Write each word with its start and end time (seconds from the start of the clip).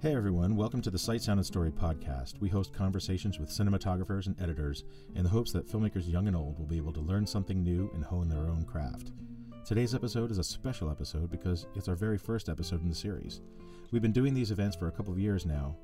Hey 0.00 0.14
everyone, 0.14 0.54
welcome 0.54 0.80
to 0.82 0.92
the 0.92 0.98
Sight 0.98 1.22
Sound 1.22 1.40
and 1.40 1.46
Story 1.46 1.72
podcast. 1.72 2.38
We 2.38 2.48
host 2.48 2.72
conversations 2.72 3.40
with 3.40 3.48
cinematographers 3.48 4.28
and 4.28 4.40
editors 4.40 4.84
in 5.16 5.24
the 5.24 5.28
hopes 5.28 5.50
that 5.50 5.66
filmmakers 5.66 6.08
young 6.08 6.28
and 6.28 6.36
old 6.36 6.56
will 6.56 6.66
be 6.66 6.76
able 6.76 6.92
to 6.92 7.00
learn 7.00 7.26
something 7.26 7.64
new 7.64 7.90
and 7.92 8.04
hone 8.04 8.28
their 8.28 8.46
own 8.46 8.62
craft. 8.62 9.10
Today's 9.66 9.96
episode 9.96 10.30
is 10.30 10.38
a 10.38 10.44
special 10.44 10.88
episode 10.88 11.32
because 11.32 11.66
it's 11.74 11.88
our 11.88 11.96
very 11.96 12.16
first 12.16 12.48
episode 12.48 12.80
in 12.80 12.88
the 12.88 12.94
series. 12.94 13.40
We've 13.90 14.00
been 14.00 14.12
doing 14.12 14.34
these 14.34 14.52
events 14.52 14.76
for 14.76 14.86
a 14.86 14.92
couple 14.92 15.12
of 15.12 15.18
years 15.18 15.44
now, 15.44 15.74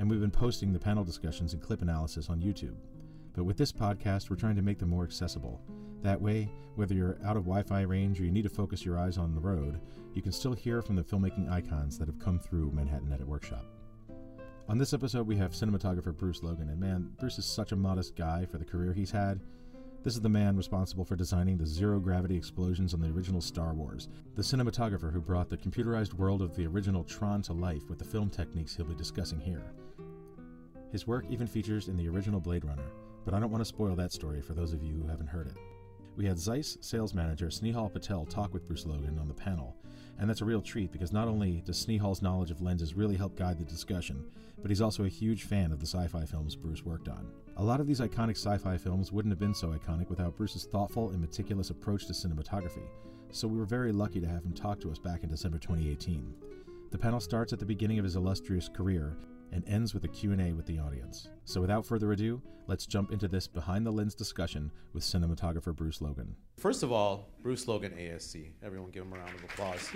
and 0.00 0.10
we've 0.10 0.20
been 0.20 0.32
posting 0.32 0.72
the 0.72 0.80
panel 0.80 1.04
discussions 1.04 1.52
and 1.52 1.62
clip 1.62 1.80
analysis 1.80 2.28
on 2.28 2.40
YouTube. 2.40 2.74
But 3.34 3.44
with 3.44 3.56
this 3.56 3.72
podcast, 3.72 4.28
we're 4.28 4.36
trying 4.36 4.56
to 4.56 4.62
make 4.62 4.78
them 4.78 4.90
more 4.90 5.04
accessible. 5.04 5.60
That 6.02 6.20
way, 6.20 6.50
whether 6.76 6.94
you're 6.94 7.18
out 7.24 7.36
of 7.36 7.44
Wi 7.44 7.62
Fi 7.62 7.82
range 7.82 8.20
or 8.20 8.24
you 8.24 8.30
need 8.30 8.42
to 8.42 8.48
focus 8.48 8.84
your 8.84 8.98
eyes 8.98 9.18
on 9.18 9.34
the 9.34 9.40
road, 9.40 9.80
you 10.14 10.22
can 10.22 10.32
still 10.32 10.54
hear 10.54 10.82
from 10.82 10.96
the 10.96 11.02
filmmaking 11.02 11.50
icons 11.50 11.98
that 11.98 12.08
have 12.08 12.18
come 12.18 12.38
through 12.38 12.72
Manhattan 12.72 13.12
Edit 13.12 13.28
Workshop. 13.28 13.64
On 14.68 14.78
this 14.78 14.94
episode, 14.94 15.26
we 15.26 15.36
have 15.36 15.52
cinematographer 15.52 16.16
Bruce 16.16 16.42
Logan, 16.42 16.68
and 16.68 16.80
man, 16.80 17.10
Bruce 17.18 17.38
is 17.38 17.44
such 17.44 17.72
a 17.72 17.76
modest 17.76 18.16
guy 18.16 18.46
for 18.46 18.58
the 18.58 18.64
career 18.64 18.92
he's 18.92 19.10
had. 19.10 19.40
This 20.02 20.14
is 20.14 20.20
the 20.22 20.28
man 20.28 20.56
responsible 20.56 21.04
for 21.04 21.16
designing 21.16 21.58
the 21.58 21.66
zero 21.66 22.00
gravity 22.00 22.36
explosions 22.36 22.94
on 22.94 23.00
the 23.00 23.10
original 23.10 23.40
Star 23.40 23.74
Wars, 23.74 24.08
the 24.36 24.42
cinematographer 24.42 25.12
who 25.12 25.20
brought 25.20 25.50
the 25.50 25.58
computerized 25.58 26.14
world 26.14 26.40
of 26.40 26.56
the 26.56 26.66
original 26.66 27.04
Tron 27.04 27.42
to 27.42 27.52
life 27.52 27.90
with 27.90 27.98
the 27.98 28.04
film 28.04 28.30
techniques 28.30 28.74
he'll 28.74 28.86
be 28.86 28.94
discussing 28.94 29.40
here. 29.40 29.72
His 30.90 31.06
work 31.06 31.26
even 31.28 31.46
features 31.46 31.88
in 31.88 31.96
the 31.96 32.08
original 32.08 32.40
Blade 32.40 32.64
Runner, 32.64 32.90
but 33.24 33.34
I 33.34 33.40
don't 33.40 33.50
want 33.50 33.60
to 33.62 33.68
spoil 33.68 33.94
that 33.96 34.12
story 34.12 34.40
for 34.40 34.54
those 34.54 34.72
of 34.72 34.82
you 34.82 34.94
who 34.94 35.08
haven't 35.08 35.28
heard 35.28 35.46
it. 35.46 35.56
We 36.16 36.26
had 36.26 36.38
Zeiss 36.38 36.76
sales 36.80 37.14
manager 37.14 37.46
Snehal 37.46 37.92
Patel 37.92 38.26
talk 38.26 38.52
with 38.52 38.66
Bruce 38.66 38.84
Logan 38.84 39.18
on 39.18 39.28
the 39.28 39.34
panel, 39.34 39.76
and 40.18 40.28
that's 40.28 40.42
a 40.42 40.44
real 40.44 40.60
treat 40.60 40.92
because 40.92 41.12
not 41.12 41.28
only 41.28 41.62
does 41.64 41.84
Snehal's 41.84 42.20
knowledge 42.20 42.50
of 42.50 42.60
lenses 42.60 42.94
really 42.94 43.16
help 43.16 43.36
guide 43.36 43.58
the 43.58 43.64
discussion, 43.64 44.24
but 44.60 44.70
he's 44.70 44.82
also 44.82 45.04
a 45.04 45.08
huge 45.08 45.44
fan 45.44 45.72
of 45.72 45.80
the 45.80 45.86
sci 45.86 46.06
fi 46.08 46.24
films 46.24 46.56
Bruce 46.56 46.84
worked 46.84 47.08
on. 47.08 47.26
A 47.56 47.64
lot 47.64 47.80
of 47.80 47.86
these 47.86 48.00
iconic 48.00 48.36
sci 48.36 48.58
fi 48.58 48.76
films 48.76 49.12
wouldn't 49.12 49.32
have 49.32 49.38
been 49.38 49.54
so 49.54 49.68
iconic 49.68 50.10
without 50.10 50.36
Bruce's 50.36 50.64
thoughtful 50.64 51.10
and 51.10 51.20
meticulous 51.20 51.70
approach 51.70 52.06
to 52.06 52.12
cinematography, 52.12 52.86
so 53.30 53.48
we 53.48 53.58
were 53.58 53.64
very 53.64 53.92
lucky 53.92 54.20
to 54.20 54.28
have 54.28 54.44
him 54.44 54.52
talk 54.52 54.80
to 54.80 54.90
us 54.90 54.98
back 54.98 55.22
in 55.22 55.30
December 55.30 55.58
2018. 55.58 56.34
The 56.90 56.98
panel 56.98 57.20
starts 57.20 57.52
at 57.52 57.58
the 57.58 57.64
beginning 57.64 57.98
of 57.98 58.04
his 58.04 58.16
illustrious 58.16 58.68
career 58.68 59.16
and 59.52 59.66
ends 59.66 59.94
with 59.94 60.04
a 60.04 60.08
Q&A 60.08 60.52
with 60.52 60.66
the 60.66 60.78
audience. 60.78 61.28
So 61.44 61.60
without 61.60 61.84
further 61.86 62.12
ado, 62.12 62.40
let's 62.66 62.86
jump 62.86 63.12
into 63.12 63.28
this 63.28 63.46
behind 63.46 63.84
the 63.84 63.90
lens 63.90 64.14
discussion 64.14 64.70
with 64.92 65.02
cinematographer 65.02 65.74
Bruce 65.74 66.00
Logan. 66.00 66.34
First 66.56 66.82
of 66.82 66.92
all, 66.92 67.28
Bruce 67.42 67.66
Logan 67.66 67.92
ASC. 67.92 68.50
Everyone 68.62 68.90
give 68.90 69.04
him 69.04 69.12
a 69.12 69.16
round 69.16 69.34
of 69.34 69.44
applause. 69.44 69.90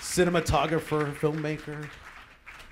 Cinematographer, 0.00 1.14
filmmaker. 1.16 1.88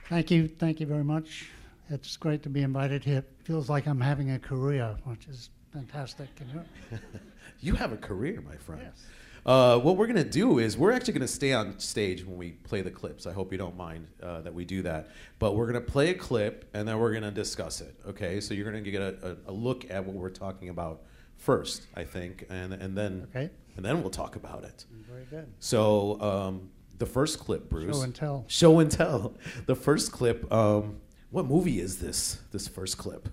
Thank 0.09 0.31
you, 0.31 0.49
thank 0.49 0.81
you 0.81 0.87
very 0.87 1.05
much. 1.05 1.51
It's 1.91 2.17
great 2.17 2.43
to 2.45 2.49
be 2.49 2.63
invited 2.63 3.05
here. 3.05 3.25
Feels 3.45 3.69
like 3.69 3.87
I'm 3.87 4.01
having 4.01 4.31
a 4.31 4.39
career, 4.39 4.97
which 5.05 5.27
is 5.27 5.51
fantastic. 5.73 6.29
You, 6.41 6.55
know? 6.55 6.99
you 7.61 7.75
have 7.75 7.93
a 7.93 7.97
career, 7.97 8.41
my 8.41 8.57
friend. 8.57 8.83
Yes. 8.85 9.07
Uh, 9.45 9.79
what 9.79 9.97
we're 9.97 10.07
gonna 10.07 10.23
do 10.23 10.59
is 10.59 10.77
we're 10.77 10.93
actually 10.93 11.15
gonna 11.15 11.27
stay 11.27 11.53
on 11.53 11.79
stage 11.79 12.25
when 12.25 12.37
we 12.37 12.51
play 12.51 12.81
the 12.81 12.91
clips. 12.91 13.27
I 13.27 13.33
hope 13.33 13.51
you 13.51 13.59
don't 13.59 13.77
mind 13.77 14.07
uh, 14.23 14.41
that 14.43 14.55
we 14.55 14.65
do 14.65 14.83
that. 14.83 15.09
But 15.39 15.57
we're 15.57 15.67
gonna 15.67 15.81
play 15.81 16.11
a 16.11 16.15
clip 16.15 16.69
and 16.75 16.87
then 16.87 16.99
we're 16.99 17.13
gonna 17.13 17.33
discuss 17.33 17.81
it. 17.81 17.95
Okay, 18.07 18.41
so 18.41 18.55
you're 18.55 18.65
gonna 18.65 18.81
get 18.81 19.03
a, 19.03 19.37
a, 19.47 19.51
a 19.51 19.53
look 19.53 19.91
at 19.91 20.05
what 20.05 20.15
we're 20.15 20.31
talking 20.31 20.69
about 20.69 21.03
first, 21.37 21.87
I 21.95 22.05
think, 22.05 22.47
and 22.51 22.73
and 22.73 22.97
then 22.97 23.27
okay. 23.31 23.51
and 23.77 23.85
then 23.85 24.01
we'll 24.01 24.11
talk 24.11 24.37
about 24.37 24.65
it. 24.65 24.85
Very 25.09 25.25
good. 25.25 25.53
So 25.59 26.21
um, 26.21 26.71
the 26.99 27.07
first 27.07 27.41
clip, 27.41 27.69
Bruce. 27.69 27.97
Show 27.97 28.03
and 28.03 28.15
tell. 28.15 28.45
Show 28.47 28.79
and 28.79 28.91
tell. 28.91 29.35
The 29.67 29.75
first 29.75 30.13
clip. 30.13 30.51
Um, 30.53 31.01
what 31.31 31.47
movie 31.47 31.81
is 31.81 31.99
this? 31.99 32.41
This 32.53 32.69
first 32.69 32.99
clip. 32.99 33.29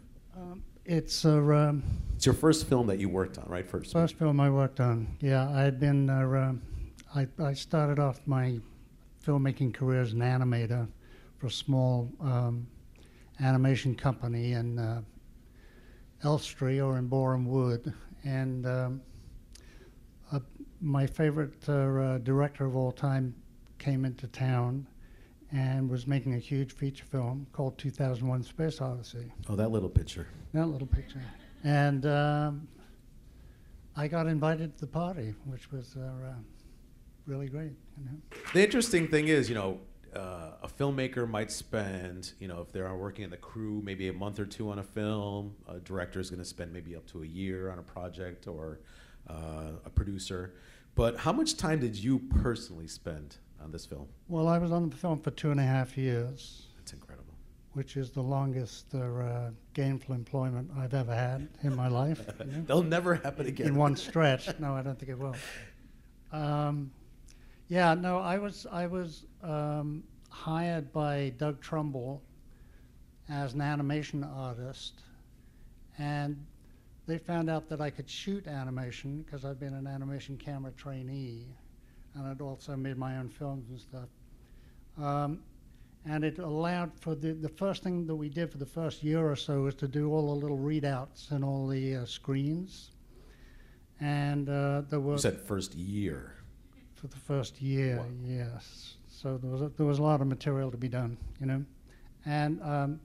It's 0.89 1.23
a. 1.23 1.37
Um, 1.53 1.83
it's 2.15 2.25
your 2.25 2.33
first 2.33 2.67
film 2.67 2.87
that 2.87 2.97
you 2.97 3.09
worked 3.09 3.37
on, 3.37 3.47
right? 3.47 3.65
First. 3.65 3.93
First 3.93 4.15
film 4.15 4.39
I 4.39 4.49
worked 4.49 4.79
on. 4.79 5.15
Yeah, 5.19 5.47
I 5.47 5.61
had 5.61 5.79
been. 5.79 6.09
Uh, 6.09 6.53
I 7.13 7.27
I 7.37 7.53
started 7.53 7.99
off 7.99 8.19
my 8.25 8.59
filmmaking 9.23 9.71
career 9.75 10.01
as 10.01 10.13
an 10.13 10.21
animator 10.21 10.87
for 11.37 11.45
a 11.45 11.51
small 11.51 12.11
um, 12.19 12.65
animation 13.39 13.93
company 13.93 14.53
in 14.53 14.79
uh, 14.79 15.01
Elstree 16.23 16.81
or 16.81 16.97
in 16.97 17.05
Boreham 17.05 17.45
Wood, 17.45 17.93
and 18.23 18.65
um, 18.65 19.01
uh, 20.31 20.39
my 20.81 21.05
favorite 21.05 21.69
uh, 21.69 21.73
uh, 21.73 22.17
director 22.17 22.65
of 22.65 22.75
all 22.75 22.91
time 22.91 23.35
came 23.77 24.05
into 24.05 24.25
town 24.25 24.87
and 25.51 25.89
was 25.89 26.05
making 26.05 26.35
a 26.35 26.37
huge 26.37 26.71
feature 26.73 27.05
film 27.05 27.47
called 27.51 27.77
2001 27.77 28.43
Space 28.43 28.81
Odyssey. 28.81 29.31
Oh, 29.49 29.55
that 29.55 29.71
little 29.71 29.89
picture. 29.89 30.27
That 30.53 30.67
little 30.67 30.87
picture. 30.87 31.21
And 31.63 32.05
um, 32.05 32.67
I 33.95 34.07
got 34.07 34.27
invited 34.27 34.75
to 34.77 34.81
the 34.81 34.91
party, 34.91 35.33
which 35.45 35.71
was 35.71 35.95
uh, 35.97 36.01
uh, 36.03 36.33
really 37.25 37.47
great. 37.47 37.73
You 37.97 38.05
know? 38.05 38.37
The 38.53 38.63
interesting 38.63 39.07
thing 39.07 39.27
is, 39.27 39.49
you 39.49 39.55
know, 39.55 39.79
uh, 40.15 40.51
a 40.63 40.67
filmmaker 40.67 41.29
might 41.29 41.51
spend, 41.51 42.33
you 42.39 42.47
know, 42.47 42.61
if 42.61 42.71
they're 42.71 42.93
working 42.95 43.23
in 43.23 43.29
the 43.29 43.37
crew, 43.37 43.81
maybe 43.83 44.07
a 44.07 44.13
month 44.13 44.39
or 44.39 44.45
two 44.45 44.69
on 44.71 44.79
a 44.79 44.83
film. 44.83 45.55
A 45.67 45.79
director 45.79 46.19
is 46.19 46.29
going 46.29 46.39
to 46.39 46.45
spend 46.45 46.73
maybe 46.73 46.95
up 46.95 47.05
to 47.07 47.23
a 47.23 47.27
year 47.27 47.69
on 47.71 47.79
a 47.79 47.83
project, 47.83 48.47
or 48.47 48.79
uh, 49.29 49.73
a 49.85 49.89
producer. 49.89 50.55
But 50.95 51.17
how 51.17 51.31
much 51.31 51.57
time 51.57 51.79
did 51.79 51.95
you 51.95 52.19
personally 52.19 52.87
spend 52.87 53.37
on 53.61 53.71
this 53.71 53.85
film? 53.85 54.07
Well, 54.27 54.47
I 54.47 54.57
was 54.57 54.71
on 54.71 54.89
the 54.89 54.95
film 54.95 55.19
for 55.19 55.31
two 55.31 55.51
and 55.51 55.59
a 55.59 55.63
half 55.63 55.97
years. 55.97 56.67
That's 56.77 56.93
incredible. 56.93 57.33
Which 57.73 57.97
is 57.97 58.11
the 58.11 58.21
longest 58.21 58.93
uh, 58.95 59.51
gainful 59.73 60.15
employment 60.15 60.71
I've 60.77 60.93
ever 60.93 61.13
had 61.13 61.47
in 61.63 61.75
my 61.75 61.87
life. 61.87 62.25
You 62.39 62.45
know? 62.51 62.61
They'll 62.61 62.83
never 62.83 63.15
happen 63.15 63.47
again. 63.47 63.67
In 63.67 63.75
one 63.75 63.95
stretch. 63.95 64.49
No, 64.59 64.75
I 64.75 64.81
don't 64.81 64.97
think 64.97 65.11
it 65.11 65.19
will. 65.19 65.35
Um, 66.31 66.91
yeah, 67.67 67.93
no, 67.93 68.17
I 68.17 68.37
was 68.37 68.65
I 68.71 68.87
was 68.87 69.25
um, 69.43 70.03
hired 70.29 70.91
by 70.91 71.33
Doug 71.37 71.61
Trumbull 71.61 72.21
as 73.29 73.53
an 73.53 73.61
animation 73.61 74.23
artist, 74.23 75.01
and 75.99 76.43
they 77.05 77.17
found 77.17 77.49
out 77.49 77.69
that 77.69 77.81
I 77.81 77.89
could 77.89 78.09
shoot 78.09 78.47
animation 78.47 79.21
because 79.21 79.45
I'd 79.45 79.59
been 79.59 79.73
an 79.73 79.87
animation 79.87 80.37
camera 80.37 80.71
trainee 80.71 81.45
and 82.15 82.27
I'd 82.27 82.41
also 82.41 82.75
made 82.75 82.97
my 82.97 83.17
own 83.17 83.29
films 83.29 83.69
and 83.69 83.79
stuff. 83.79 84.09
Um, 84.97 85.39
and 86.05 86.23
it 86.23 86.39
allowed 86.39 86.91
for 86.99 87.15
the, 87.15 87.33
the 87.33 87.49
first 87.49 87.83
thing 87.83 88.07
that 88.07 88.15
we 88.15 88.29
did 88.29 88.51
for 88.51 88.57
the 88.57 88.65
first 88.65 89.03
year 89.03 89.29
or 89.29 89.35
so 89.35 89.61
was 89.61 89.75
to 89.75 89.87
do 89.87 90.11
all 90.11 90.33
the 90.33 90.41
little 90.41 90.57
readouts 90.57 91.31
and 91.31 91.43
all 91.43 91.67
the 91.67 91.97
uh, 91.97 92.05
screens. 92.05 92.91
And 93.99 94.47
uh, 94.47 94.83
there 94.89 94.99
was. 94.99 95.23
You 95.23 95.31
said 95.31 95.41
first 95.41 95.75
year. 95.75 96.35
For 96.95 97.07
the 97.07 97.17
first 97.17 97.61
year, 97.61 97.97
wow. 97.97 98.05
yes. 98.23 98.95
So 99.07 99.37
there 99.37 99.51
was, 99.51 99.61
a, 99.61 99.69
there 99.69 99.85
was 99.85 99.99
a 99.99 100.03
lot 100.03 100.21
of 100.21 100.27
material 100.27 100.71
to 100.71 100.77
be 100.77 100.89
done, 100.89 101.17
you 101.39 101.45
know. 101.45 101.63
And 102.25 102.61
um, 102.61 102.99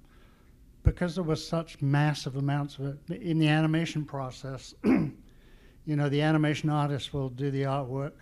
because 0.83 1.15
there 1.15 1.25
was 1.25 1.47
such 1.47 1.81
massive 1.81 2.37
amounts 2.37 2.79
of 2.79 2.87
it 3.11 3.23
in 3.23 3.39
the 3.39 3.49
animation 3.49 4.05
process, 4.05 4.75
you 4.85 5.17
know, 5.87 6.09
the 6.09 6.23
animation 6.23 6.71
artist 6.71 7.13
will 7.13 7.29
do 7.29 7.51
the 7.51 7.63
artwork 7.63 8.13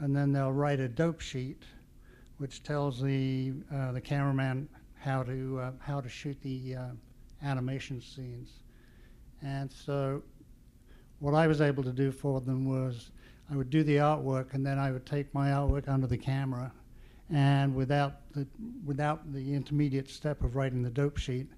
and 0.00 0.16
then 0.16 0.32
they'll 0.32 0.52
write 0.52 0.80
a 0.80 0.88
dope 0.88 1.20
sheet, 1.20 1.62
which 2.38 2.62
tells 2.62 3.00
the 3.00 3.52
uh, 3.72 3.92
the 3.92 4.00
cameraman 4.00 4.68
how 4.98 5.22
to 5.22 5.60
uh, 5.60 5.70
how 5.78 6.00
to 6.00 6.08
shoot 6.08 6.40
the 6.42 6.74
uh, 6.74 6.86
animation 7.42 8.00
scenes. 8.00 8.50
And 9.42 9.70
so, 9.70 10.22
what 11.18 11.34
I 11.34 11.46
was 11.46 11.60
able 11.60 11.82
to 11.84 11.92
do 11.92 12.10
for 12.10 12.40
them 12.40 12.66
was 12.66 13.10
I 13.50 13.56
would 13.56 13.70
do 13.70 13.82
the 13.82 13.96
artwork, 13.96 14.54
and 14.54 14.64
then 14.64 14.78
I 14.78 14.90
would 14.90 15.06
take 15.06 15.32
my 15.34 15.50
artwork 15.50 15.88
under 15.88 16.06
the 16.06 16.18
camera, 16.18 16.72
and 17.30 17.74
without 17.74 18.32
the 18.32 18.46
without 18.84 19.32
the 19.32 19.54
intermediate 19.54 20.08
step 20.08 20.42
of 20.42 20.56
writing 20.56 20.82
the 20.82 20.90
dope 20.90 21.18
sheet, 21.18 21.48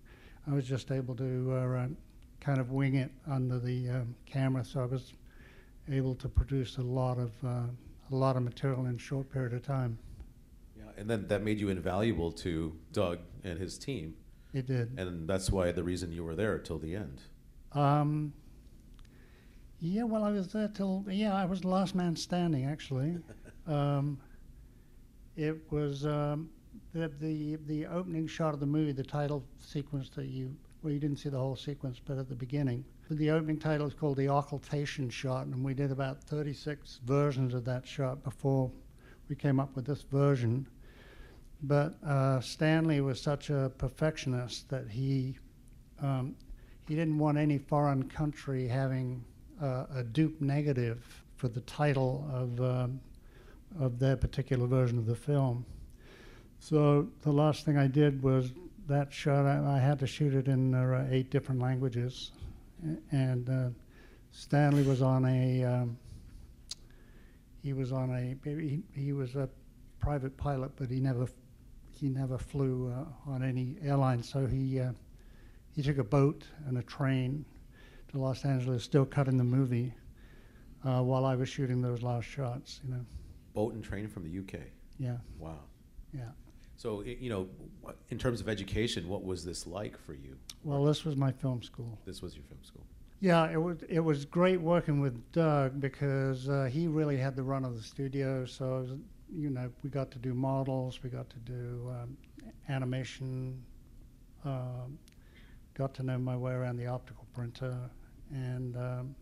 I 0.50 0.54
was 0.54 0.66
just 0.66 0.90
able 0.90 1.14
to 1.16 1.52
uh, 1.52 1.86
kind 2.40 2.60
of 2.60 2.72
wing 2.72 2.96
it 2.96 3.12
under 3.28 3.60
the 3.60 3.88
um, 3.88 4.14
camera. 4.26 4.64
So 4.64 4.80
I 4.80 4.86
was 4.86 5.12
able 5.90 6.14
to 6.16 6.28
produce 6.28 6.78
a 6.78 6.82
lot 6.82 7.18
of 7.18 7.32
uh, 7.44 7.62
a 8.12 8.16
lot 8.16 8.36
of 8.36 8.42
material 8.42 8.86
in 8.86 8.96
a 8.96 8.98
short 8.98 9.30
period 9.30 9.52
of 9.52 9.62
time. 9.62 9.98
Yeah, 10.76 10.84
and 10.96 11.08
then 11.08 11.26
that 11.28 11.42
made 11.42 11.58
you 11.58 11.68
invaluable 11.68 12.32
to 12.32 12.76
Doug 12.92 13.18
and 13.44 13.58
his 13.58 13.78
team. 13.78 14.14
It 14.52 14.66
did. 14.66 14.98
And 14.98 15.28
that's 15.28 15.50
why 15.50 15.72
the 15.72 15.82
reason 15.82 16.12
you 16.12 16.24
were 16.24 16.34
there 16.34 16.58
till 16.58 16.78
the 16.78 16.94
end. 16.94 17.22
Um, 17.72 18.32
yeah, 19.80 20.04
well, 20.04 20.24
I 20.24 20.30
was 20.30 20.52
there 20.52 20.68
till, 20.68 21.04
yeah, 21.08 21.34
I 21.34 21.44
was 21.44 21.62
the 21.62 21.68
last 21.68 21.94
man 21.94 22.14
standing, 22.14 22.66
actually. 22.66 23.18
um, 23.66 24.18
it 25.36 25.58
was 25.72 26.04
um, 26.04 26.50
the, 26.92 27.10
the, 27.20 27.56
the 27.66 27.86
opening 27.86 28.26
shot 28.26 28.52
of 28.52 28.60
the 28.60 28.66
movie, 28.66 28.92
the 28.92 29.02
title 29.02 29.42
sequence 29.58 30.10
that 30.10 30.26
you, 30.26 30.54
well, 30.82 30.92
you 30.92 31.00
didn't 31.00 31.18
see 31.18 31.30
the 31.30 31.38
whole 31.38 31.56
sequence, 31.56 32.00
but 32.04 32.18
at 32.18 32.28
the 32.28 32.34
beginning 32.34 32.84
the 33.16 33.30
opening 33.30 33.58
title 33.58 33.86
is 33.86 33.94
called 33.94 34.16
The 34.16 34.28
Occultation 34.28 35.10
Shot, 35.10 35.46
and 35.46 35.64
we 35.64 35.74
did 35.74 35.90
about 35.90 36.22
36 36.22 37.00
versions 37.04 37.54
of 37.54 37.64
that 37.64 37.86
shot 37.86 38.22
before 38.22 38.70
we 39.28 39.36
came 39.36 39.60
up 39.60 39.74
with 39.74 39.86
this 39.86 40.02
version. 40.02 40.66
But 41.62 41.94
uh, 42.04 42.40
Stanley 42.40 43.00
was 43.00 43.20
such 43.20 43.50
a 43.50 43.70
perfectionist 43.78 44.68
that 44.70 44.88
he 44.88 45.38
um, 46.00 46.34
he 46.88 46.96
didn't 46.96 47.18
want 47.18 47.38
any 47.38 47.58
foreign 47.58 48.08
country 48.08 48.66
having 48.66 49.24
uh, 49.62 49.84
a 49.94 50.02
dupe 50.02 50.40
negative 50.40 51.24
for 51.36 51.48
the 51.48 51.60
title 51.60 52.28
of 52.32 52.60
um, 52.60 53.00
of 53.80 53.98
their 53.98 54.16
particular 54.16 54.66
version 54.66 54.98
of 54.98 55.06
the 55.06 55.14
film. 55.14 55.64
So 56.58 57.08
the 57.22 57.32
last 57.32 57.64
thing 57.64 57.76
I 57.76 57.86
did 57.86 58.22
was 58.22 58.52
that 58.88 59.12
shot. 59.12 59.46
I, 59.46 59.76
I 59.76 59.78
had 59.78 59.98
to 60.00 60.06
shoot 60.06 60.34
it 60.34 60.48
in 60.48 60.74
uh, 60.74 61.06
eight 61.10 61.30
different 61.30 61.60
languages, 61.60 62.32
and 63.10 63.48
uh, 63.48 63.68
Stanley 64.30 64.82
was 64.82 65.02
on 65.02 65.24
a 65.24 65.64
um, 65.64 65.96
he 67.62 67.72
was 67.72 67.92
on 67.92 68.10
a 68.10 68.36
he, 68.48 68.82
he 68.94 69.12
was 69.12 69.36
a 69.36 69.48
private 70.00 70.36
pilot, 70.36 70.72
but 70.76 70.90
he 70.90 71.00
never 71.00 71.26
he 71.90 72.08
never 72.08 72.38
flew 72.38 72.92
uh, 72.92 73.30
on 73.30 73.42
any 73.42 73.76
airline. 73.82 74.22
So 74.22 74.46
he 74.46 74.80
uh, 74.80 74.92
he 75.74 75.82
took 75.82 75.98
a 75.98 76.04
boat 76.04 76.44
and 76.66 76.78
a 76.78 76.82
train 76.82 77.44
to 78.10 78.18
Los 78.18 78.44
Angeles, 78.44 78.82
still 78.84 79.04
cutting 79.06 79.36
the 79.38 79.44
movie 79.44 79.94
uh, 80.84 81.02
while 81.02 81.24
I 81.24 81.34
was 81.36 81.48
shooting 81.48 81.80
those 81.80 82.02
last 82.02 82.24
shots. 82.24 82.80
You 82.84 82.94
know, 82.94 83.06
Boat 83.54 83.74
and 83.74 83.84
train 83.84 84.08
from 84.08 84.24
the 84.24 84.38
UK. 84.38 84.60
yeah, 84.98 85.18
Wow. 85.38 85.60
yeah. 86.12 86.30
So 86.82 87.04
you 87.04 87.30
know, 87.30 87.48
in 88.10 88.18
terms 88.18 88.40
of 88.40 88.48
education, 88.48 89.08
what 89.08 89.22
was 89.22 89.44
this 89.44 89.68
like 89.68 89.96
for 89.96 90.14
you? 90.14 90.36
Well, 90.64 90.82
this 90.84 91.04
was 91.04 91.14
my 91.14 91.30
film 91.30 91.62
school. 91.62 91.96
This 92.04 92.20
was 92.20 92.34
your 92.34 92.42
film 92.42 92.58
school. 92.64 92.84
Yeah, 93.20 93.48
it 93.52 93.62
was 93.62 93.76
it 93.88 94.00
was 94.00 94.24
great 94.24 94.60
working 94.60 95.00
with 95.00 95.30
Doug 95.30 95.80
because 95.80 96.48
uh, 96.48 96.68
he 96.72 96.88
really 96.88 97.16
had 97.16 97.36
the 97.36 97.42
run 97.44 97.64
of 97.64 97.76
the 97.76 97.82
studio. 97.84 98.44
So 98.46 98.80
was, 98.80 98.90
you 99.32 99.50
know, 99.50 99.70
we 99.84 99.90
got 99.90 100.10
to 100.10 100.18
do 100.18 100.34
models, 100.34 100.98
we 101.04 101.08
got 101.08 101.30
to 101.30 101.38
do 101.38 101.88
um, 101.88 102.16
animation, 102.68 103.62
um, 104.44 104.98
got 105.74 105.94
to 105.94 106.02
know 106.02 106.18
my 106.18 106.36
way 106.36 106.50
around 106.50 106.78
the 106.78 106.88
optical 106.88 107.26
printer, 107.32 107.78
and 108.32 108.76
um, 108.76 109.14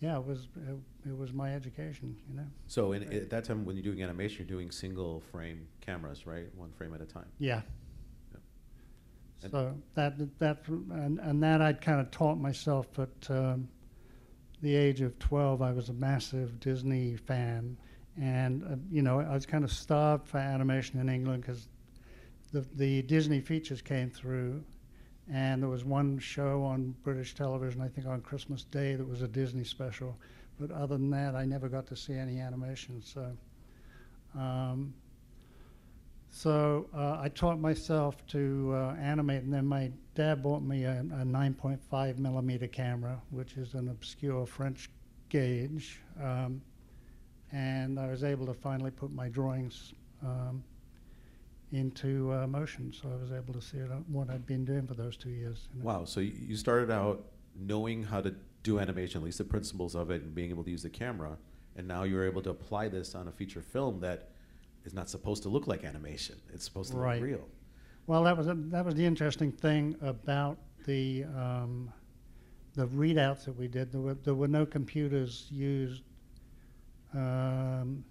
yeah, 0.00 0.16
it 0.16 0.24
was 0.24 0.48
it, 0.68 1.08
it 1.10 1.16
was 1.16 1.32
my 1.32 1.54
education. 1.54 2.16
You 2.28 2.36
know. 2.36 2.46
So 2.66 2.92
in, 2.92 3.02
at 3.12 3.30
that 3.30 3.44
time, 3.44 3.64
when 3.64 3.76
you're 3.76 3.84
doing 3.84 4.02
animation, 4.02 4.46
you're 4.48 4.56
doing 4.58 4.70
single 4.70 5.20
frame 5.32 5.66
cameras, 5.80 6.26
right? 6.26 6.46
One 6.56 6.70
frame 6.72 6.94
at 6.94 7.00
a 7.00 7.06
time. 7.06 7.26
Yeah. 7.38 7.62
Yep. 8.32 8.42
And- 9.42 9.50
So 9.52 9.74
that 9.94 10.38
that 10.38 10.66
and, 10.68 11.18
and 11.20 11.42
that 11.42 11.60
I'd 11.62 11.80
kind 11.80 12.00
of 12.00 12.10
taught 12.10 12.38
myself 12.38 12.86
at 12.98 13.30
um, 13.30 13.68
the 14.62 14.74
age 14.74 15.00
of 15.00 15.18
twelve. 15.18 15.62
I 15.62 15.72
was 15.72 15.88
a 15.90 15.94
massive 15.94 16.58
Disney 16.60 17.16
fan, 17.16 17.76
and 18.20 18.62
uh, 18.64 18.76
you 18.90 19.02
know 19.02 19.20
I 19.20 19.32
was 19.34 19.46
kind 19.46 19.64
of 19.64 19.72
starved 19.72 20.28
for 20.28 20.38
animation 20.38 20.98
in 21.00 21.08
England 21.08 21.42
because 21.42 21.68
the 22.52 22.66
the 22.74 23.02
Disney 23.02 23.40
features 23.40 23.80
came 23.82 24.10
through, 24.10 24.62
and 25.32 25.62
there 25.62 25.70
was 25.70 25.84
one 25.84 26.18
show 26.18 26.62
on 26.62 26.94
British 27.02 27.34
television, 27.34 27.80
I 27.80 27.88
think 27.88 28.06
on 28.06 28.20
Christmas 28.20 28.64
Day, 28.64 28.94
that 28.94 29.08
was 29.08 29.22
a 29.22 29.28
Disney 29.28 29.64
special. 29.64 30.16
But 30.58 30.70
other 30.70 30.98
than 30.98 31.10
that, 31.10 31.34
I 31.34 31.44
never 31.44 31.68
got 31.68 31.86
to 31.88 31.96
see 31.96 32.14
any 32.14 32.40
animation. 32.40 33.02
So. 33.02 33.36
Um, 34.38 34.94
so 36.30 36.86
uh, 36.94 37.18
I 37.20 37.28
taught 37.28 37.58
myself 37.58 38.24
to 38.28 38.72
uh, 38.74 38.94
animate, 39.00 39.42
and 39.42 39.52
then 39.52 39.66
my 39.66 39.90
dad 40.14 40.42
bought 40.42 40.62
me 40.62 40.84
a, 40.84 41.00
a 41.00 41.24
9.5 41.24 42.18
millimeter 42.18 42.68
camera, 42.68 43.20
which 43.30 43.56
is 43.56 43.74
an 43.74 43.88
obscure 43.88 44.46
French 44.46 44.88
gauge, 45.28 46.00
um, 46.22 46.62
and 47.52 47.98
I 47.98 48.06
was 48.06 48.22
able 48.22 48.46
to 48.46 48.54
finally 48.54 48.92
put 48.92 49.12
my 49.12 49.28
drawings 49.28 49.92
um, 50.22 50.62
into 51.72 52.32
uh, 52.32 52.46
motion. 52.46 52.92
So 52.92 53.08
I 53.12 53.20
was 53.20 53.32
able 53.32 53.54
to 53.54 53.60
see 53.60 53.78
it, 53.78 53.88
what 54.08 54.28
I'd 54.30 54.46
been 54.46 54.64
doing 54.64 54.86
for 54.86 54.94
those 54.94 55.16
two 55.16 55.30
years. 55.30 55.68
you 55.74 55.80
know. 55.80 55.86
Wow. 55.86 56.04
So 56.04 56.20
you 56.20 56.32
you 56.38 56.56
started 56.56 56.90
out 56.90 57.24
knowing 57.56 58.02
how 58.02 58.20
to 58.20 58.34
do 58.62 58.78
animation, 58.78 59.20
at 59.20 59.24
least 59.24 59.38
the 59.38 59.44
principles 59.44 59.94
of 59.94 60.10
it, 60.10 60.22
and 60.22 60.34
being 60.34 60.50
able 60.50 60.64
to 60.64 60.70
use 60.70 60.82
the 60.82 60.90
camera, 60.90 61.36
and 61.76 61.86
now 61.86 62.02
you're 62.02 62.24
able 62.24 62.42
to 62.42 62.50
apply 62.50 62.88
this 62.88 63.14
on 63.14 63.28
a 63.28 63.32
feature 63.32 63.62
film 63.62 64.00
that 64.00 64.28
is 64.84 64.94
not 64.94 65.08
supposed 65.08 65.42
to 65.42 65.48
look 65.48 65.66
like 65.66 65.84
animation. 65.84 66.36
It's 66.52 66.64
supposed 66.64 66.90
to 66.92 66.96
Right. 66.98 67.20
look 67.20 67.30
real. 67.30 67.48
Well, 68.06 68.24
that 68.24 68.36
was 68.36 68.48
a, 68.48 68.54
that 68.54 68.84
was 68.84 68.94
the 68.94 69.04
interesting 69.06 69.52
thing 69.52 69.94
about 70.02 70.58
the 70.86 71.24
um, 71.24 71.92
the 72.74 72.86
readouts 72.88 73.44
that 73.44 73.56
we 73.56 73.68
did. 73.68 73.92
There 73.92 74.00
were 74.00 74.14
there 74.14 74.34
were 74.34 74.48
no 74.48 74.66
computers 74.66 75.46
used 75.50 76.02
um, 77.14 78.04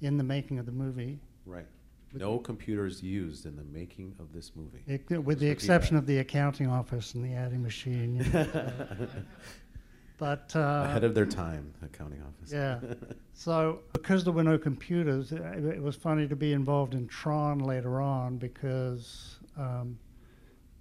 in 0.00 0.16
the 0.16 0.24
making 0.24 0.58
of 0.58 0.66
the 0.66 0.72
movie, 0.72 1.18
Right. 1.46 1.66
No 2.14 2.38
computers 2.38 3.02
used 3.02 3.46
in 3.46 3.56
the 3.56 3.64
making 3.64 4.14
of 4.18 4.32
this 4.32 4.52
movie. 4.54 4.82
it, 4.86 5.08
with 5.24 5.36
Just 5.36 5.40
the 5.40 5.50
exception 5.50 5.96
that. 5.96 6.02
of 6.02 6.06
the 6.06 6.18
accounting 6.18 6.66
office 6.68 7.14
and 7.14 7.24
the 7.24 7.32
adding 7.34 7.62
machine. 7.62 8.16
you 8.16 8.24
know. 8.32 9.08
but 10.18 10.52
uh, 10.54 10.84
Ahead 10.86 11.04
of 11.04 11.14
their 11.14 11.26
time, 11.26 11.72
accounting 11.82 12.22
office. 12.22 12.52
Yeah. 12.52 12.78
So, 13.34 13.80
because 13.94 14.22
there 14.24 14.32
were 14.32 14.44
no 14.44 14.58
computers, 14.58 15.32
it, 15.32 15.40
it 15.40 15.82
was 15.82 15.96
funny 15.96 16.28
to 16.28 16.36
be 16.36 16.52
involved 16.52 16.94
in 16.94 17.08
Tron 17.08 17.58
later 17.60 18.00
on 18.00 18.36
because 18.36 19.36
um, 19.56 19.98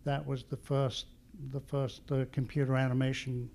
that 0.04 0.24
was 0.28 0.44
the 0.44 0.58
first 0.58 1.06
the 1.54 1.62
first 1.62 2.12
uh, 2.12 2.26
computer 2.32 2.76
animation 2.76 3.50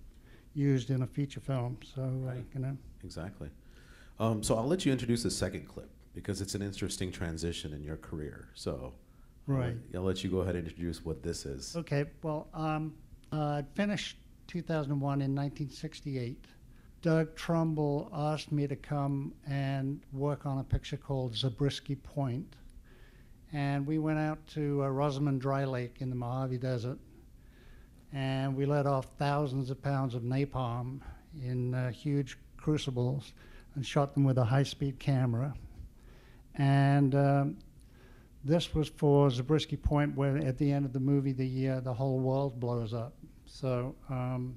used 0.55 0.91
in 0.91 1.03
a 1.03 1.07
feature 1.07 1.41
film. 1.41 1.79
So, 1.95 2.03
uh, 2.03 2.35
you 2.55 2.61
know, 2.61 2.77
Exactly. 3.05 3.51
Um, 4.19 4.43
so 4.43 4.57
I'll 4.57 4.67
let 4.67 4.85
you 4.87 4.91
introduce 4.91 5.23
the 5.23 5.31
second 5.31 5.69
clip 5.69 5.91
because 6.17 6.41
it's 6.41 6.55
an 6.55 6.63
interesting 6.63 7.13
transition 7.13 7.75
in 7.75 7.85
your 7.85 7.99
career. 7.99 8.49
So 8.55 8.71
I'll 8.73 8.83
let- 8.83 8.93
Right. 9.59 9.77
I'll 9.95 10.03
let 10.03 10.25
you 10.25 10.31
go 10.31 10.39
ahead 10.39 10.57
and 10.57 10.67
introduce 10.67 11.05
what 11.05 11.23
this 11.23 11.45
is. 11.47 11.77
okay. 11.77 12.07
Well, 12.23 12.49
um, 12.55 12.95
uh, 13.31 13.63
I 13.63 13.65
finished 13.75 14.17
2001 14.49 15.21
in 15.21 15.35
1968. 15.35 16.47
Doug 17.03 17.37
Trumbull 17.37 18.09
asked 18.15 18.51
me 18.51 18.67
to 18.67 18.75
come 18.75 19.35
and 19.47 20.01
work 20.13 20.47
on 20.47 20.59
a 20.59 20.65
picture 20.65 20.97
called 20.97 21.37
Zabriskie 21.37 21.97
Point. 21.97 22.57
And 23.53 23.87
we 23.87 23.99
went 23.99 24.19
out 24.19 24.45
to 24.49 24.83
uh, 24.83 24.89
Rosamond 24.89 25.41
Dry 25.43 25.65
Lake 25.67 25.99
in 26.01 26.09
the 26.09 26.17
Mojave 26.17 26.57
Desert. 26.59 26.99
And 28.13 28.57
we 28.57 28.65
let 28.65 28.87
off 28.87 29.07
thousands 29.19 29.71
of 29.71 29.83
pounds 29.83 30.15
of 30.15 30.23
napalm 30.23 31.01
in 31.45 31.75
uh, 31.75 31.93
huge 31.93 32.39
crucibles 32.57 33.35
and 33.75 33.85
shot 33.87 34.15
them 34.15 34.25
with 34.25 34.39
a 34.39 34.45
high 34.45 34.63
speed 34.63 34.99
camera. 34.99 35.55
And 36.59 37.15
um, 37.15 37.57
this 38.45 38.75
was 38.75 38.89
for 38.89 39.31
Zabriskie 39.31 39.77
Point, 39.77 40.17
where 40.17 40.39
at 40.39 40.59
the 40.59 40.71
end 40.71 40.85
of 40.85 40.93
the 40.93 41.01
movie, 41.01 41.33
the, 41.33 41.69
uh, 41.69 41.81
the 41.81 41.93
whole 41.93 42.19
world 42.19 42.59
blows 42.61 42.95
up. 42.95 43.15
So, 43.45 43.95
um, 44.09 44.57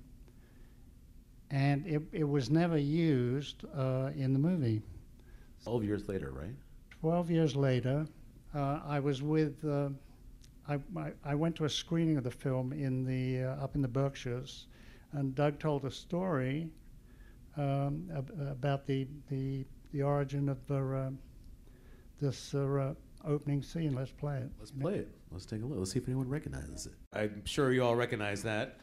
and 1.51 1.85
it, 1.85 2.01
it 2.11 2.23
was 2.23 2.49
never 2.49 2.77
used 2.77 3.65
uh, 3.75 4.11
in 4.15 4.33
the 4.33 4.39
movie. 4.39 4.81
12 5.63 5.83
years 5.83 6.07
later, 6.07 6.31
right? 6.31 6.55
12 7.01 7.31
years 7.31 7.55
later, 7.55 8.05
uh, 8.53 8.79
I 8.85 8.99
was 8.99 9.21
with, 9.21 9.63
uh, 9.65 9.89
I, 10.67 10.79
I, 10.97 11.11
I 11.23 11.35
went 11.35 11.55
to 11.57 11.65
a 11.65 11.69
screening 11.69 12.17
of 12.17 12.23
the 12.23 12.31
film 12.31 12.73
in 12.73 13.05
the, 13.05 13.43
uh, 13.43 13.63
up 13.63 13.75
in 13.75 13.81
the 13.81 13.87
Berkshires, 13.87 14.67
and 15.13 15.33
Doug 15.35 15.59
told 15.59 15.85
a 15.85 15.91
story 15.91 16.69
um, 17.57 18.07
ab- 18.15 18.31
about 18.51 18.85
the, 18.85 19.07
the, 19.29 19.65
the 19.91 20.01
origin 20.03 20.49
of 20.49 20.65
the, 20.67 20.75
uh, 20.77 21.09
this 22.19 22.53
uh, 22.53 22.93
opening 23.25 23.61
scene. 23.61 23.93
Let's 23.93 24.11
play 24.11 24.37
it. 24.37 24.49
Let's 24.59 24.71
you 24.71 24.79
know? 24.79 24.89
play 24.89 24.95
it. 24.99 25.09
Let's 25.31 25.45
take 25.45 25.61
a 25.61 25.65
look. 25.65 25.77
Let's 25.77 25.91
see 25.91 25.99
if 25.99 26.07
anyone 26.07 26.27
recognizes 26.27 26.85
it. 26.85 26.93
I'm 27.13 27.45
sure 27.45 27.71
you 27.71 27.83
all 27.83 27.95
recognize 27.95 28.43
that. 28.43 28.77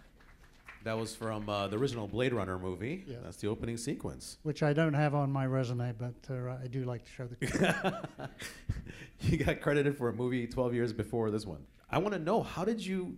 That 0.85 0.97
was 0.97 1.17
from 1.17 1.49
uh, 1.49 1.67
the 1.67 1.77
original 1.77 2.07
Blade 2.07 2.33
Runner 2.33 2.59
movie. 2.59 3.05
Yeah. 3.09 3.17
That's 3.25 3.39
the 3.39 3.49
opening 3.49 3.77
sequence. 3.77 4.39
Which 4.45 4.63
I 4.63 4.73
don't 4.73 4.95
have 4.95 5.15
on 5.17 5.33
my 5.33 5.45
resume, 5.47 5.93
but 5.99 6.15
uh, 6.31 6.57
I 6.63 6.69
do 6.69 6.85
like 6.85 7.05
to 7.05 7.11
show 7.11 7.27
the. 7.27 8.09
you 9.21 9.37
got 9.37 9.61
credited 9.61 9.99
for 9.99 10.09
a 10.09 10.13
movie 10.13 10.47
12 10.47 10.75
years 10.75 10.93
before 10.93 11.31
this 11.33 11.45
one. 11.45 11.67
I 11.91 11.99
want 11.99 12.15
to 12.15 12.21
know 12.21 12.43
how 12.43 12.65
did 12.65 12.85
you? 12.85 13.17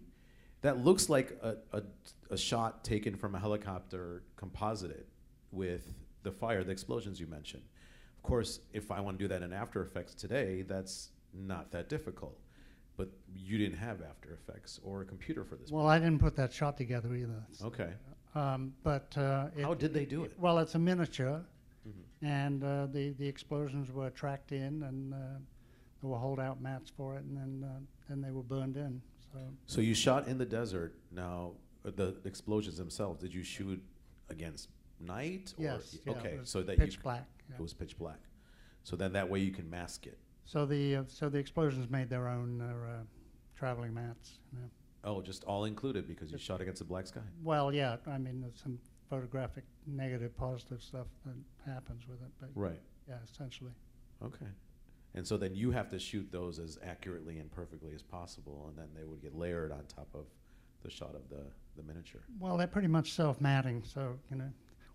That 0.63 0.83
looks 0.83 1.09
like 1.11 1.39
a, 1.43 1.57
a, 1.73 1.83
a 2.31 2.39
shot 2.39 2.85
taken 2.85 3.15
from 3.15 3.35
a 3.35 3.39
helicopter 3.39 4.23
composited 4.37 5.05
with 5.53 5.93
the 6.23 6.33
fire, 6.33 6.65
the 6.65 6.73
explosions 6.73 7.21
you 7.21 7.27
mentioned. 7.27 7.63
Of 8.29 8.33
course, 8.33 8.61
if 8.75 8.91
I 8.91 9.01
want 9.01 9.19
to 9.19 9.25
do 9.25 9.29
that 9.29 9.41
in 9.41 9.55
After 9.55 9.81
Effects 9.81 10.13
today, 10.13 10.61
that's 10.61 11.13
not 11.33 11.71
that 11.71 11.89
difficult. 11.89 12.39
But 12.99 13.09
you 13.35 13.57
didn't 13.57 13.79
have 13.79 14.03
After 14.03 14.35
Effects 14.35 14.79
or 14.85 15.01
a 15.01 15.05
computer 15.07 15.45
for 15.45 15.57
this. 15.57 15.71
well, 15.71 15.87
I 15.87 15.99
didn't 15.99 16.19
put 16.19 16.37
that 16.37 16.53
shot 16.53 16.77
together 16.77 17.15
either. 17.15 17.43
okay. 17.65 17.95
Um, 18.35 18.75
but 18.83 19.17
uh, 19.17 19.47
it, 19.57 19.65
How 19.65 19.73
did 19.73 19.95
they 19.95 20.05
do 20.05 20.25
it? 20.25 20.35
Well, 20.39 20.59
it's 20.59 20.75
a 20.75 20.79
miniature, 20.79 21.41
Mhm. 21.89 22.03
and 22.21 22.63
uh, 22.63 22.87
the 22.93 23.13
the 23.19 23.27
explosions 23.27 23.91
were 23.91 24.11
tracked 24.11 24.53
in, 24.53 24.83
and 24.83 25.15
uh, 25.15 25.17
there 26.03 26.11
were 26.11 26.19
holdout 26.19 26.61
mats 26.61 26.91
for 26.95 27.17
it, 27.17 27.25
and 27.25 27.35
then 27.35 27.65
uh, 27.67 27.81
then 28.11 28.21
they 28.21 28.31
were 28.31 28.43
burned 28.43 28.77
in. 28.77 29.01
So 29.33 29.39
So 29.65 29.81
you 29.81 29.95
shot 29.95 30.29
in 30.29 30.37
the 30.37 30.45
desert. 30.45 30.93
Now, 31.11 31.53
uh, 31.87 31.93
the 31.97 32.15
explosions 32.27 32.77
themselves, 32.77 33.23
did 33.23 33.33
you 33.33 33.43
shoot 33.43 33.83
against 34.29 34.69
night? 35.01 35.55
Or, 35.59 35.65
yes, 35.65 35.99
yeah, 36.05 36.13
okay, 36.13 36.29
it 36.35 36.41
was 36.41 36.51
so 36.51 36.63
that 36.63 36.79
pitch 36.79 36.97
you 36.97 37.03
black. 37.03 37.27
yeah. 37.49 37.57
It 37.57 37.63
was 37.63 37.73
pitch 37.75 37.99
black. 37.99 38.21
So 38.83 38.97
then 38.97 39.13
that 39.13 39.29
way 39.29 39.41
you 39.41 39.51
can 39.53 39.69
mask 39.69 40.07
it. 40.07 40.19
So 40.45 40.65
the 40.65 40.97
uh, 40.97 41.03
so 41.09 41.29
the 41.29 41.39
explosions 41.39 41.91
made 41.91 42.09
their 42.09 42.29
own 42.29 42.61
uh, 42.61 43.03
traveling 43.57 43.93
mats. 43.95 44.39
Know. 44.53 44.61
Oh, 45.05 45.21
just 45.23 45.45
all 45.45 45.65
included 45.65 46.07
because 46.09 46.33
you 46.33 46.39
shot 46.39 46.61
against 46.61 46.81
the 46.81 46.85
black 46.85 47.07
sky. 47.07 47.21
Well, 47.43 47.73
yeah. 47.73 47.97
I 48.07 48.19
mean, 48.19 48.41
there's 48.41 48.61
some 48.63 48.79
photographic 49.09 49.65
negative, 49.87 50.37
positive 50.37 50.83
stuff 50.83 51.07
that 51.25 51.35
happens 51.71 52.07
with 52.09 52.21
it, 52.21 52.31
but 52.41 52.51
Right. 52.55 52.81
yeah, 53.09 53.17
essentially. 53.31 53.73
Okay. 54.23 54.47
And 55.15 55.27
so 55.27 55.37
then 55.37 55.55
you 55.55 55.71
have 55.71 55.89
to 55.91 55.99
shoot 55.99 56.31
those 56.31 56.59
as 56.59 56.79
accurately 56.85 57.39
and 57.39 57.51
perfectly 57.51 57.93
as 57.95 58.03
possible, 58.03 58.67
and 58.69 58.77
then 58.77 58.89
they 58.95 59.05
would 59.05 59.23
get 59.23 59.35
layered 59.35 59.73
on 59.73 59.85
top 59.87 60.09
of 60.15 60.27
the 60.83 60.91
shot 60.91 61.15
of 61.15 61.29
the, 61.31 61.43
the 61.77 61.83
miniature. 61.83 62.21
Well, 62.39 62.57
they're 62.57 62.67
pretty 62.67 62.89
much 62.89 63.13
self-matting, 63.13 63.85
so 63.85 64.19
you 64.31 64.37
know, 64.37 64.51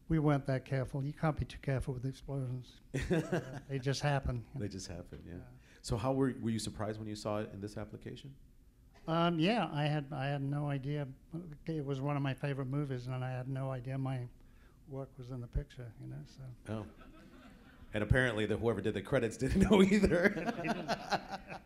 we 0.10 0.20
weren't 0.20 0.46
that 0.48 0.66
careful. 0.66 1.04
You 1.04 1.14
can't 1.14 1.38
be 1.38 1.46
too 1.46 1.58
careful 1.62 1.94
with 1.94 2.06
explosions; 2.06 2.74
uh, 2.96 3.22
they 3.70 3.80
just 3.80 4.02
happen. 4.02 4.44
They 4.56 4.68
just 4.68 4.88
happen, 4.88 5.20
yeah. 5.26 5.34
Yeah. 5.36 5.40
So 5.82 5.98
how 5.98 6.14
were, 6.14 6.34
were 6.42 6.50
you 6.50 6.60
surprised 6.60 7.00
when 7.00 7.08
you 7.08 7.16
saw 7.16 7.40
it 7.40 7.50
in 7.54 7.60
this 7.60 7.78
application? 7.78 8.34
Um, 9.08 9.38
yeah, 9.38 9.70
I 9.74 9.84
had 9.84 10.06
I 10.14 10.28
had 10.28 10.42
no 10.42 10.70
idea. 10.70 11.08
It 11.66 11.86
was 11.86 12.00
one 12.00 12.16
of 12.16 12.22
my 12.22 12.34
favorite 12.34 12.68
movies, 12.68 13.08
and 13.08 13.24
I 13.24 13.32
had 13.32 13.50
no 13.50 13.72
idea 13.72 13.98
my 13.98 14.20
work 14.90 15.10
was 15.18 15.32
in 15.32 15.42
the 15.42 15.48
picture. 15.48 15.92
You 16.02 16.10
know, 16.10 16.16
so 16.26 16.74
Oh. 16.74 16.86
And 17.96 18.02
apparently, 18.02 18.48
the, 18.48 18.58
whoever 18.58 18.82
did 18.82 18.96
the 18.96 19.02
credits 19.02 19.38
didn't 19.38 19.70
know 19.70 19.84
either. 19.84 20.52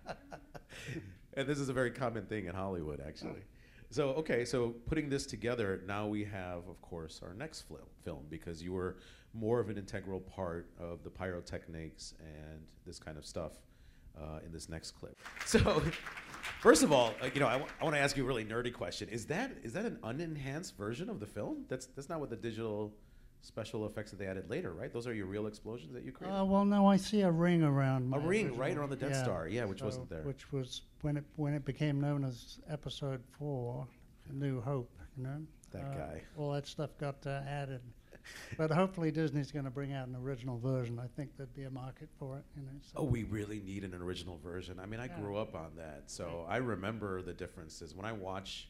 and 1.35 1.47
this 1.47 1.57
is 1.57 1.69
a 1.69 1.73
very 1.73 1.91
common 1.91 2.25
thing 2.25 2.47
in 2.47 2.55
Hollywood, 2.55 3.01
actually. 3.05 3.43
So, 3.89 4.09
okay, 4.09 4.43
so 4.43 4.75
putting 4.85 5.09
this 5.09 5.25
together, 5.25 5.81
now 5.87 6.07
we 6.07 6.25
have, 6.25 6.67
of 6.67 6.81
course, 6.81 7.21
our 7.23 7.33
next 7.33 7.65
film, 8.03 8.25
because 8.29 8.61
you 8.61 8.73
were 8.73 8.97
more 9.33 9.59
of 9.59 9.69
an 9.69 9.77
integral 9.77 10.19
part 10.19 10.69
of 10.79 11.03
the 11.03 11.09
pyrotechnics 11.09 12.13
and 12.19 12.59
this 12.85 12.99
kind 12.99 13.17
of 13.17 13.25
stuff 13.25 13.53
uh, 14.19 14.39
in 14.45 14.51
this 14.51 14.69
next 14.69 14.91
clip. 14.91 15.17
So, 15.45 15.81
first 16.59 16.83
of 16.83 16.91
all, 16.91 17.13
uh, 17.21 17.29
you 17.33 17.39
know, 17.39 17.47
I 17.47 17.57
want 17.81 17.95
to 17.95 17.99
ask 17.99 18.17
you 18.17 18.23
a 18.23 18.27
really 18.27 18.43
nerdy 18.43 18.73
question. 18.73 19.07
Is 19.07 19.25
that 19.27 19.51
is 19.63 19.71
that 19.73 19.85
an 19.85 19.97
unenhanced 20.03 20.75
version 20.75 21.09
of 21.09 21.21
the 21.21 21.25
film? 21.25 21.63
That's 21.69 21.85
that's 21.85 22.09
not 22.09 22.19
what 22.19 22.29
the 22.29 22.35
digital 22.35 22.91
special 23.47 23.85
effects 23.87 24.11
that 24.11 24.17
they 24.17 24.27
added 24.27 24.49
later, 24.49 24.73
right? 24.73 24.91
Those 24.91 25.07
are 25.07 25.13
your 25.13 25.25
real 25.25 25.47
explosions 25.47 25.93
that 25.93 26.03
you 26.03 26.11
created. 26.11 26.37
uh, 26.39 26.43
well, 26.45 26.65
no, 26.65 26.85
I 26.85 26.97
see 26.97 27.21
a 27.21 27.31
ring 27.31 27.63
around. 27.63 28.13
A 28.13 28.19
ring 28.19 28.45
original- 28.47 28.57
right 28.57 28.77
around 28.77 28.89
the 28.89 28.95
Death 28.97 29.11
yeah, 29.11 29.23
Star, 29.23 29.47
yeah, 29.47 29.65
which 29.65 29.79
so- 29.79 29.85
wasn't 29.85 30.09
there. 30.09 30.21
Which 30.23 30.51
was 30.51 30.81
when 31.01 31.17
it 31.17 31.23
when 31.37 31.53
it 31.53 31.63
became 31.65 31.99
known 32.01 32.23
as 32.23 32.59
Episode 32.69 33.23
Four, 33.39 33.87
New 34.31 34.61
Hope. 34.61 34.91
You 35.17 35.23
know, 35.23 35.41
That 35.71 35.83
Uh, 35.85 35.95
guy. 35.97 36.21
All 36.37 36.51
that 36.51 36.67
stuff 36.67 36.95
got 36.97 37.25
uh, 37.25 37.41
added, 37.47 37.81
but 38.57 38.69
hopefully 38.71 39.09
Disney's 39.11 39.51
going 39.51 39.65
to 39.65 39.71
bring 39.71 39.91
out 39.93 40.07
an 40.07 40.15
original 40.15 40.57
version. 40.59 40.99
I 40.99 41.07
think 41.07 41.35
there'd 41.37 41.53
be 41.55 41.63
a 41.63 41.71
market 41.71 42.09
for 42.19 42.37
it. 42.37 42.43
You 42.55 42.63
know. 42.63 42.71
So. 42.81 42.93
Oh, 42.97 43.03
we 43.03 43.23
really 43.23 43.59
need 43.61 43.83
an 43.83 43.93
original 43.95 44.37
version. 44.37 44.79
I 44.79 44.85
mean, 44.85 44.99
I 44.99 45.05
Yeah. 45.07 45.19
grew 45.19 45.37
up 45.37 45.55
on 45.55 45.75
that, 45.77 46.09
so 46.11 46.45
I 46.47 46.57
remember 46.57 47.21
the 47.21 47.33
differences. 47.33 47.95
When 47.95 48.05
I 48.05 48.11
watch 48.11 48.69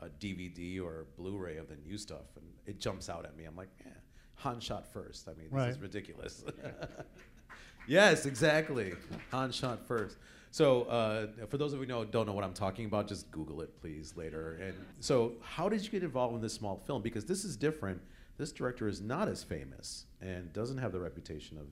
a 0.00 0.08
DVD 0.08 0.80
or 0.80 1.06
Blu-ray 1.16 1.56
of 1.58 1.68
the 1.68 1.76
new 1.76 1.98
stuff, 1.98 2.34
and 2.36 2.46
it 2.66 2.78
jumps 2.80 3.08
out 3.10 3.24
at 3.26 3.36
me, 3.36 3.44
I'm 3.44 3.54
like, 3.56 3.68
yeah, 3.84 3.92
Han 4.40 4.60
shot 4.60 4.86
first. 4.92 5.28
I 5.28 5.32
mean, 5.34 5.48
this 5.52 5.76
is 5.76 5.82
ridiculous. 5.82 6.44
yes, 7.86 8.26
exactly. 8.26 8.94
Han 9.32 9.52
shot 9.52 9.86
first. 9.86 10.16
So, 10.52 10.82
uh, 10.84 11.26
for 11.48 11.58
those 11.58 11.72
of 11.72 11.80
you 11.80 11.86
who 11.86 12.04
don't 12.06 12.26
know 12.26 12.32
what 12.32 12.42
I'm 12.42 12.54
talking 12.54 12.86
about, 12.86 13.06
just 13.06 13.30
Google 13.30 13.60
it, 13.60 13.80
please, 13.80 14.14
later. 14.16 14.58
And 14.60 14.74
so, 14.98 15.34
how 15.42 15.68
did 15.68 15.84
you 15.84 15.90
get 15.90 16.02
involved 16.02 16.34
in 16.34 16.40
this 16.40 16.54
small 16.54 16.76
film? 16.76 17.02
Because 17.02 17.24
this 17.24 17.44
is 17.44 17.56
different. 17.56 18.00
This 18.36 18.50
director 18.50 18.88
is 18.88 19.00
not 19.00 19.28
as 19.28 19.44
famous 19.44 20.06
and 20.20 20.52
doesn't 20.52 20.78
have 20.78 20.92
the 20.92 21.00
reputation 21.00 21.58
of, 21.58 21.66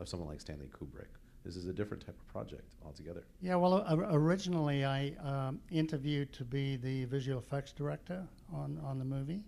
of 0.00 0.08
someone 0.08 0.28
like 0.28 0.40
Stanley 0.40 0.68
Kubrick. 0.68 1.18
This 1.44 1.56
is 1.56 1.66
a 1.66 1.72
different 1.72 2.06
type 2.06 2.16
of 2.18 2.26
project 2.32 2.74
altogether. 2.84 3.24
Yeah, 3.42 3.56
well, 3.56 3.74
uh, 3.74 3.96
originally 4.10 4.84
I 4.84 5.12
um, 5.22 5.60
interviewed 5.70 6.32
to 6.34 6.44
be 6.44 6.76
the 6.76 7.04
visual 7.04 7.38
effects 7.38 7.72
director 7.72 8.26
on, 8.52 8.80
on 8.82 8.98
the 8.98 9.04
movie, 9.04 9.42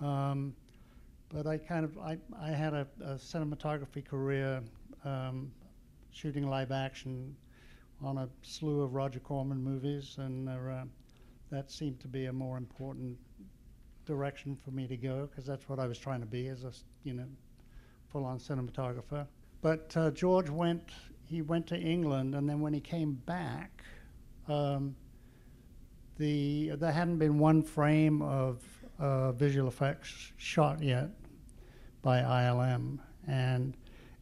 um, 0.00 0.54
but 1.28 1.46
I 1.46 1.58
kind 1.58 1.84
of 1.84 1.98
I, 1.98 2.18
I 2.40 2.50
had 2.50 2.74
a, 2.74 2.86
a 3.00 3.14
cinematography 3.14 4.04
career 4.04 4.62
um, 5.04 5.50
shooting 6.10 6.48
live 6.48 6.72
action 6.72 7.34
on 8.02 8.18
a 8.18 8.28
slew 8.42 8.82
of 8.82 8.94
Roger 8.94 9.20
Corman 9.20 9.62
movies, 9.62 10.16
and 10.18 10.48
uh, 10.48 10.84
that 11.50 11.70
seemed 11.70 12.00
to 12.00 12.08
be 12.08 12.26
a 12.26 12.32
more 12.32 12.56
important 12.56 13.16
direction 14.04 14.56
for 14.64 14.70
me 14.70 14.86
to 14.86 14.96
go 14.96 15.26
because 15.26 15.44
that's 15.44 15.68
what 15.68 15.78
I 15.78 15.86
was 15.86 15.98
trying 15.98 16.20
to 16.20 16.26
be 16.26 16.48
as 16.48 16.64
a 16.64 16.72
you 17.04 17.14
know 17.14 17.26
full-on 18.08 18.38
cinematographer. 18.38 19.26
But 19.62 19.92
uh, 19.96 20.10
George 20.10 20.50
went 20.50 20.90
he 21.24 21.42
went 21.42 21.66
to 21.68 21.76
England, 21.76 22.34
and 22.34 22.48
then 22.48 22.60
when 22.60 22.72
he 22.72 22.80
came 22.80 23.14
back, 23.14 23.82
um, 24.48 24.94
the 26.18 26.72
there 26.76 26.92
hadn't 26.92 27.18
been 27.18 27.38
one 27.38 27.62
frame 27.62 28.22
of 28.22 28.62
uh, 28.98 29.32
visual 29.32 29.68
effects 29.68 30.32
shot 30.36 30.82
yet 30.82 31.10
by 32.02 32.20
ILM, 32.20 32.98
and 33.26 33.76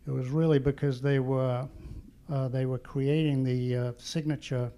it 0.06 0.10
was 0.10 0.28
really 0.28 0.58
because 0.58 1.00
they 1.00 1.18
were 1.18 1.68
uh, 2.30 2.48
they 2.48 2.66
were 2.66 2.78
creating 2.78 3.44
the 3.44 3.76
uh, 3.76 3.92
signature 3.98 4.70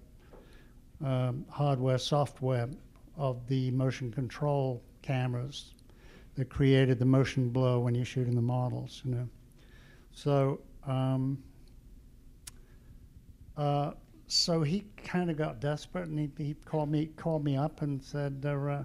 um, 1.03 1.45
hardware 1.49 1.97
software 1.97 2.67
of 3.15 3.47
the 3.47 3.71
motion 3.71 4.11
control 4.11 4.81
cameras 5.01 5.73
that 6.35 6.49
created 6.49 6.99
the 6.99 7.05
motion 7.05 7.49
blur 7.49 7.79
when 7.79 7.95
you're 7.95 8.05
shooting 8.05 8.35
the 8.35 8.41
models, 8.41 9.01
you 9.03 9.11
know. 9.11 9.27
So, 10.11 10.59
um, 10.85 11.41
uh, 13.55 13.91
so 14.27 14.61
he 14.61 14.83
kind 14.97 15.31
of 15.31 15.37
got 15.37 15.59
desperate, 15.59 16.07
and 16.07 16.19
he, 16.19 16.29
he 16.37 16.53
called 16.65 16.89
me 16.89 17.07
called 17.15 17.43
me 17.43 17.55
up 17.55 17.81
and 17.81 18.03
said, 18.03 18.43
uh, 18.45 18.83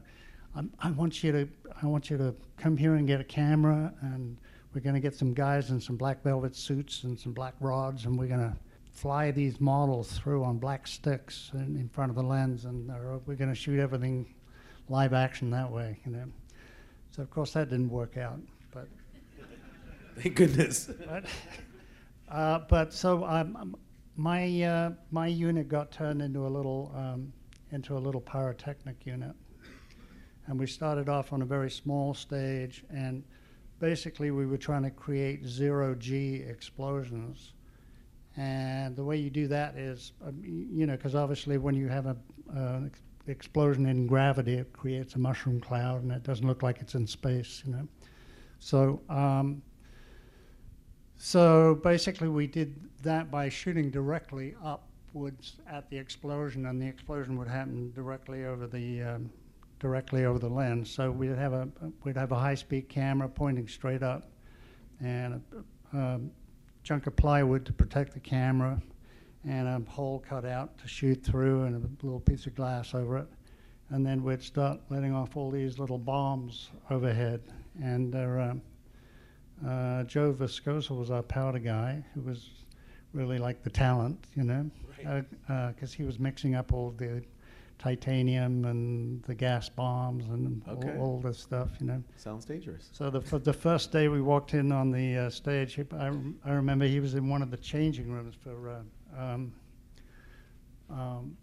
I'm, 0.55 0.73
"I 0.81 0.91
want 0.91 1.23
you 1.23 1.33
to 1.33 1.49
I 1.83 1.87
want 1.87 2.11
you 2.11 2.19
to 2.19 2.35
come 2.57 2.77
here 2.77 2.95
and 2.95 3.07
get 3.07 3.21
a 3.21 3.25
camera, 3.25 3.93
and 4.03 4.37
we're 4.75 4.81
going 4.81 4.95
to 4.95 5.01
get 5.01 5.15
some 5.15 5.35
guys 5.35 5.71
in 5.71 5.81
some 5.81 5.97
black 5.97 6.23
velvet 6.23 6.55
suits 6.57 7.05
and 7.05 7.19
some 7.19 7.33
black 7.33 7.55
rods, 7.61 8.05
and 8.07 8.19
we're 8.19 8.29
going 8.29 8.41
to 8.41 8.57
fly 8.91 9.31
these 9.31 9.61
models 9.61 10.13
through 10.19 10.45
on 10.45 10.59
black 10.59 10.87
sticks 10.87 11.51
in, 11.55 11.77
in 11.77 11.89
front 11.89 12.11
of 12.11 12.17
the 12.17 12.23
lens, 12.23 12.65
and 12.67 12.89
we're 13.27 13.35
going 13.35 13.49
to 13.51 13.55
shoot 13.55 13.81
everything 13.81 14.35
live 14.89 15.13
action 15.13 15.51
that 15.51 15.71
way, 15.71 15.99
you 16.05 16.13
know." 16.13 16.25
So 17.11 17.23
of 17.23 17.31
course 17.31 17.53
that 17.53 17.69
didn't 17.69 17.91
work 17.91 18.17
out, 18.17 18.41
but 18.73 18.89
Thank 20.17 20.37
goodness. 20.37 20.91
but, 21.07 21.25
uh, 22.29 22.61
but 22.69 22.93
so 22.93 23.25
um, 23.25 23.57
um, 23.57 23.77
my 24.17 24.63
uh, 24.63 24.91
my 25.11 25.27
unit 25.27 25.69
got 25.69 25.91
turned 25.91 26.23
into 26.23 26.47
a 26.47 26.49
little 26.49 26.93
um, 26.95 27.33
into 27.71 27.97
a 27.97 28.01
little 28.01 28.21
pyrotechnic 28.21 29.05
unit, 29.05 29.35
and 30.47 30.59
we 30.59 30.67
started 30.67 31.09
off 31.09 31.33
on 31.33 31.43
a 31.43 31.45
very 31.45 31.71
small 31.71 32.15
stage, 32.15 32.85
and 32.91 33.23
basically 33.79 34.31
we 34.31 34.47
were 34.47 34.57
trying 34.57 34.83
to 34.83 34.91
create 34.91 35.47
zero 35.47 35.95
G 35.95 36.37
explosions, 36.37 37.53
and 38.37 38.97
the 38.97 39.05
way 39.05 39.17
you 39.17 39.31
do 39.31 39.47
that 39.49 39.77
is, 39.77 40.13
um, 40.27 40.41
you 40.43 40.87
know, 40.87 40.97
because 40.97 41.15
obviously 41.15 41.59
when 41.59 41.75
you 41.75 41.89
have 41.89 42.07
a 42.07 42.17
uh, 42.57 42.81
ex- 42.87 43.03
explosion 43.27 43.87
in 43.87 44.07
gravity, 44.07 44.55
it 44.55 44.73
creates 44.73 45.15
a 45.15 45.19
mushroom 45.19 45.61
cloud, 45.61 46.03
and 46.03 46.13
it 46.13 46.23
doesn't 46.23 46.47
look 46.47 46.63
like 46.63 46.81
it's 46.81 46.95
in 46.95 47.07
space, 47.07 47.63
you 47.67 47.73
know. 47.73 47.89
So 48.59 49.01
um, 49.09 49.63
so 51.25 51.79
basically, 51.85 52.27
we 52.27 52.49
did 52.49 52.75
that 53.05 53.31
by 53.31 53.49
shooting 53.49 53.91
directly 53.91 54.57
upwards 54.61 55.61
at 55.69 55.89
the 55.89 55.97
explosion, 55.97 56.67
and 56.67 56.83
the 56.83 56.87
explosion 56.87 57.39
would 57.39 57.47
happen 57.47 57.93
directly 57.93 58.45
over 58.45 58.67
the 58.67 59.03
um, 59.03 59.31
directly 59.83 60.25
over 60.25 60.39
the 60.39 60.49
lens. 60.49 60.89
So 60.91 61.11
we'd 61.11 61.37
have 61.37 61.53
a 61.53 61.69
we'd 62.05 62.17
have 62.17 62.33
a 62.33 62.39
high-speed 62.39 62.89
camera 62.89 63.29
pointing 63.29 63.69
straight 63.69 64.03
up, 64.03 64.31
and 65.01 65.43
a, 65.93 65.99
um 65.99 66.31
chunk 66.85 67.07
of 67.07 67.15
plywood 67.17 67.65
to 67.67 67.73
protect 67.73 68.15
the 68.15 68.21
camera, 68.21 68.81
and 69.45 69.69
a 69.69 69.91
hole 69.91 70.19
cut 70.27 70.45
out 70.45 70.79
to 70.79 70.89
shoot 70.89 71.23
through, 71.23 71.65
and 71.65 71.77
a 71.77 72.07
little 72.07 72.21
piece 72.21 72.47
of 72.47 72.55
glass 72.55 72.95
over 72.95 73.19
it. 73.19 73.29
And 73.91 74.07
then 74.07 74.23
we'd 74.25 74.43
start 74.43 74.81
letting 74.89 75.15
off 75.15 75.37
all 75.37 75.51
these 75.51 75.79
little 75.79 75.99
bombs 75.99 76.71
overhead, 76.91 77.41
and. 77.83 78.15
Um, 78.15 78.63
uh, 79.65 80.03
Joe 80.05 80.33
Viskocil 80.33 80.99
was 80.99 81.13
our 81.13 81.23
powder 81.23 81.61
guy, 81.61 82.05
who 82.15 82.21
was 82.23 82.51
really 83.13 83.39
like 83.39 83.63
the 83.63 83.71
talent, 83.71 84.19
you 84.35 84.43
know, 84.43 84.69
because 84.97 85.25
Right. 85.49 85.85
uh, 85.85 85.87
he 85.87 86.03
was 86.03 86.19
mixing 86.19 86.57
up 86.57 86.73
all 86.73 86.91
the 86.91 87.23
titanium 87.87 88.65
and 88.65 89.23
the 89.25 89.35
gas 89.35 89.69
bombs 89.69 90.25
and 90.29 90.63
Okay. 90.69 90.97
all, 90.97 91.15
all 91.15 91.21
this 91.21 91.39
stuff, 91.39 91.71
you 91.81 91.87
know. 91.89 92.03
Sounds 92.17 92.45
dangerous. 92.45 92.89
So 92.93 93.11
the 93.11 93.19
f- 93.21 93.43
the 93.43 93.53
first 93.53 93.91
day 93.91 94.07
we 94.07 94.21
walked 94.21 94.55
in 94.55 94.71
on 94.71 94.93
the 94.93 95.17
uh, 95.17 95.31
stage, 95.31 95.79
I, 95.79 96.07
rem- 96.07 96.39
I 96.45 96.53
remember 96.53 96.87
he 96.87 97.01
was 97.01 97.15
in 97.15 97.29
one 97.29 97.43
of 97.43 97.51
the 97.51 97.57
changing 97.57 98.13
rooms 98.13 98.37
for, 98.41 98.69
uh, 98.71 99.21
um, 99.21 99.53
um, 100.91 101.37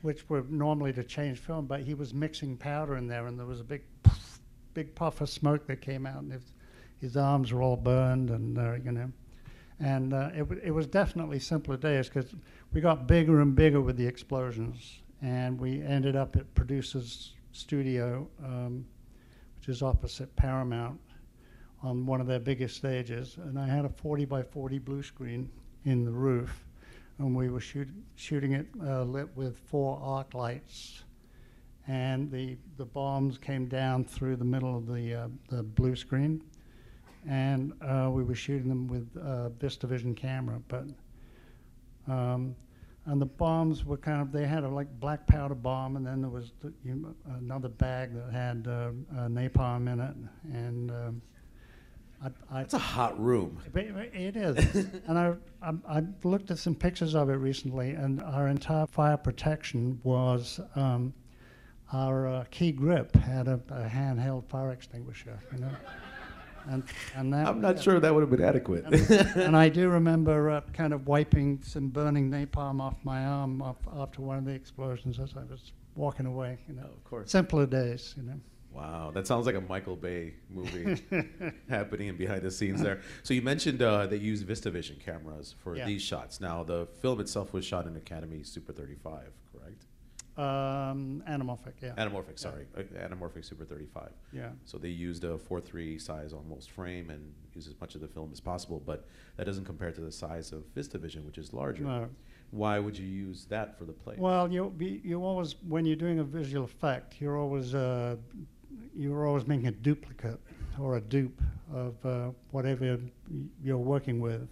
which 0.00 0.26
were 0.30 0.42
normally 0.48 0.92
to 0.94 1.04
change 1.04 1.38
film, 1.38 1.66
but 1.66 1.80
he 1.80 1.92
was 1.92 2.14
mixing 2.14 2.56
powder 2.56 2.96
in 2.96 3.06
there, 3.06 3.26
and 3.26 3.38
there 3.38 3.46
was 3.46 3.60
a 3.60 3.64
big, 3.64 3.82
puff, 4.02 4.40
big 4.72 4.94
puff 4.94 5.20
of 5.20 5.28
smoke 5.28 5.66
that 5.66 5.82
came 5.82 6.06
out, 6.06 6.22
and 6.22 6.32
his, 6.32 6.52
his 6.98 7.16
arms 7.16 7.52
were 7.52 7.60
all 7.60 7.76
burned, 7.76 8.30
and 8.30 8.56
uh, 8.58 8.72
you 8.82 8.92
know, 8.92 9.12
And 9.80 10.14
uh, 10.14 10.30
it, 10.34 10.38
w- 10.38 10.60
it 10.64 10.70
was 10.70 10.86
definitely 10.86 11.40
simpler 11.40 11.76
days 11.76 12.08
because 12.08 12.32
we 12.72 12.80
got 12.80 13.06
bigger 13.06 13.40
and 13.42 13.54
bigger 13.54 13.82
with 13.82 13.96
the 13.98 14.06
explosions. 14.06 15.00
And 15.22 15.58
we 15.58 15.82
ended 15.82 16.16
up 16.16 16.36
at 16.36 16.52
Producer's 16.54 17.34
Studio, 17.52 18.28
um, 18.44 18.84
which 19.56 19.68
is 19.68 19.82
opposite 19.82 20.34
Paramount, 20.36 21.00
on 21.82 22.06
one 22.06 22.20
of 22.20 22.26
their 22.26 22.38
biggest 22.38 22.76
stages. 22.76 23.36
And 23.38 23.58
I 23.58 23.66
had 23.66 23.84
a 23.84 23.88
40 23.88 24.24
by 24.24 24.42
40 24.42 24.78
blue 24.78 25.02
screen 25.02 25.50
in 25.84 26.04
the 26.04 26.12
roof. 26.12 26.64
And 27.18 27.34
we 27.34 27.48
were 27.48 27.60
shoot, 27.60 27.88
shooting 28.14 28.52
it 28.52 28.66
uh, 28.84 29.02
lit 29.02 29.28
with 29.36 29.58
four 29.58 29.98
arc 30.00 30.34
lights. 30.34 31.02
And 31.88 32.30
the, 32.30 32.56
the 32.76 32.84
bombs 32.84 33.38
came 33.38 33.66
down 33.66 34.04
through 34.04 34.36
the 34.36 34.44
middle 34.44 34.76
of 34.76 34.86
the, 34.86 35.14
uh, 35.14 35.28
the 35.48 35.62
blue 35.62 35.96
screen 35.96 36.42
and 37.26 37.72
uh, 37.82 38.08
we 38.10 38.22
were 38.22 38.34
shooting 38.34 38.68
them 38.68 38.86
with 38.86 39.08
uh, 39.16 39.50
VistaVision 39.58 40.16
camera. 40.16 40.60
But 40.68 40.84
um, 42.06 42.54
and 43.08 43.20
the 43.20 43.26
bombs 43.26 43.86
were 43.86 43.96
kind 43.96 44.20
of 44.20 44.32
they 44.32 44.46
had 44.46 44.64
a 44.64 44.68
like 44.68 44.88
black 45.00 45.26
powder 45.26 45.54
bomb, 45.54 45.96
and 45.96 46.06
then 46.06 46.20
there 46.20 46.30
was 46.30 46.52
the, 46.60 46.72
you, 46.84 47.14
another 47.38 47.68
bag 47.68 48.14
that 48.14 48.32
had 48.32 48.68
uh, 48.68 48.90
napalm 49.28 49.92
in 49.92 50.00
it, 50.00 50.14
and. 50.54 50.90
Um, 50.90 51.22
I, 52.20 52.30
I, 52.50 52.60
it's 52.62 52.74
a 52.74 52.78
hot 52.78 53.16
room. 53.20 53.60
It 53.72 54.36
is, 54.36 54.56
and 55.06 55.16
I, 55.16 55.34
I, 55.62 55.72
I 55.88 56.02
looked 56.24 56.50
at 56.50 56.58
some 56.58 56.74
pictures 56.74 57.14
of 57.14 57.30
it 57.30 57.34
recently, 57.34 57.90
and 57.90 58.20
our 58.20 58.48
entire 58.48 58.88
fire 58.88 59.16
protection 59.16 60.00
was 60.02 60.58
um, 60.74 61.14
our 61.92 62.26
uh, 62.26 62.44
key 62.50 62.72
grip 62.72 63.14
had 63.14 63.46
a, 63.46 63.60
a 63.68 63.88
handheld 63.88 64.48
fire 64.48 64.72
extinguisher. 64.72 65.38
You 65.52 65.58
know. 65.60 65.70
And, 66.68 66.82
and 67.14 67.32
that, 67.32 67.46
I'm 67.46 67.60
not 67.60 67.82
sure 67.82 67.98
that 67.98 68.14
would 68.14 68.20
have 68.20 68.30
been 68.30 68.44
adequate. 68.44 68.84
And, 68.84 69.36
and 69.36 69.56
I 69.56 69.70
do 69.70 69.88
remember 69.98 70.50
uh, 70.50 70.60
kind 70.72 70.92
of 70.92 71.06
wiping 71.06 71.60
some 71.62 71.88
burning 71.88 72.30
napalm 72.30 72.80
off 72.80 72.96
my 73.04 73.24
arm 73.24 73.62
off, 73.62 73.76
after 73.96 74.20
one 74.20 74.36
of 74.36 74.44
the 74.44 74.52
explosions 74.52 75.18
as 75.18 75.34
I 75.34 75.44
was 75.50 75.72
walking 75.94 76.26
away. 76.26 76.58
You 76.68 76.74
know, 76.74 76.84
oh, 76.84 76.92
of 76.92 77.04
course. 77.04 77.30
Simpler 77.30 77.66
days, 77.66 78.14
you 78.16 78.22
know. 78.22 78.40
Wow, 78.70 79.10
that 79.12 79.26
sounds 79.26 79.46
like 79.46 79.54
a 79.54 79.60
Michael 79.62 79.96
Bay 79.96 80.34
movie 80.50 81.02
happening 81.68 82.14
behind 82.16 82.42
the 82.42 82.50
scenes 82.50 82.82
there. 82.82 83.00
So 83.22 83.34
you 83.34 83.42
mentioned 83.42 83.82
uh, 83.82 84.06
they 84.06 84.18
use 84.18 84.44
VistaVision 84.44 85.00
cameras 85.00 85.54
for 85.58 85.74
yeah. 85.74 85.86
these 85.86 86.02
shots. 86.02 86.40
Now 86.40 86.62
the 86.62 86.86
film 87.00 87.18
itself 87.18 87.52
was 87.52 87.64
shot 87.64 87.86
in 87.86 87.96
Academy 87.96 88.42
Super 88.42 88.72
35, 88.72 89.02
correct? 89.10 89.32
Um, 90.38 91.22
anamorphic, 91.28 91.74
yeah. 91.82 91.94
Anamorphic, 91.98 92.38
sorry. 92.38 92.66
Uh, 92.76 92.82
anamorphic 92.96 93.44
Super 93.44 93.64
35. 93.64 94.10
Yeah. 94.32 94.50
So 94.66 94.78
they 94.78 94.88
used 94.88 95.24
a 95.24 95.36
4.3 95.36 96.00
size 96.00 96.32
almost 96.32 96.70
frame 96.70 97.10
and 97.10 97.32
used 97.54 97.68
as 97.68 97.74
much 97.80 97.96
of 97.96 98.00
the 98.00 98.06
film 98.06 98.30
as 98.32 98.38
possible, 98.38 98.80
but 98.86 99.04
that 99.36 99.46
doesn't 99.46 99.64
compare 99.64 99.90
to 99.90 100.00
the 100.00 100.12
size 100.12 100.52
of 100.52 100.62
VistaVision, 100.76 101.24
which 101.26 101.38
is 101.38 101.52
larger. 101.52 101.82
No. 101.82 102.08
Why 102.52 102.78
would 102.78 102.96
you 102.96 103.06
use 103.06 103.46
that 103.46 103.76
for 103.76 103.84
the 103.84 103.92
plate? 103.92 104.18
Well, 104.18 104.50
you 104.50 104.72
you 104.78 105.22
always 105.22 105.56
when 105.66 105.84
you're 105.84 105.96
doing 105.96 106.20
a 106.20 106.24
visual 106.24 106.64
effect, 106.64 107.20
you're 107.20 107.36
always 107.36 107.74
uh, 107.74 108.16
you're 108.96 109.26
always 109.26 109.46
making 109.46 109.66
a 109.66 109.72
duplicate 109.72 110.40
or 110.80 110.96
a 110.96 111.00
dupe 111.00 111.42
of 111.74 111.94
uh, 112.06 112.30
whatever 112.52 112.98
you're 113.62 113.76
working 113.76 114.20
with, 114.20 114.48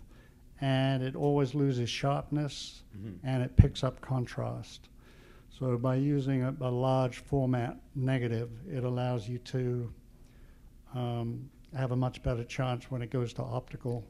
and 0.61 1.03
it 1.03 1.17
always 1.17 1.55
loses 1.55 1.89
sharpness 1.89 2.83
mm-hmm. 2.97 3.27
and 3.27 3.43
it 3.43 3.57
picks 3.57 3.83
up 3.83 4.01
contrast. 4.01 4.89
So 5.59 5.79
by 5.79 5.97
using 5.97 6.43
a, 6.43 6.55
a 6.61 6.71
large 6.71 7.19
format 7.19 7.79
negative, 7.95 8.51
it 8.71 8.85
allows 8.85 9.27
you 9.29 9.39
to 9.39 9.93
um, 10.95 11.49
have 11.75 11.93
a 11.93 11.97
much 11.97 12.23
better 12.23 12.45
chance 12.45 12.91
when 12.91 13.01
it 13.01 13.11
goes 13.11 13.33
to 13.35 13.43
optical 13.43 14.05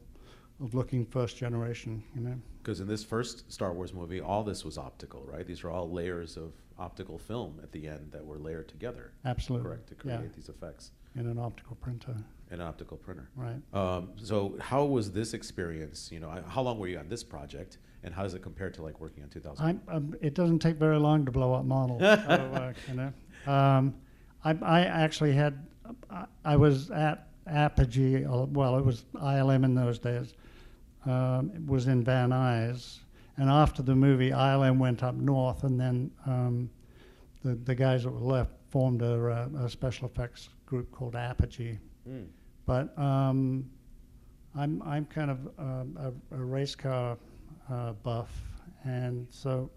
of 0.61 0.73
looking 0.73 1.05
first 1.05 1.37
generation, 1.37 2.03
you 2.15 2.21
know. 2.21 2.35
Because 2.57 2.79
in 2.79 2.87
this 2.87 3.03
first 3.03 3.49
Star 3.51 3.71
Wars 3.73 3.93
movie, 3.93 4.19
all 4.19 4.43
this 4.43 4.65
was 4.65 4.77
optical, 4.77 5.23
right? 5.25 5.45
These 5.45 5.63
are 5.63 5.69
all 5.69 5.89
layers 5.89 6.35
of 6.35 6.51
optical 6.77 7.17
film 7.17 7.59
at 7.63 7.71
the 7.71 7.87
end 7.87 8.11
that 8.11 8.25
were 8.25 8.39
layered 8.39 8.67
together. 8.67 9.13
Absolutely. 9.23 9.69
Correct, 9.69 9.87
to 9.89 9.95
create 9.95 10.19
yeah. 10.21 10.27
these 10.35 10.49
effects. 10.49 10.91
In 11.15 11.27
an 11.27 11.39
optical 11.39 11.77
printer. 11.77 12.15
In 12.51 12.59
an 12.59 12.67
optical 12.67 12.97
printer. 12.97 13.29
Right. 13.35 13.61
Um, 13.73 14.09
so 14.17 14.57
how 14.59 14.83
was 14.83 15.11
this 15.11 15.33
experience? 15.33 16.09
You 16.11 16.19
know, 16.19 16.43
how 16.47 16.61
long 16.61 16.77
were 16.77 16.87
you 16.87 16.99
on 16.99 17.07
this 17.07 17.23
project? 17.23 17.77
And 18.07 18.15
how 18.15 18.23
does 18.23 18.33
it 18.33 18.41
compare 18.41 18.69
to 18.71 18.81
like 18.81 18.99
working 19.01 19.21
on 19.21 19.29
2000? 19.29 19.81
Um, 19.89 20.15
it 20.21 20.33
doesn't 20.33 20.59
take 20.59 20.77
very 20.77 20.97
long 20.97 21.25
to 21.25 21.31
blow 21.31 21.53
up 21.53 21.65
models. 21.65 22.01
so, 22.01 22.07
uh, 22.07 22.73
you 22.87 22.93
know, 22.95 23.51
um, 23.51 23.93
I, 24.43 24.57
I, 24.61 24.81
actually 24.85 25.33
had, 25.33 25.67
I, 26.09 26.25
I, 26.45 26.55
was 26.55 26.89
at 26.89 27.27
Apogee. 27.45 28.23
Uh, 28.25 28.45
well, 28.45 28.77
it 28.77 28.85
was 28.85 29.03
ILM 29.15 29.65
in 29.65 29.75
those 29.75 29.99
days. 29.99 30.33
Um, 31.05 31.51
it 31.53 31.65
was 31.65 31.87
in 31.87 32.03
Van 32.03 32.29
Nuys, 32.29 32.99
and 33.35 33.49
after 33.49 33.83
the 33.83 33.93
movie, 33.95 34.31
ILM 34.31 34.77
went 34.77 35.03
up 35.03 35.15
north, 35.15 35.63
and 35.63 35.79
then 35.79 36.09
um, 36.25 36.69
the 37.43 37.55
the 37.55 37.75
guys 37.75 38.03
that 38.03 38.11
were 38.11 38.19
left 38.19 38.51
formed 38.69 39.01
a, 39.01 39.27
uh, 39.29 39.65
a 39.65 39.69
special 39.69 40.07
effects 40.07 40.49
group 40.65 40.91
called 40.91 41.15
Apogee. 41.15 41.77
Mm. 42.09 42.27
But 42.65 42.97
um, 42.97 43.69
I'm 44.55 44.81
I'm 44.83 45.05
kind 45.05 45.31
of 45.31 45.47
uh, 45.59 46.09
a, 46.31 46.35
a 46.35 46.43
race 46.43 46.75
car 46.75 47.17
uh, 47.71 47.93
buff, 47.93 48.29
and 48.83 49.27
so 49.29 49.69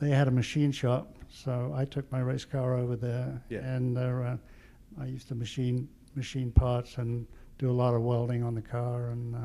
they 0.00 0.10
had 0.10 0.28
a 0.28 0.30
machine 0.30 0.72
shop. 0.72 1.16
So 1.28 1.72
I 1.74 1.84
took 1.84 2.10
my 2.12 2.20
race 2.20 2.44
car 2.44 2.76
over 2.76 2.96
there, 2.96 3.42
yeah. 3.48 3.60
and 3.60 3.98
uh, 3.98 4.36
I 5.00 5.06
used 5.06 5.28
to 5.28 5.34
machine 5.34 5.88
machine 6.14 6.52
parts 6.52 6.98
and 6.98 7.26
do 7.58 7.70
a 7.70 7.72
lot 7.72 7.94
of 7.94 8.02
welding 8.02 8.42
on 8.42 8.54
the 8.54 8.62
car, 8.62 9.10
and 9.10 9.34
uh, 9.34 9.38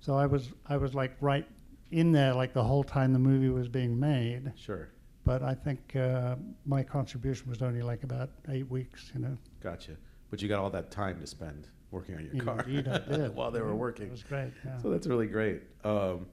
so 0.00 0.14
I 0.14 0.26
was 0.26 0.52
I 0.66 0.76
was 0.76 0.94
like 0.94 1.16
right 1.20 1.46
in 1.90 2.12
there 2.12 2.34
like 2.34 2.52
the 2.52 2.62
whole 2.62 2.84
time 2.84 3.12
the 3.12 3.18
movie 3.18 3.48
was 3.48 3.68
being 3.68 3.98
made. 3.98 4.52
Sure. 4.56 4.90
But 5.24 5.42
I 5.42 5.54
think 5.54 5.94
uh, 5.96 6.36
my 6.64 6.82
contribution 6.82 7.50
was 7.50 7.60
only 7.60 7.82
like 7.82 8.02
about 8.02 8.30
eight 8.48 8.68
weeks, 8.70 9.10
you 9.14 9.20
know. 9.20 9.36
Gotcha. 9.62 9.92
But 10.30 10.40
you 10.40 10.48
got 10.48 10.58
all 10.60 10.70
that 10.70 10.90
time 10.90 11.20
to 11.20 11.26
spend 11.26 11.68
working 11.90 12.14
on 12.16 12.24
your 12.24 12.42
car 12.42 12.64
while 13.34 13.50
they 13.50 13.60
were 13.60 13.74
working. 13.74 14.06
It 14.06 14.12
was 14.12 14.22
great. 14.22 14.52
Yeah. 14.64 14.78
So 14.78 14.90
that's 14.90 15.06
really 15.06 15.26
great. 15.26 15.62
Um, 15.84 16.26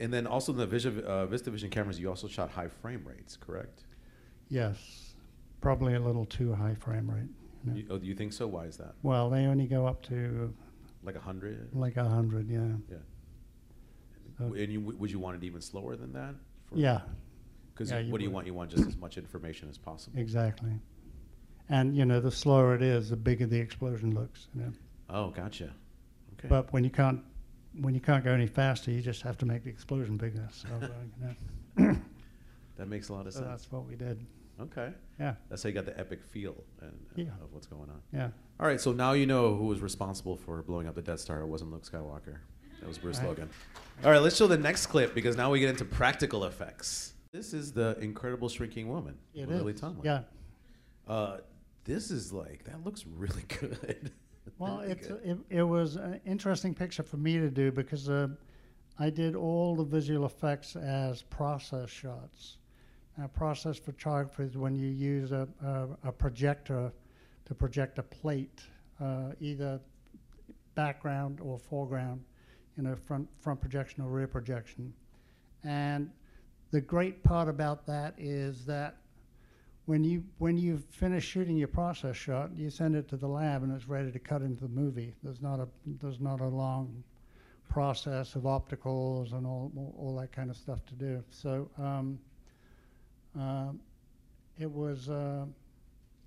and 0.00 0.12
then 0.12 0.26
also 0.26 0.52
the 0.52 0.66
Vision, 0.66 1.04
uh, 1.06 1.26
VistaVision 1.26 1.70
cameras, 1.70 2.00
you 2.00 2.08
also 2.08 2.26
shot 2.26 2.50
high 2.50 2.68
frame 2.68 3.02
rates, 3.04 3.36
correct? 3.36 3.84
Yes, 4.48 5.14
probably 5.60 5.94
a 5.94 6.00
little 6.00 6.24
too 6.24 6.52
high 6.54 6.74
frame 6.74 7.08
rate. 7.10 7.28
You 7.64 7.70
know? 7.70 7.76
you, 7.76 7.86
oh, 7.90 7.98
do 7.98 8.06
you 8.06 8.14
think 8.14 8.32
so? 8.32 8.46
Why 8.46 8.64
is 8.64 8.78
that? 8.78 8.94
Well, 9.02 9.28
they 9.30 9.44
only 9.44 9.66
go 9.66 9.86
up 9.86 10.02
to 10.04 10.52
like 11.04 11.16
a 11.16 11.20
hundred. 11.20 11.68
Like 11.74 11.96
a 11.98 12.04
hundred, 12.04 12.48
yeah. 12.48 12.60
Yeah. 12.90 12.96
So 14.38 14.54
and 14.54 14.72
you, 14.72 14.80
would 14.80 15.10
you 15.10 15.18
want 15.18 15.36
it 15.36 15.44
even 15.44 15.60
slower 15.60 15.96
than 15.96 16.12
that? 16.14 16.34
yeah. 16.74 17.00
Because 17.74 17.90
yeah, 17.90 18.02
what 18.10 18.18
do 18.18 18.24
you 18.24 18.30
want? 18.30 18.46
You 18.46 18.54
want 18.54 18.70
just 18.70 18.86
as 18.86 18.96
much 18.96 19.16
information 19.16 19.68
as 19.70 19.78
possible. 19.78 20.18
Exactly. 20.18 20.72
And 21.68 21.96
you 21.96 22.04
know, 22.04 22.20
the 22.20 22.30
slower 22.30 22.74
it 22.74 22.82
is, 22.82 23.10
the 23.10 23.16
bigger 23.16 23.46
the 23.46 23.58
explosion 23.58 24.14
looks. 24.14 24.48
You 24.54 24.62
know? 24.62 24.72
Oh, 25.08 25.30
gotcha. 25.30 25.72
Okay. 26.38 26.48
But 26.48 26.72
when 26.72 26.84
you 26.84 26.90
can't 26.90 27.22
when 27.78 27.94
you 27.94 28.00
can't 28.00 28.24
go 28.24 28.32
any 28.32 28.46
faster, 28.46 28.90
you 28.90 29.00
just 29.00 29.22
have 29.22 29.38
to 29.38 29.46
make 29.46 29.64
the 29.64 29.70
explosion 29.70 30.16
bigger. 30.16 30.48
So, 30.50 30.68
uh, 30.82 30.88
you 31.76 31.86
know. 31.86 31.96
that 32.76 32.88
makes 32.88 33.08
a 33.08 33.12
lot 33.12 33.26
of 33.26 33.32
so 33.32 33.40
sense. 33.40 33.50
That's 33.50 33.72
what 33.72 33.86
we 33.86 33.96
did. 33.96 34.26
Okay. 34.60 34.90
Yeah. 35.18 35.34
That's 35.48 35.62
how 35.62 35.68
you 35.68 35.74
got 35.74 35.86
the 35.86 35.98
epic 35.98 36.22
feel 36.22 36.64
and, 36.82 36.92
yeah. 37.16 37.28
of 37.42 37.52
what's 37.52 37.66
going 37.66 37.88
on. 37.88 38.02
Yeah. 38.12 38.28
All 38.58 38.66
right. 38.66 38.80
So 38.80 38.92
now 38.92 39.12
you 39.12 39.26
know 39.26 39.54
who 39.54 39.64
was 39.66 39.80
responsible 39.80 40.36
for 40.36 40.62
blowing 40.62 40.86
up 40.86 40.94
the 40.94 41.02
Death 41.02 41.20
Star. 41.20 41.40
It 41.40 41.46
wasn't 41.46 41.72
Luke 41.72 41.84
Skywalker. 41.84 42.38
That 42.80 42.88
was 42.88 42.98
Bruce 42.98 43.18
right. 43.18 43.28
Logan. 43.28 43.48
All 44.04 44.10
right. 44.10 44.20
Let's 44.20 44.36
show 44.36 44.46
the 44.46 44.58
next 44.58 44.86
clip 44.86 45.14
because 45.14 45.36
now 45.36 45.50
we 45.50 45.60
get 45.60 45.70
into 45.70 45.84
practical 45.84 46.44
effects. 46.44 47.14
This 47.32 47.54
is 47.54 47.72
the 47.72 47.96
Incredible 48.00 48.48
Shrinking 48.48 48.88
Woman. 48.88 49.16
It. 49.34 49.48
Lily 49.48 49.72
Tomlin. 49.72 50.04
Yeah. 50.04 50.22
Uh, 51.06 51.38
this 51.84 52.10
is 52.10 52.32
like 52.32 52.64
that 52.64 52.84
looks 52.84 53.06
really 53.06 53.42
good. 53.60 54.12
Well, 54.58 54.80
it's, 54.80 55.06
it, 55.06 55.38
it 55.48 55.62
was 55.62 55.96
an 55.96 56.20
interesting 56.26 56.74
picture 56.74 57.02
for 57.02 57.16
me 57.16 57.38
to 57.38 57.50
do 57.50 57.72
because 57.72 58.08
uh, 58.08 58.28
I 58.98 59.10
did 59.10 59.34
all 59.34 59.74
the 59.74 59.84
visual 59.84 60.26
effects 60.26 60.76
as 60.76 61.22
process 61.22 61.88
shots. 61.88 62.58
Now, 63.16 63.26
process 63.28 63.78
photography 63.78 64.44
is 64.44 64.56
when 64.56 64.76
you 64.76 64.88
use 64.88 65.32
a, 65.32 65.48
a, 65.64 66.08
a 66.08 66.12
projector 66.12 66.92
to 67.46 67.54
project 67.54 67.98
a 67.98 68.02
plate, 68.02 68.62
uh, 69.00 69.32
either 69.40 69.80
background 70.74 71.40
or 71.42 71.58
foreground, 71.58 72.22
you 72.76 72.82
know, 72.82 72.94
front, 72.94 73.28
front 73.40 73.60
projection 73.60 74.02
or 74.02 74.08
rear 74.08 74.28
projection. 74.28 74.92
And 75.64 76.10
the 76.70 76.80
great 76.80 77.22
part 77.24 77.48
about 77.48 77.86
that 77.86 78.14
is 78.16 78.64
that 78.66 78.96
when 79.90 80.04
you 80.04 80.22
when 80.38 80.56
you 80.56 80.80
finish 80.88 81.24
shooting 81.24 81.56
your 81.56 81.66
process 81.66 82.14
shot, 82.14 82.52
you 82.54 82.70
send 82.70 82.94
it 82.94 83.08
to 83.08 83.16
the 83.16 83.26
lab 83.26 83.64
and 83.64 83.74
it's 83.74 83.88
ready 83.88 84.12
to 84.12 84.20
cut 84.20 84.40
into 84.40 84.62
the 84.62 84.68
movie. 84.68 85.16
There's 85.24 85.42
not 85.42 85.58
a 85.58 85.66
there's 85.84 86.20
not 86.20 86.40
a 86.40 86.46
long 86.46 87.02
process 87.68 88.36
of 88.36 88.42
opticals 88.42 89.32
and 89.32 89.44
all 89.44 89.72
all 89.98 90.16
that 90.20 90.30
kind 90.30 90.48
of 90.48 90.56
stuff 90.56 90.78
to 90.86 90.94
do. 90.94 91.24
So 91.30 91.68
um, 91.76 92.20
uh, 93.36 93.72
it 94.60 94.70
was 94.70 95.08
uh, 95.08 95.46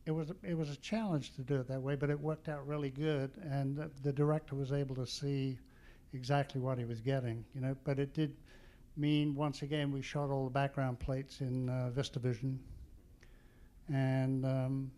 it 0.06 0.12
was 0.12 0.34
it 0.44 0.58
was 0.58 0.70
a 0.70 0.76
challenge 0.76 1.34
to 1.36 1.42
do 1.42 1.56
it 1.56 1.70
that 1.70 1.82
way, 1.82 1.96
but 1.96 2.10
it 2.10 2.20
worked 2.20 2.50
out 2.50 2.68
really 2.68 2.90
good. 2.90 3.32
And 3.50 3.78
the, 3.78 3.90
the 4.02 4.12
director 4.12 4.56
was 4.56 4.74
able 4.74 4.96
to 4.96 5.08
see 5.08 5.58
exactly 6.14 6.60
what 6.60 6.78
he 6.78 6.84
was 6.84 7.00
getting, 7.00 7.46
you 7.56 7.62
know. 7.62 7.78
But 7.86 7.98
it 7.98 8.14
did 8.14 8.36
mean 8.98 9.34
once 9.36 9.62
again 9.62 9.90
we 9.90 10.02
shot 10.02 10.30
all 10.32 10.44
the 10.44 10.52
background 10.52 11.00
plates 11.00 11.40
in 11.40 11.70
uh, 11.70 11.92
VistaVision, 11.96 12.58
and 13.92 14.46
um, 14.46 14.92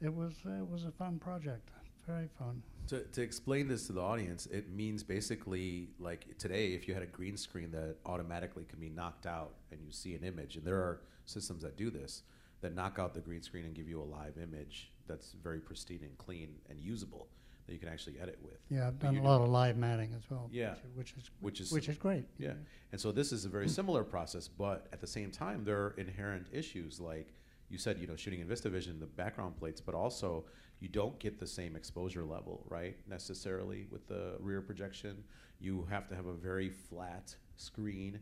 it 0.00 0.12
was 0.12 0.32
it 0.44 0.68
was 0.68 0.84
a 0.84 0.92
fun 0.92 1.18
project, 1.18 1.70
very 2.06 2.28
fun. 2.38 2.62
To, 2.88 3.00
to 3.00 3.20
explain 3.22 3.66
this 3.66 3.88
to 3.88 3.92
the 3.92 4.00
audience, 4.00 4.46
it 4.46 4.70
means 4.70 5.02
basically 5.02 5.88
like 5.98 6.38
today, 6.38 6.68
if 6.68 6.86
you 6.86 6.94
had 6.94 7.02
a 7.02 7.06
green 7.06 7.36
screen 7.36 7.72
that 7.72 7.96
automatically 8.06 8.64
can 8.64 8.78
be 8.78 8.88
knocked 8.88 9.26
out 9.26 9.54
and 9.72 9.80
you 9.84 9.90
see 9.90 10.14
an 10.14 10.22
image, 10.22 10.56
and 10.56 10.64
there 10.64 10.76
are 10.76 11.00
systems 11.24 11.62
that 11.62 11.76
do 11.76 11.90
this, 11.90 12.22
that 12.60 12.74
knock 12.74 12.98
out 12.98 13.12
the 13.12 13.20
green 13.20 13.42
screen 13.42 13.64
and 13.64 13.74
give 13.74 13.88
you 13.88 14.00
a 14.00 14.04
live 14.04 14.38
image 14.38 14.92
that's 15.08 15.32
very 15.42 15.58
pristine 15.58 16.00
and 16.02 16.16
clean 16.18 16.54
and 16.68 16.80
usable 16.80 17.28
that 17.66 17.72
you 17.72 17.78
can 17.78 17.88
actually 17.88 18.18
edit 18.20 18.38
with. 18.42 18.58
Yeah, 18.68 18.88
I've 18.88 18.98
done 18.98 19.16
a 19.16 19.22
lot 19.22 19.40
of 19.40 19.48
live 19.48 19.76
matting 19.76 20.14
as 20.16 20.22
well. 20.30 20.48
Yeah. 20.52 20.74
which, 20.94 21.14
is 21.16 21.30
Which 21.40 21.60
is 21.60 21.72
which 21.72 21.88
is 21.88 21.96
great. 21.96 22.24
Yeah. 22.38 22.52
And 22.92 23.00
so 23.00 23.12
this 23.12 23.32
is 23.32 23.44
a 23.44 23.48
very 23.48 23.68
similar 23.68 24.04
process, 24.04 24.48
but 24.48 24.86
at 24.92 25.00
the 25.00 25.06
same 25.06 25.30
time, 25.30 25.64
there 25.64 25.78
are 25.78 25.94
inherent 25.98 26.46
issues 26.52 27.00
like 27.00 27.34
you 27.68 27.78
said, 27.78 27.98
you 27.98 28.06
know, 28.06 28.14
shooting 28.14 28.40
in 28.40 28.46
VistaVision, 28.46 29.00
the 29.00 29.06
background 29.06 29.56
plates, 29.56 29.80
but 29.80 29.94
also 29.94 30.44
you 30.80 30.88
don't 30.88 31.18
get 31.18 31.38
the 31.40 31.46
same 31.46 31.74
exposure 31.74 32.24
level, 32.24 32.64
right? 32.68 32.96
Necessarily 33.08 33.86
with 33.90 34.06
the 34.06 34.36
rear 34.40 34.60
projection. 34.60 35.24
You 35.58 35.86
have 35.90 36.08
to 36.08 36.14
have 36.14 36.26
a 36.26 36.34
very 36.34 36.68
flat 36.68 37.34
screen 37.56 38.20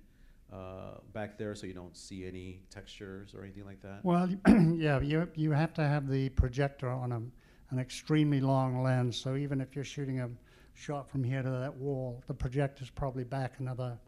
uh, 0.52 0.98
back 1.12 1.36
there 1.36 1.54
so 1.54 1.66
you 1.66 1.74
don't 1.74 1.96
see 1.96 2.26
any 2.26 2.62
textures 2.70 3.34
or 3.34 3.42
anything 3.42 3.64
like 3.64 3.82
that. 3.82 4.04
Well, 4.04 4.28
yeah, 4.76 5.00
you 5.00 5.28
you 5.34 5.50
have 5.50 5.74
to 5.74 5.82
have 5.82 6.08
the 6.08 6.28
projector 6.30 6.88
on 6.88 7.12
a, 7.12 7.22
an 7.70 7.78
extremely 7.78 8.40
long 8.40 8.82
lens. 8.82 9.16
So 9.16 9.36
even 9.36 9.60
if 9.60 9.74
you're 9.74 9.84
shooting 9.84 10.20
a 10.20 10.30
shot 10.74 11.08
from 11.10 11.24
here 11.24 11.42
to 11.42 11.50
that 11.50 11.74
wall, 11.74 12.22
the 12.26 12.34
projector's 12.34 12.90
probably 12.90 13.24
back 13.24 13.54
another 13.58 13.98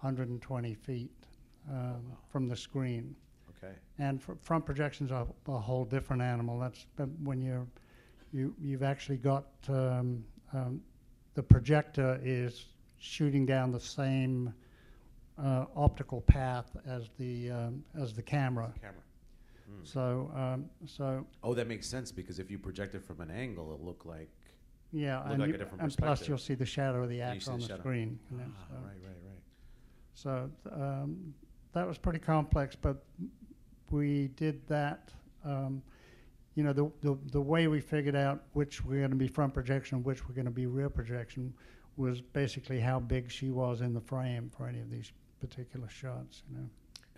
120 0.00 0.74
feet 0.74 1.10
um, 1.68 1.76
wow. 1.76 2.00
from 2.30 2.48
the 2.48 2.56
screen. 2.56 3.14
Okay. 3.62 3.74
And 3.98 4.22
fr- 4.22 4.32
front 4.40 4.64
projections 4.64 5.12
are 5.12 5.26
a 5.48 5.58
whole 5.58 5.84
different 5.84 6.22
animal. 6.22 6.58
That's 6.58 6.86
when 7.22 7.40
you're 7.40 7.66
you 8.32 8.54
you've 8.60 8.82
actually 8.82 9.16
got 9.16 9.46
um, 9.68 10.24
um, 10.52 10.80
the 11.34 11.42
projector 11.42 12.20
is 12.22 12.66
shooting 12.98 13.44
down 13.44 13.72
the 13.72 13.80
same 13.80 14.54
uh, 15.42 15.66
optical 15.74 16.20
path 16.22 16.70
as 16.86 17.10
the 17.18 17.50
um, 17.50 17.84
as 18.00 18.12
the 18.12 18.22
camera. 18.22 18.72
Camera. 18.80 19.02
Mm. 19.70 19.86
So 19.86 20.30
um, 20.34 20.64
so 20.86 21.26
Oh, 21.42 21.54
that 21.54 21.66
makes 21.68 21.86
sense 21.86 22.10
because 22.12 22.38
if 22.38 22.50
you 22.50 22.58
project 22.58 22.94
it 22.94 23.04
from 23.04 23.20
an 23.20 23.30
angle, 23.30 23.72
it'll 23.72 23.84
look 23.86 24.04
like. 24.04 24.30
yeah, 24.92 25.22
and, 25.30 25.40
like 25.40 25.54
a 25.54 25.58
you- 25.58 25.66
and 25.78 25.96
plus 25.96 26.26
you'll 26.28 26.38
see 26.38 26.54
the 26.54 26.66
shadow 26.66 27.02
of 27.04 27.08
the 27.08 27.20
actor 27.20 27.52
on 27.52 27.60
the 27.60 27.66
the 27.68 27.78
screen. 27.78 28.18
You 28.30 28.38
know, 28.38 28.44
Ah, 28.48 28.64
so 28.68 28.74
right, 28.76 28.84
right, 29.02 29.16
right. 29.28 29.42
so 30.14 30.50
um, 30.72 31.34
that 31.72 31.86
was 31.86 31.98
pretty 31.98 32.18
complex, 32.18 32.74
but 32.76 33.04
we 33.90 34.28
did 34.36 34.66
that. 34.68 35.10
Um, 35.44 35.82
you 36.56 36.64
know, 36.64 36.72
the, 36.72 36.90
the 37.02 37.16
the 37.30 37.40
way 37.40 37.68
we 37.68 37.80
figured 37.80 38.16
out 38.16 38.42
which 38.54 38.84
we're 38.84 38.98
going 38.98 39.10
to 39.10 39.16
be 39.16 39.28
front 39.28 39.54
projection, 39.54 39.96
and 39.98 40.04
which 40.04 40.28
we're 40.28 40.34
going 40.34 40.44
to 40.46 40.50
be 40.50 40.66
rear 40.66 40.90
projection, 40.90 41.54
was 41.96 42.20
basically 42.20 42.80
how 42.80 42.98
big 43.00 43.30
she 43.30 43.50
was 43.50 43.80
in 43.80 43.94
the 43.94 44.00
frame 44.00 44.50
for 44.56 44.66
any 44.66 44.80
of 44.80 44.90
these 44.90 45.12
particular 45.40 45.88
shots. 45.88 46.42
You 46.50 46.58
know. 46.58 46.68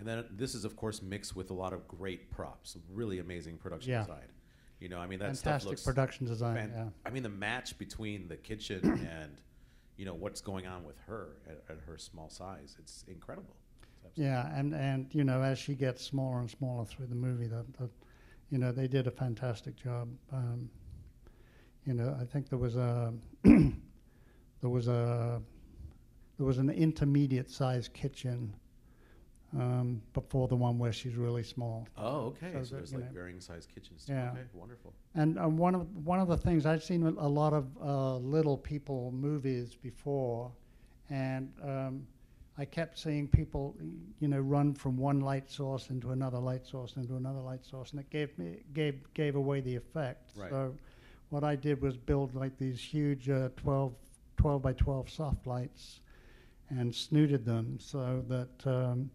And 0.03 0.09
then 0.09 0.25
this 0.33 0.57
is, 0.57 0.65
of 0.65 0.75
course, 0.75 1.01
mixed 1.01 1.37
with 1.37 1.51
a 1.51 1.55
lot 1.55 1.73
of 1.73 1.87
great 1.87 2.29
props, 2.29 2.77
really 2.93 3.21
amazing 3.21 3.57
production 3.57 3.93
Yeah. 3.93 4.01
design. 4.01 4.27
You 4.81 4.89
know, 4.89 4.99
I 4.99 5.07
mean, 5.07 5.21
that 5.21 5.37
stuff 5.37 5.45
Fantastic 5.63 5.69
looks. 5.71 5.85
production 5.85 6.27
design. 6.27 6.57
fan- 6.57 6.73
yeah. 6.75 6.89
I 7.07 7.11
mean, 7.11 7.23
the 7.23 7.29
match 7.29 7.79
between 7.79 8.27
the 8.27 8.37
kitchen 8.37 8.81
and, 9.09 9.37
you 9.97 10.05
know, 10.05 10.15
what's 10.15 10.41
going 10.41 10.67
on 10.67 10.83
with 10.83 10.99
her 11.07 11.37
at, 11.49 11.63
at 11.71 11.79
her 11.87 11.97
small 11.99 12.29
size, 12.31 12.75
it's 12.81 13.05
incredible. 13.07 13.55
It's 14.05 14.19
Yeah, 14.19 14.53
and 14.59 14.75
and 14.75 15.07
you 15.15 15.23
know, 15.23 15.41
as 15.41 15.57
she 15.61 15.77
gets 15.77 16.03
smaller 16.03 16.41
and 16.41 16.51
smaller 16.51 16.85
through 16.85 17.07
the 17.07 17.15
movie, 17.15 17.47
the, 17.47 17.65
the 17.79 17.89
you 18.51 18.59
know, 18.59 18.73
they 18.73 18.89
did 18.89 19.07
a 19.07 19.11
fantastic 19.13 19.77
job. 19.77 20.09
Um, 20.33 20.69
you 21.87 21.95
know, 21.95 22.17
I 22.21 22.25
think 22.25 22.49
there 22.49 22.59
was 22.59 22.75
a 22.75 23.15
there 23.45 24.69
was 24.69 24.89
a 24.89 25.41
there 26.39 26.47
was 26.47 26.59
an 26.59 26.71
intermediate 26.71 27.49
sized 27.53 27.93
kitchen 27.93 28.53
um, 29.59 30.01
before 30.15 30.49
the 30.49 30.57
one 30.57 30.79
where 30.79 30.93
she's 30.93 31.15
really 31.17 31.43
small. 31.43 31.87
Oh, 31.97 32.27
okay. 32.27 32.53
So 32.53 32.63
So, 32.65 32.71
that, 32.71 32.77
there's 32.77 32.95
like 32.95 33.05
know- 33.05 33.11
varying 33.13 33.41
size 33.41 33.67
kitchens. 33.73 34.07
Too. 34.07 34.13
Yeah. 34.15 34.31
Okay, 34.31 34.41
wonderful. 34.55 34.93
And 35.15 35.39
uh, 35.39 35.49
one 35.49 35.75
of 35.75 35.87
one 36.07 36.21
of 36.21 36.29
the 36.29 36.37
things 36.37 36.65
I'd 36.67 36.83
seen 36.83 37.03
a 37.03 37.11
a 37.11 37.29
lot 37.29 37.53
of 37.53 37.67
uh, 37.83 38.17
little 38.17 38.57
people 38.57 39.13
movies 39.13 39.75
before, 39.75 40.51
and 41.11 41.53
um, 41.63 42.07
I 42.59 42.65
kept 42.65 42.99
seeing 42.99 43.29
people, 43.29 43.77
you 44.21 44.29
know, 44.29 44.39
run 44.41 44.75
from 44.75 44.97
one 44.97 45.21
light 45.21 45.51
source 45.51 45.91
into 45.91 46.11
another 46.13 46.39
light 46.39 46.67
source 46.67 46.97
into 46.97 47.17
another 47.17 47.41
light 47.41 47.65
source, 47.65 47.91
and 47.93 48.01
it 48.01 48.09
gave 48.11 48.37
me 48.39 48.59
gave 48.73 48.95
gave 49.15 49.37
away 49.37 49.61
the 49.61 49.77
effect. 49.77 50.33
Right. 50.37 50.51
So, 50.51 50.75
what 51.31 51.45
I 51.45 51.57
did 51.57 51.81
was 51.83 51.97
build 51.97 52.35
like 52.35 52.59
these 52.59 52.79
huge 52.81 53.29
uh, 53.31 53.49
12, 53.57 53.95
12 54.37 54.63
by 54.63 54.73
twelve 54.75 55.09
soft 55.11 55.47
lights, 55.47 56.01
and 56.71 56.95
snooted 56.95 57.45
them 57.45 57.79
so 57.81 58.23
that 58.29 58.67
um, 58.67 59.11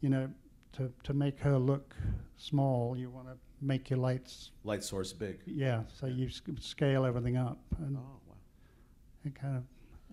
you 0.00 0.08
know 0.08 0.28
to 0.72 0.92
to 1.04 1.12
make 1.14 1.38
her 1.40 1.58
look 1.58 1.94
small, 2.36 2.96
you 2.96 3.10
want 3.10 3.26
to 3.28 3.34
make 3.60 3.90
your 3.90 3.98
lights 3.98 4.50
Light 4.64 4.84
source 4.84 5.12
big. 5.12 5.40
yeah, 5.46 5.82
so 5.92 6.06
you 6.06 6.28
sc- 6.30 6.50
scale 6.60 7.04
everything 7.04 7.36
up, 7.36 7.58
and 7.78 7.96
Oh, 7.96 8.20
wow. 8.28 8.34
it 9.24 9.34
kind 9.34 9.56
of 9.56 9.64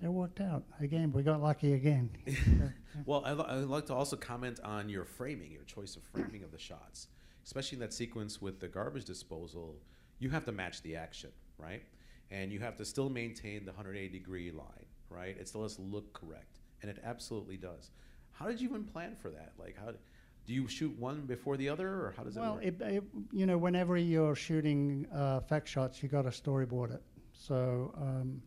it 0.04 0.08
worked 0.10 0.42
out. 0.42 0.64
Again, 0.80 1.12
we 1.14 1.24
got 1.24 1.42
lucky 1.42 1.74
again. 1.74 2.10
Well, 3.06 3.24
I'd, 3.26 3.38
li- 3.38 3.46
I'd 3.50 3.66
like 3.66 3.88
to 3.88 3.94
also 3.94 4.16
comment 4.16 4.62
on 4.64 4.88
your 4.88 5.04
framing, 5.04 5.52
your 5.52 5.64
choice 5.64 5.98
of 5.98 6.04
framing 6.04 6.44
of 6.44 6.52
the 6.54 6.58
shots, 6.58 7.10
especially 7.44 7.76
in 7.76 7.82
that 7.82 7.94
sequence 7.94 8.42
with 8.42 8.62
the 8.62 8.70
garbage 8.70 9.04
disposal. 9.04 9.76
You 10.18 10.30
have 10.30 10.46
to 10.46 10.54
match 10.54 10.82
the 10.82 10.96
action, 10.96 11.32
right? 11.58 11.84
And 12.32 12.54
you 12.54 12.60
have 12.62 12.78
to 12.78 12.86
still 12.86 13.10
maintain 13.10 13.66
the 13.66 13.72
180 13.74 14.18
degree 14.18 14.50
line, 14.50 14.86
right? 15.10 15.36
It 15.38 15.50
still 15.50 15.64
has 15.64 15.76
to 15.76 15.82
look 15.82 16.14
correct, 16.14 16.60
and 16.82 16.90
it 16.90 17.00
absolutely 17.04 17.58
does. 17.58 17.92
How 18.38 18.48
did 18.48 18.60
you 18.60 18.70
even 18.70 18.84
plan 18.84 19.16
for 19.22 19.30
that? 19.32 19.54
Like, 19.58 19.78
how 19.78 19.92
do 19.92 20.54
you 20.54 20.68
shoot 20.68 20.98
one 21.00 21.22
before 21.22 21.58
the 21.58 21.70
other, 21.70 21.88
or 21.88 22.14
how 22.16 22.24
does 22.24 22.36
well, 22.36 22.58
it 22.58 22.80
work? 22.80 22.82
it, 22.82 22.96
it, 22.96 23.04
you 23.32 23.46
know, 23.46 23.58
whenever 23.58 23.98
you're 23.98 24.36
shooting 24.36 25.08
uh, 25.14 25.40
effect 25.44 25.68
shots, 25.68 26.04
you 26.04 26.10
got 26.10 26.24
to 26.24 26.30
storyboard 26.30 26.94
it. 26.94 27.02
So, 27.34 27.94
um, 27.98 28.42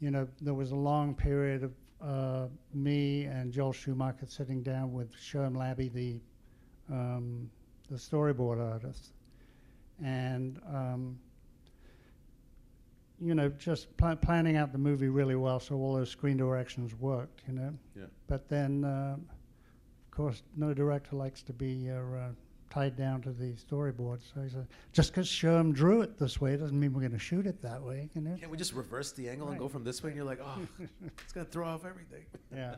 you 0.00 0.10
know, 0.10 0.28
there 0.40 0.54
was 0.54 0.72
a 0.72 0.76
long 0.76 1.14
period 1.14 1.64
of 1.64 1.72
uh, 2.02 2.48
me 2.74 3.24
and 3.24 3.52
Joel 3.52 3.72
Schumacher 3.72 4.26
sitting 4.26 4.62
down 4.62 4.92
with 4.92 5.14
Sherm 5.14 5.56
Labby, 5.56 5.88
the 5.88 6.20
um, 6.92 7.50
the 7.90 7.96
storyboard 7.96 8.60
artist, 8.60 9.12
and 10.04 10.60
um, 10.68 11.18
you 13.22 13.34
know, 13.34 13.48
just 13.50 13.96
pl- 13.96 14.16
planning 14.16 14.56
out 14.56 14.72
the 14.72 14.78
movie 14.78 15.08
really 15.08 15.36
well, 15.36 15.60
so 15.60 15.76
all 15.76 15.94
those 15.94 16.10
screen 16.10 16.36
directions 16.36 16.94
worked. 16.94 17.42
You 17.46 17.54
know. 17.54 17.74
Yeah. 17.96 18.04
But 18.26 18.48
then, 18.48 18.84
uh, 18.84 19.16
of 19.18 20.10
course, 20.10 20.42
no 20.56 20.74
director 20.74 21.16
likes 21.16 21.42
to 21.44 21.52
be 21.52 21.88
uh, 21.90 21.94
uh, 21.94 22.28
tied 22.70 22.96
down 22.96 23.20
to 23.22 23.30
the 23.32 23.52
storyboard. 23.52 24.20
So 24.34 24.40
he 24.42 24.48
said, 24.48 24.66
just 24.92 25.12
because 25.12 25.28
Sherm 25.28 25.72
drew 25.72 26.00
it 26.02 26.18
this 26.18 26.40
way 26.40 26.56
doesn't 26.56 26.78
mean 26.78 26.92
we're 26.92 27.00
going 27.00 27.12
to 27.12 27.18
shoot 27.18 27.46
it 27.46 27.60
that 27.62 27.82
way. 27.82 28.08
You 28.14 28.22
know? 28.22 28.36
Can't 28.38 28.50
we 28.50 28.56
just 28.56 28.72
reverse 28.72 29.12
the 29.12 29.28
angle 29.28 29.48
and 29.50 29.58
go 29.58 29.68
from 29.68 29.84
this 29.84 30.02
way? 30.02 30.08
And 30.10 30.16
you're 30.16 30.24
like, 30.26 30.40
oh, 30.42 30.58
it's 31.22 31.32
gonna 31.32 31.46
throw 31.46 31.66
off 31.68 31.84
everything. 31.84 32.24
Yeah. 32.54 32.74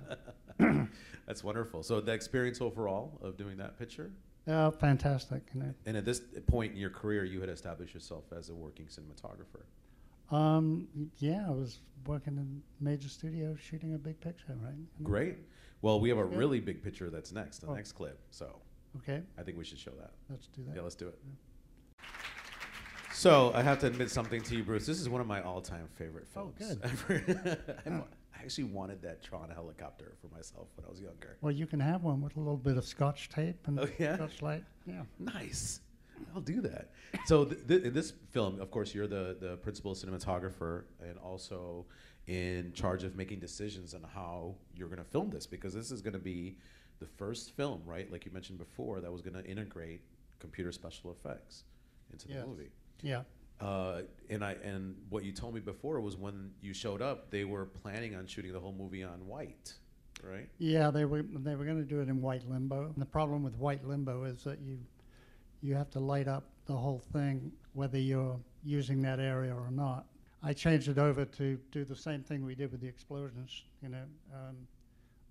That's 1.27 1.43
wonderful. 1.45 1.83
So 1.83 2.01
the 2.01 2.13
experience 2.13 2.61
overall 2.61 3.19
of 3.23 3.37
doing 3.37 3.57
that 3.59 3.79
picture, 3.79 4.11
Uh, 4.47 4.71
fantastic. 4.73 5.43
You 5.55 5.61
know. 5.61 5.75
and 5.87 5.97
at 5.97 6.05
this 6.05 6.21
point 6.49 6.73
in 6.73 6.79
your 6.79 6.91
career, 6.91 7.25
you 7.25 7.41
had 7.41 7.49
established 7.49 7.95
yourself 7.95 8.25
as 8.37 8.51
a 8.51 8.55
working 8.55 8.87
cinematographer. 8.87 9.63
Um, 10.31 10.89
yeah, 11.19 11.45
I 11.47 11.51
was 11.51 11.81
working 12.07 12.37
in 12.37 12.63
major 12.81 13.09
studio 13.09 13.57
shooting 13.57 13.95
a 13.95 13.99
big 13.99 14.21
picture, 14.21 14.57
right? 14.63 14.75
Great. 15.03 15.37
Well, 15.83 16.01
we 16.01 16.09
have 16.09 16.19
a 16.19 16.29
Yeah. 16.29 16.37
really 16.39 16.61
big 16.61 16.83
picture 16.83 17.11
that's 17.11 17.33
next, 17.33 17.59
the 17.61 17.69
Oh. 17.69 17.75
next 17.75 17.93
clip. 17.93 18.19
So 18.31 18.61
Okay, 18.99 19.23
I 19.37 19.43
think 19.43 19.59
we 19.59 19.65
should 19.65 19.79
show 19.79 19.93
that. 19.93 20.13
let's 20.31 20.47
do 20.49 20.63
that. 20.65 20.77
Yeah, 20.77 20.83
let's 20.83 20.95
do 20.95 21.09
it. 21.09 21.19
So 23.13 23.53
I 23.55 23.63
have 23.63 23.79
to 23.81 23.87
admit 23.87 24.11
something 24.11 24.43
to 24.43 24.57
you, 24.57 24.65
Bruce. 24.65 24.87
This 24.87 25.01
is 25.01 25.09
one 25.09 25.21
of 25.21 25.27
my 25.27 25.41
all-time 25.43 25.89
favorite 25.95 26.27
Oh, 26.35 26.53
films 26.57 26.59
good. 26.59 26.81
ever. 26.83 27.83
Oh. 27.87 27.91
wa- 27.99 28.07
I 28.37 28.43
actually 28.45 28.65
wanted 28.65 29.01
that 29.03 29.23
Tron 29.23 29.49
helicopter 29.51 30.17
for 30.21 30.29
myself 30.35 30.69
when 30.77 30.85
I 30.85 30.91
was 30.91 31.01
younger. 31.01 31.39
Well, 31.41 31.53
you 31.53 31.67
can 31.67 31.81
have 31.81 32.03
one 32.03 32.21
with 32.21 32.37
a 32.37 32.41
little 32.41 32.57
bit 32.59 32.77
of 32.77 32.85
scotch 32.85 33.29
tape 33.31 33.67
and 33.69 33.79
Oh, 33.81 33.89
yeah? 33.99 34.17
scotch 34.17 34.43
light. 34.43 34.65
Yeah. 34.87 35.05
Nice. 35.19 35.81
I'll 36.35 36.41
do 36.41 36.61
that. 36.63 36.91
So 37.27 37.45
th- 37.45 37.67
th- 37.67 37.83
in 37.83 37.95
this 37.95 38.13
film, 38.31 38.61
of 38.61 38.71
course, 38.71 38.95
you're 38.95 39.07
the 39.07 39.37
the 39.41 39.57
principal 39.59 39.95
cinematographer 39.95 40.85
and 41.01 41.19
also 41.19 41.87
in 42.27 42.73
charge 42.73 43.05
of 43.05 43.17
making 43.17 43.39
decisions 43.39 43.95
on 43.95 44.03
how 44.15 44.55
you're 44.75 44.89
going 44.89 44.99
to 44.99 45.11
film 45.11 45.31
this 45.31 45.47
because 45.47 45.75
this 45.75 45.91
is 45.91 46.01
going 46.01 46.15
to 46.15 46.19
be 46.19 46.57
the 47.01 47.07
first 47.07 47.55
film, 47.55 47.83
right? 47.85 48.11
Like 48.11 48.25
you 48.25 48.33
mentioned 48.33 48.59
before, 48.59 49.01
that 49.01 49.13
was 49.13 49.21
going 49.21 49.35
to 49.35 49.45
integrate 49.45 50.01
computer 50.39 50.73
special 50.73 51.11
effects 51.11 51.65
into 52.13 52.29
the 52.29 52.47
movie. 52.47 52.71
Yeah. 53.03 53.23
Uh, 53.61 54.03
and 54.31 54.45
I 54.45 54.53
and 54.65 54.97
what 55.11 55.25
you 55.25 55.33
told 55.33 55.55
me 55.55 55.61
before 55.61 56.01
was 56.01 56.17
when 56.17 56.51
you 56.61 56.75
showed 56.75 57.01
up, 57.01 57.31
they 57.31 57.45
were 57.45 57.67
planning 57.67 58.15
on 58.15 58.27
shooting 58.27 58.53
the 58.53 58.61
whole 58.61 58.75
movie 58.77 59.05
on 59.05 59.27
white, 59.27 59.73
right? 60.23 60.49
Yeah, 60.59 60.91
they 60.91 61.05
were 61.05 61.23
they 61.23 61.55
were 61.55 61.65
going 61.65 61.79
to 61.79 61.85
do 61.85 62.01
it 62.01 62.09
in 62.09 62.21
white 62.21 62.49
limbo. 62.49 62.87
And 62.87 62.97
the 62.97 63.07
problem 63.07 63.43
with 63.43 63.55
white 63.57 63.87
limbo 63.87 64.25
is 64.25 64.43
that 64.45 64.61
you 64.61 64.79
you 65.65 65.75
have 65.75 65.91
to 65.91 65.99
light 65.99 66.29
up 66.29 66.45
the 66.67 66.77
whole 66.77 67.03
thing 67.13 67.51
whether 67.73 67.99
you're 67.99 68.39
using 68.63 69.01
that 69.01 69.19
area 69.19 69.53
or 69.55 69.71
not. 69.71 70.05
I 70.43 70.53
changed 70.53 70.89
it 70.89 70.99
over 70.99 71.25
to 71.25 71.59
do 71.73 71.85
the 71.87 71.97
same 71.97 72.23
thing 72.23 72.45
we 72.45 72.55
did 72.55 72.71
with 72.71 72.83
the 72.83 72.87
explosions. 72.87 73.63
You 73.83 73.89
know, 73.89 74.05
um, 74.35 74.57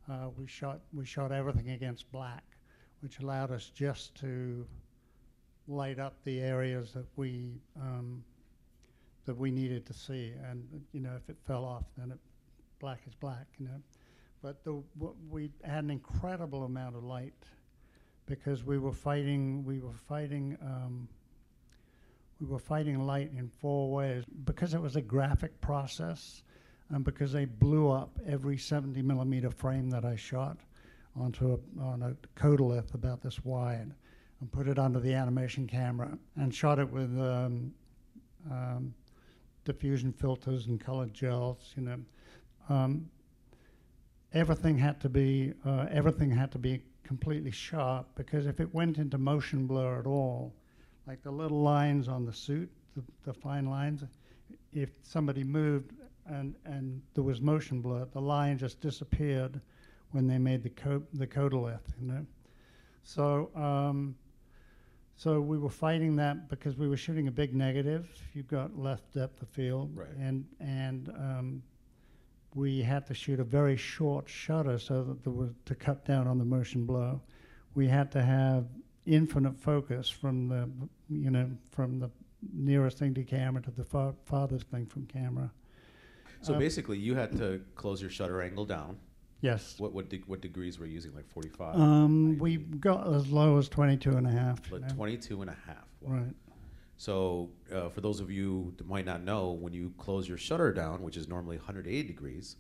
uh, 0.09 0.29
we 0.35 0.47
shot 0.47 0.79
we 0.91 1.05
shot 1.05 1.31
everything 1.31 1.69
against 1.69 2.11
black, 2.11 2.43
which 3.01 3.19
allowed 3.19 3.51
us 3.51 3.69
just 3.75 4.15
to 4.15 4.65
light 5.67 5.99
up 5.99 6.15
the 6.23 6.39
areas 6.39 6.93
that 6.93 7.05
we 7.15 7.61
um, 7.79 8.23
that 9.25 9.37
we 9.37 9.51
needed 9.51 9.85
to 9.85 9.93
see. 9.93 10.33
And 10.49 10.67
you 10.93 10.99
know, 10.99 11.13
if 11.15 11.29
it 11.29 11.37
fell 11.45 11.63
off, 11.63 11.83
then 11.95 12.09
it, 12.11 12.17
black 12.79 13.01
is 13.07 13.13
black. 13.13 13.45
You 13.59 13.67
know, 13.67 13.81
but 14.41 14.63
the, 14.63 14.81
we 15.29 15.51
had 15.63 15.83
an 15.83 15.91
incredible 15.91 16.63
amount 16.63 16.95
of 16.95 17.03
light 17.03 17.35
because 18.25 18.63
we 18.63 18.77
were 18.77 18.91
fighting. 18.91 19.63
We 19.65 19.79
were 19.79 19.97
fighting. 20.07 20.57
Um, 20.61 21.07
we 22.39 22.47
were 22.47 22.59
fighting 22.59 23.05
light 23.05 23.31
in 23.37 23.47
four 23.47 23.91
ways 23.91 24.23
because 24.43 24.73
it 24.73 24.81
was 24.81 24.95
a 24.95 25.01
graphic 25.01 25.61
process 25.61 26.43
and 26.89 27.03
because 27.03 27.31
they 27.31 27.45
blew 27.45 27.89
up 27.89 28.19
every 28.27 28.57
70 28.57 29.01
millimeter 29.01 29.49
frame 29.49 29.89
that 29.91 30.03
I 30.03 30.15
shot 30.15 30.57
onto 31.15 31.53
a, 31.53 31.81
on 31.81 32.01
a 32.03 32.15
Kodalith 32.39 32.93
about 32.93 33.21
this 33.21 33.43
wide 33.45 33.93
and 34.41 34.51
put 34.51 34.67
it 34.67 34.77
under 34.77 34.99
the 34.99 35.13
animation 35.13 35.67
camera 35.67 36.17
and 36.35 36.53
shot 36.53 36.79
it 36.79 36.89
with 36.89 37.17
um, 37.19 37.73
um, 38.51 38.93
diffusion 39.63 40.11
filters 40.11 40.67
and 40.67 40.79
colored 40.79 41.13
gels. 41.13 41.73
You 41.77 41.83
know, 41.83 41.97
um, 42.69 43.09
everything 44.33 44.77
had 44.77 44.99
to 45.01 45.09
be 45.09 45.53
uh, 45.65 45.87
everything 45.91 46.31
had 46.31 46.51
to 46.51 46.59
be 46.59 46.81
completely 47.03 47.51
sharp 47.51 48.07
because 48.15 48.45
if 48.45 48.59
it 48.59 48.73
went 48.73 48.97
into 48.97 49.17
motion 49.17 49.67
blur 49.67 49.99
at 49.99 50.05
all, 50.05 50.53
like 51.07 51.21
the 51.23 51.31
little 51.31 51.61
lines 51.61 52.07
on 52.07 52.25
the 52.25 52.33
suit, 52.33 52.69
the, 52.95 53.03
the 53.25 53.33
fine 53.33 53.65
lines, 53.65 54.03
if 54.71 54.89
somebody 55.03 55.43
moved 55.43 55.91
and 56.25 56.55
and 56.65 57.01
there 57.13 57.23
was 57.23 57.41
motion 57.41 57.81
blur, 57.81 58.05
the 58.13 58.21
line 58.21 58.57
just 58.57 58.79
disappeared 58.79 59.59
when 60.11 60.27
they 60.27 60.37
made 60.37 60.63
the 60.63 60.69
co- 60.69 61.03
the 61.13 61.27
Kodalith, 61.27 61.93
you 61.99 62.07
know. 62.07 62.25
So 63.03 63.49
um, 63.55 64.15
so 65.15 65.41
we 65.41 65.57
were 65.57 65.69
fighting 65.69 66.15
that 66.17 66.49
because 66.49 66.77
we 66.77 66.87
were 66.87 66.97
shooting 66.97 67.27
a 67.27 67.31
big 67.31 67.53
negative. 67.53 68.07
You 68.33 68.43
got 68.43 68.77
less 68.77 69.01
depth 69.13 69.41
of 69.41 69.49
field, 69.49 69.91
Right. 69.95 70.07
and 70.19 70.45
and 70.59 71.09
um, 71.09 71.63
we 72.55 72.81
had 72.81 73.05
to 73.07 73.13
shoot 73.13 73.39
a 73.39 73.43
very 73.43 73.75
short 73.77 74.29
shutter 74.29 74.77
so 74.77 75.03
that 75.03 75.23
there 75.23 75.33
was 75.33 75.49
to 75.65 75.75
cut 75.75 76.05
down 76.05 76.27
on 76.27 76.37
the 76.37 76.45
motion 76.45 76.85
blur. 76.85 77.19
We 77.75 77.87
had 77.87 78.11
to 78.11 78.21
have 78.23 78.65
infinite 79.05 79.57
focus 79.59 80.09
from 80.09 80.47
the 80.47 80.69
you 81.09 81.29
know 81.31 81.49
from 81.71 81.99
the 81.99 82.09
nearest 82.53 82.97
thing 82.97 83.13
to 83.15 83.23
camera 83.23 83.61
to 83.63 83.71
the 83.71 83.83
far, 83.83 84.13
farthest 84.25 84.67
thing 84.67 84.85
from 84.85 85.05
camera. 85.07 85.51
So 86.41 86.53
Uh, 86.55 86.59
basically, 86.59 86.97
you 86.97 87.15
had 87.15 87.31
to 87.37 87.61
close 87.75 88.01
your 88.01 88.09
shutter 88.11 88.41
angle 88.41 88.65
down. 88.65 88.97
Yes. 89.41 89.75
What 89.79 89.93
what, 89.93 90.09
de- 90.09 90.23
what 90.27 90.41
degrees 90.41 90.77
were 90.79 90.85
you 90.85 90.93
using? 90.93 91.13
Like 91.15 91.27
45? 91.29 91.75
Um, 91.75 92.37
we 92.37 92.57
got 92.57 93.11
as 93.13 93.27
low 93.29 93.57
as 93.57 93.67
22 93.69 94.11
and 94.11 94.27
a 94.27 94.31
half. 94.31 94.59
you 94.69 94.77
like 94.79 94.89
know. 94.89 94.95
22 94.95 95.41
and 95.41 95.49
a 95.49 95.57
half. 95.65 95.85
Wow. 96.01 96.13
Right. 96.15 96.33
So, 96.97 97.49
uh, 97.73 97.89
for 97.89 98.01
those 98.01 98.19
of 98.19 98.31
you 98.31 98.73
that 98.77 98.87
might 98.87 99.05
not 99.05 99.23
know, 99.23 99.51
when 99.51 99.73
you 99.73 99.93
close 99.97 100.27
your 100.27 100.37
shutter 100.37 100.71
down, 100.71 101.01
which 101.01 101.17
is 101.17 101.27
normally 101.27 101.57
180 101.57 102.03
degrees, 102.07 102.55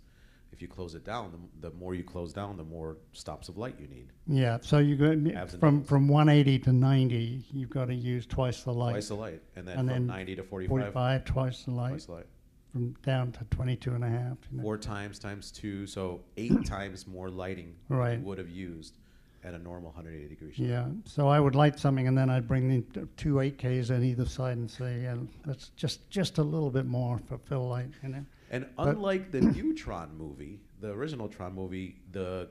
if 0.51 0.61
you 0.61 0.67
close 0.67 0.95
it 0.95 1.03
down, 1.05 1.31
the, 1.61 1.69
the 1.69 1.75
more 1.75 1.95
you 1.95 2.03
close 2.03 2.33
down, 2.33 2.57
the 2.57 2.63
more 2.63 2.97
stops 3.13 3.49
of 3.49 3.57
light 3.57 3.75
you 3.79 3.87
need. 3.87 4.07
Yeah. 4.27 4.57
So 4.61 4.77
you 4.79 4.95
go 4.95 5.11
Abs 5.35 5.53
and 5.53 5.59
from 5.59 5.77
downs. 5.77 5.89
from 5.89 6.07
180 6.07 6.59
to 6.59 6.73
90. 6.73 7.45
You've 7.53 7.69
got 7.69 7.85
to 7.85 7.95
use 7.95 8.25
twice 8.25 8.63
the 8.63 8.71
light. 8.73 8.91
Twice 8.91 9.07
the 9.07 9.15
light. 9.15 9.41
And 9.55 9.67
then 9.67 9.79
And 9.79 9.87
from 9.89 9.95
then 9.95 10.07
90 10.07 10.35
to 10.37 10.43
45, 10.43 10.69
45 10.69 11.25
twice 11.25 11.63
the 11.63 11.71
light. 11.71 11.89
twice 11.89 12.05
the 12.05 12.11
light. 12.11 12.25
From 12.71 12.93
down 13.03 13.31
to 13.33 13.43
22 13.51 13.91
and 13.95 14.03
a 14.03 14.09
half. 14.09 14.37
You 14.51 14.57
know. 14.57 14.63
Four 14.63 14.77
times 14.77 15.17
times 15.19 15.51
two, 15.51 15.87
so 15.87 16.21
eight 16.37 16.65
times 16.65 17.07
more 17.07 17.29
lighting 17.29 17.75
than 17.87 17.97
Right. 17.97 18.19
you 18.19 18.25
would 18.25 18.37
have 18.39 18.49
used 18.49 18.97
at 19.43 19.53
a 19.53 19.59
normal 19.59 19.91
180 19.91 20.27
degree 20.29 20.53
shutter. 20.53 20.67
Yeah, 20.69 20.87
so 21.05 21.27
I 21.27 21.39
would 21.39 21.55
light 21.55 21.77
something, 21.79 22.07
and 22.07 22.17
then 22.17 22.29
I'd 22.29 22.47
bring 22.47 22.69
the 22.69 23.07
two 23.17 23.35
8Ks 23.35 23.91
on 23.93 24.03
either 24.03 24.25
side 24.25 24.57
and 24.57 24.69
say, 24.69 25.01
yeah, 25.03 25.15
let's 25.45 25.69
just 25.69 26.09
just 26.09 26.37
a 26.37 26.43
little 26.43 26.69
bit 26.69 26.85
more 26.85 27.19
for 27.27 27.37
fill 27.37 27.67
light, 27.69 27.89
you 28.01 28.09
know. 28.09 28.25
And 28.51 28.65
But- 28.77 28.89
unlike 28.89 29.31
the 29.31 29.41
new 29.57 29.73
Tron 29.73 30.15
movie, 30.17 30.61
the 30.79 30.91
original 30.91 31.27
Tron 31.27 31.53
movie, 31.53 31.97
the 32.11 32.49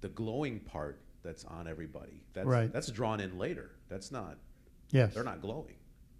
the 0.00 0.08
glowing 0.10 0.60
part 0.60 1.00
that's 1.22 1.44
on 1.46 1.66
everybody, 1.66 2.22
that's 2.34 2.46
Right. 2.46 2.70
that's 2.72 2.88
drawn 2.88 3.20
in 3.20 3.38
later. 3.38 3.70
That's 3.88 4.12
not 4.12 4.36
Yes. 4.90 5.14
they're 5.14 5.24
not 5.24 5.40
glowing. 5.40 5.76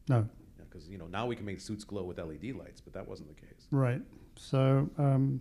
No. 0.09 0.27
Because 0.59 0.89
you 0.89 0.97
know 0.99 1.07
now 1.07 1.27
we 1.27 1.37
can 1.37 1.45
make 1.45 1.61
suits 1.61 1.85
glow 1.85 2.05
with 2.05 2.19
LED 2.19 2.53
lights, 2.53 2.81
but 2.81 2.93
that 2.95 3.07
wasn't 3.07 3.29
the 3.29 3.35
case. 3.47 3.67
Right. 3.71 4.01
So, 4.37 4.89
um, 4.99 5.41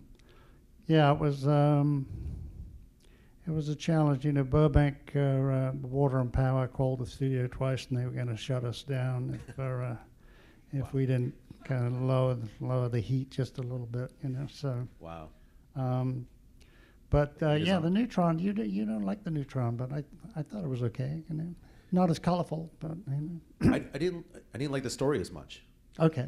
yeah, 0.87 1.11
it 1.13 1.19
was 1.19 1.47
um, 1.47 2.05
it 3.47 3.51
was 3.51 3.69
a 3.69 3.75
challenge. 3.75 4.25
You 4.25 4.31
know, 4.33 4.43
Burbank 4.43 5.11
uh, 5.15 5.19
uh, 5.19 5.71
Water 5.81 6.19
and 6.19 6.31
Power 6.31 6.67
called 6.67 6.99
the 6.99 7.05
studio 7.05 7.47
twice, 7.47 7.87
and 7.89 7.97
they 7.99 8.05
were 8.05 8.11
going 8.11 8.27
to 8.27 8.37
shut 8.37 8.63
us 8.63 8.83
down 8.83 9.39
if 9.47 9.59
uh, 9.59 9.95
if 10.71 10.83
Wow. 10.83 10.89
we 10.93 11.05
didn't 11.05 11.33
kind 11.63 11.85
of 11.87 12.01
lower 12.01 12.33
the, 12.35 12.49
lower 12.59 12.89
the 12.89 12.99
heat 12.99 13.29
just 13.29 13.57
a 13.57 13.61
little 13.61 13.85
bit. 13.85 14.11
You 14.23 14.29
know, 14.29 14.47
so. 14.49 14.87
Wow. 14.99 15.29
Um, 15.75 16.27
but 17.09 17.35
uh, 17.43 17.53
yeah, 17.53 17.79
the 17.79 17.89
new 17.89 18.07
Tron. 18.07 18.39
You 18.39 18.53
do, 18.53 18.63
you 18.63 18.85
don't 18.85 19.03
like 19.05 19.23
the 19.23 19.31
new 19.31 19.43
Tron, 19.43 19.75
but 19.75 19.91
I 19.91 20.03
I 20.35 20.41
thought 20.41 20.63
it 20.63 20.69
was 20.69 20.81
okay. 20.83 21.21
You 21.29 21.35
know, 21.35 21.55
not 21.91 22.09
as 22.09 22.17
colorful, 22.19 22.71
but 22.79 22.95
you 23.07 23.39
know. 23.61 23.71
I, 23.73 23.83
I 23.93 23.97
didn't 23.97 24.25
I 24.53 24.57
didn't 24.57 24.71
like 24.71 24.83
the 24.83 24.89
story 24.89 25.19
as 25.19 25.31
much. 25.31 25.63
okay. 25.99 26.27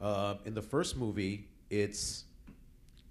Uh, 0.00 0.36
in 0.44 0.54
the 0.54 0.62
first 0.62 0.96
movie, 0.96 1.48
it's 1.70 2.24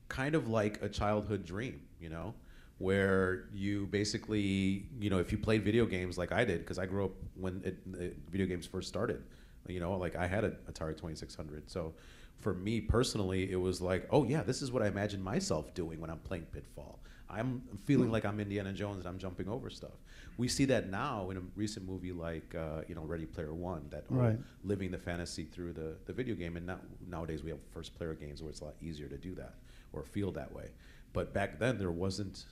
kind 0.07 0.35
of 0.35 0.47
like 0.47 0.81
a 0.81 0.87
childhood 0.87 1.43
dream, 1.45 1.81
you 1.99 2.07
know, 2.07 2.33
where 2.79 3.45
you 3.53 3.87
basically, 3.87 4.85
you 4.99 5.09
know, 5.09 5.17
if 5.19 5.31
you 5.31 5.37
played 5.37 5.63
video 5.63 5.85
games 5.85 6.17
like 6.17 6.31
I 6.31 6.45
did, 6.45 6.59
because 6.59 6.77
I 6.77 6.85
grew 6.85 7.05
up 7.05 7.11
when 7.35 7.61
it, 7.65 7.91
the 7.91 8.13
video 8.29 8.45
games 8.45 8.65
first 8.65 8.87
started, 8.87 9.23
you 9.67 9.79
know, 9.79 9.97
like 9.97 10.15
I 10.15 10.27
had 10.27 10.43
an 10.43 10.55
Atari 10.71 10.95
2600. 10.95 11.69
So 11.69 11.93
for 12.37 12.53
me 12.53 12.79
personally, 12.79 13.51
it 13.51 13.55
was 13.55 13.81
like, 13.81 14.07
oh 14.11 14.23
yeah, 14.25 14.43
this 14.43 14.61
is 14.61 14.71
what 14.71 14.83
I 14.83 14.87
imagine 14.87 15.21
myself 15.23 15.73
doing 15.73 15.99
when 15.99 16.09
I'm 16.09 16.19
playing 16.19 16.45
Pitfall. 16.45 16.99
I'm 17.29 17.61
feeling 17.83 18.09
like 18.09 18.23
I'm 18.23 18.39
Indiana 18.39 18.71
Jones 18.71 18.99
and 18.99 19.07
I'm 19.07 19.17
jumping 19.17 19.49
over 19.49 19.69
stuff. 19.69 19.91
We 20.37 20.47
see 20.47 20.63
that 20.65 20.89
now 20.89 21.29
in 21.29 21.37
a 21.37 21.41
recent 21.55 21.85
movie 21.85 22.13
like, 22.13 22.55
uh, 22.55 22.83
you 22.87 22.95
know, 22.95 23.01
Ready 23.01 23.25
Player 23.25 23.53
One, 23.53 23.87
that 23.89 24.05
Right. 24.07 24.39
living 24.63 24.91
the 24.91 24.97
fantasy 24.97 25.43
through 25.43 25.73
the, 25.73 25.95
the 26.05 26.13
video 26.13 26.35
game. 26.35 26.55
And 26.55 26.67
now, 26.67 26.79
nowadays 27.05 27.43
we 27.43 27.49
have 27.49 27.59
first 27.73 27.97
player 27.97 28.13
games 28.13 28.41
where 28.41 28.49
it's 28.49 28.61
a 28.61 28.65
lot 28.65 28.75
easier 28.81 29.07
to 29.09 29.17
do 29.17 29.35
that 29.35 29.55
or 29.91 30.03
feel 30.03 30.31
that 30.33 30.53
way. 30.53 30.69
But 31.11 31.33
back 31.33 31.59
then 31.59 31.77
there 31.77 31.91
wasn't 31.91 32.45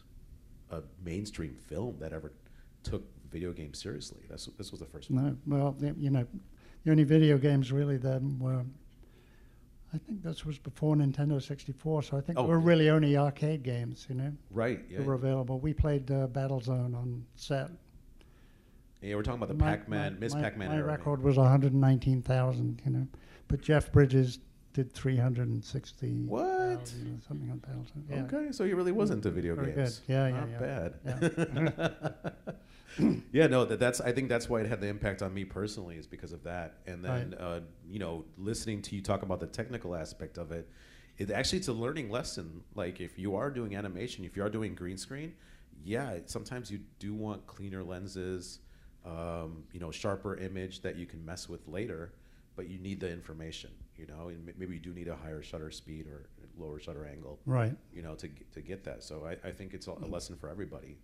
a 0.71 0.81
mainstream 1.03 1.55
film 1.55 1.95
that 1.99 2.13
ever 2.13 2.31
took 2.83 3.03
video 3.31 3.51
games 3.51 3.79
seriously. 3.81 4.21
That's, 4.29 4.45
this 4.57 4.71
was 4.71 4.79
the 4.79 4.85
first 4.85 5.09
one. 5.11 5.37
No, 5.45 5.57
well, 5.57 5.71
the- 5.77 5.95
you 5.97 6.09
know, 6.09 6.25
the 6.83 6.91
only 6.91 7.03
video 7.03 7.37
games 7.37 7.71
really 7.71 7.97
then 7.97 8.37
were. 8.39 8.63
I 9.93 9.97
think 9.97 10.23
this 10.23 10.45
was 10.45 10.57
before 10.57 10.95
Nintendo 10.95 11.41
64, 11.41 12.03
so 12.03 12.17
I 12.17 12.21
think 12.21 12.37
Oh, 12.37 12.45
we're 12.45 12.59
yeah. 12.59 12.65
really 12.67 12.89
only 12.89 13.15
arcade 13.15 13.63
games, 13.63 14.05
you 14.09 14.15
know, 14.15 14.33
Right. 14.51 14.83
Yeah. 14.89 14.97
that 14.97 15.05
were 15.05 15.13
available. 15.13 15.59
We 15.59 15.73
played 15.73 16.11
uh, 16.11 16.27
Battlezone 16.27 16.95
on 16.95 17.25
set. 17.35 17.69
yeah. 19.01 19.15
We're 19.15 19.23
talking 19.23 19.41
about 19.41 19.57
the 19.57 19.63
Pac-Man, 19.63 20.17
Miss 20.19 20.33
my- 20.33 20.41
Pac-Man 20.41 20.69
My 20.69 20.75
era. 20.77 20.85
record 20.85 21.21
was 21.23 21.37
119,000, 21.37 22.81
you 22.85 22.91
know, 22.91 23.07
but 23.47 23.61
Jeff 23.61 23.91
Bridges 23.91 24.39
did 24.75 24.91
360. 24.93 26.25
What? 26.27 26.87
something 27.25 27.49
on. 27.49 27.61
Yeah. 28.09 28.23
Okay, 28.23 28.51
so 28.51 28.65
he 28.65 28.73
really 28.73 28.91
wasn't 28.91 29.25
into 29.25 29.31
video 29.31 29.55
Very 29.55 29.71
games. 29.71 30.01
good. 30.05 30.13
Yeah, 30.13 30.27
yeah, 30.27 30.39
Not 30.39 30.49
yeah. 30.49 30.59
bad. 30.59 32.55
Yeah. 33.33 33.47
no, 33.47 33.65
that, 33.65 33.79
that's. 33.79 33.99
I 33.99 34.13
think 34.13 34.29
that's 34.29 34.49
why 34.49 34.61
it 34.61 34.67
had 34.67 34.79
the 34.79 34.87
impact 34.87 35.21
on 35.21 35.33
me 35.33 35.43
personally 35.43 35.97
is 35.97 36.07
because 36.07 36.31
of 36.31 36.43
that. 36.43 36.77
And 36.87 37.03
then, 37.03 37.33
uh, 37.33 37.59
you 37.89 37.99
know, 37.99 38.23
listening 38.37 38.81
to 38.83 38.95
you 38.95 39.01
talk 39.01 39.21
about 39.21 39.41
the 39.41 39.47
technical 39.47 39.95
aspect 39.95 40.37
of 40.37 40.51
it, 40.53 40.69
it 41.17 41.29
actually 41.31 41.59
it's 41.59 41.67
a 41.67 41.73
learning 41.73 42.09
lesson. 42.09 42.63
Like 42.73 43.01
if 43.01 43.17
you 43.19 43.35
are 43.35 43.49
doing 43.49 43.75
animation, 43.75 44.23
if 44.23 44.37
you 44.37 44.43
are 44.43 44.49
doing 44.49 44.75
green 44.75 44.97
screen, 44.97 45.33
yeah, 45.83 46.19
sometimes 46.25 46.71
you 46.71 46.79
do 46.99 47.13
want 47.13 47.45
cleaner 47.47 47.83
lenses, 47.83 48.59
um, 49.05 49.63
you 49.73 49.79
know, 49.81 49.91
sharper 49.91 50.37
image 50.37 50.81
that 50.81 50.95
you 50.95 51.05
can 51.05 51.23
mess 51.25 51.49
with 51.49 51.67
later. 51.67 52.13
But 52.55 52.69
you 52.69 52.77
need 52.79 53.01
the 53.01 53.11
information, 53.11 53.71
you 53.97 54.07
know, 54.07 54.29
and 54.29 54.51
maybe 54.57 54.73
you 54.73 54.79
do 54.79 54.93
need 54.93 55.07
a 55.07 55.15
higher 55.15 55.41
shutter 55.41 55.71
speed 55.71 56.07
or 56.07 56.27
lower 56.57 56.79
shutter 56.79 57.05
angle 57.05 57.39
Right. 57.45 57.75
you 57.93 58.01
know, 58.01 58.15
to 58.15 58.27
get, 58.27 58.53
to 58.53 58.61
get 58.61 58.83
that. 58.85 59.03
So 59.03 59.25
I, 59.25 59.47
I 59.47 59.51
think 59.51 59.73
it's 59.73 59.87
a, 59.87 59.93
lesson 59.93 60.35
for 60.35 60.49
everybody. 60.49 60.97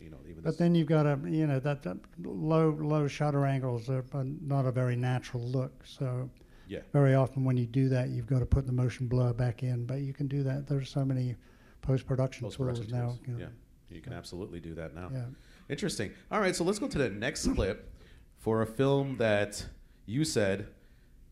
You 0.00 0.10
know, 0.10 0.18
even 0.28 0.42
But 0.42 0.58
then 0.58 0.74
you've 0.74 0.88
got 0.88 1.06
a, 1.06 1.18
you 1.24 1.46
know, 1.46 1.58
that, 1.60 1.82
that 1.84 1.96
low 2.22 2.70
low 2.70 3.08
shutter 3.08 3.46
angles 3.46 3.88
are 3.88 4.04
not 4.12 4.66
a 4.66 4.72
very 4.72 4.96
natural 4.96 5.42
look. 5.42 5.84
So 5.86 6.28
Yeah. 6.68 6.80
Very 6.92 7.14
often, 7.14 7.44
when 7.44 7.56
you 7.56 7.66
do 7.66 7.88
that, 7.90 8.10
you've 8.10 8.26
got 8.26 8.40
to 8.40 8.46
put 8.46 8.66
the 8.66 8.72
motion 8.72 9.06
blur 9.06 9.32
back 9.32 9.62
in, 9.62 9.86
but 9.86 10.00
you 10.00 10.12
can 10.12 10.26
do 10.26 10.42
that. 10.42 10.66
There's 10.66 10.90
so 10.90 11.04
many 11.04 11.36
post 11.80 12.06
production 12.06 12.50
tools 12.50 12.80
now. 12.90 13.06
tools. 13.06 13.20
you 13.26 13.34
know. 13.34 13.38
Yeah. 13.40 13.46
You 13.88 14.00
can 14.00 14.12
absolutely 14.12 14.60
do 14.60 14.74
that 14.74 14.94
now. 14.94 15.10
Yeah. 15.12 15.26
Interesting. 15.68 16.10
All 16.30 16.40
right, 16.40 16.54
so 16.54 16.64
let's 16.64 16.78
go 16.78 16.88
to 16.88 16.98
the 16.98 17.10
next 17.10 17.46
clip 17.54 17.92
for 18.38 18.62
a 18.62 18.66
film 18.66 19.16
that 19.18 19.64
you 20.06 20.24
said 20.24 20.68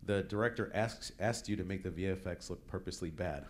the 0.06 0.22
director 0.24 0.70
asked 0.74 1.12
asked 1.18 1.48
you 1.48 1.56
to 1.56 1.64
make 1.64 1.82
the 1.82 1.90
VFX 1.90 2.50
look 2.50 2.66
purposely 2.66 3.10
bad. 3.10 3.46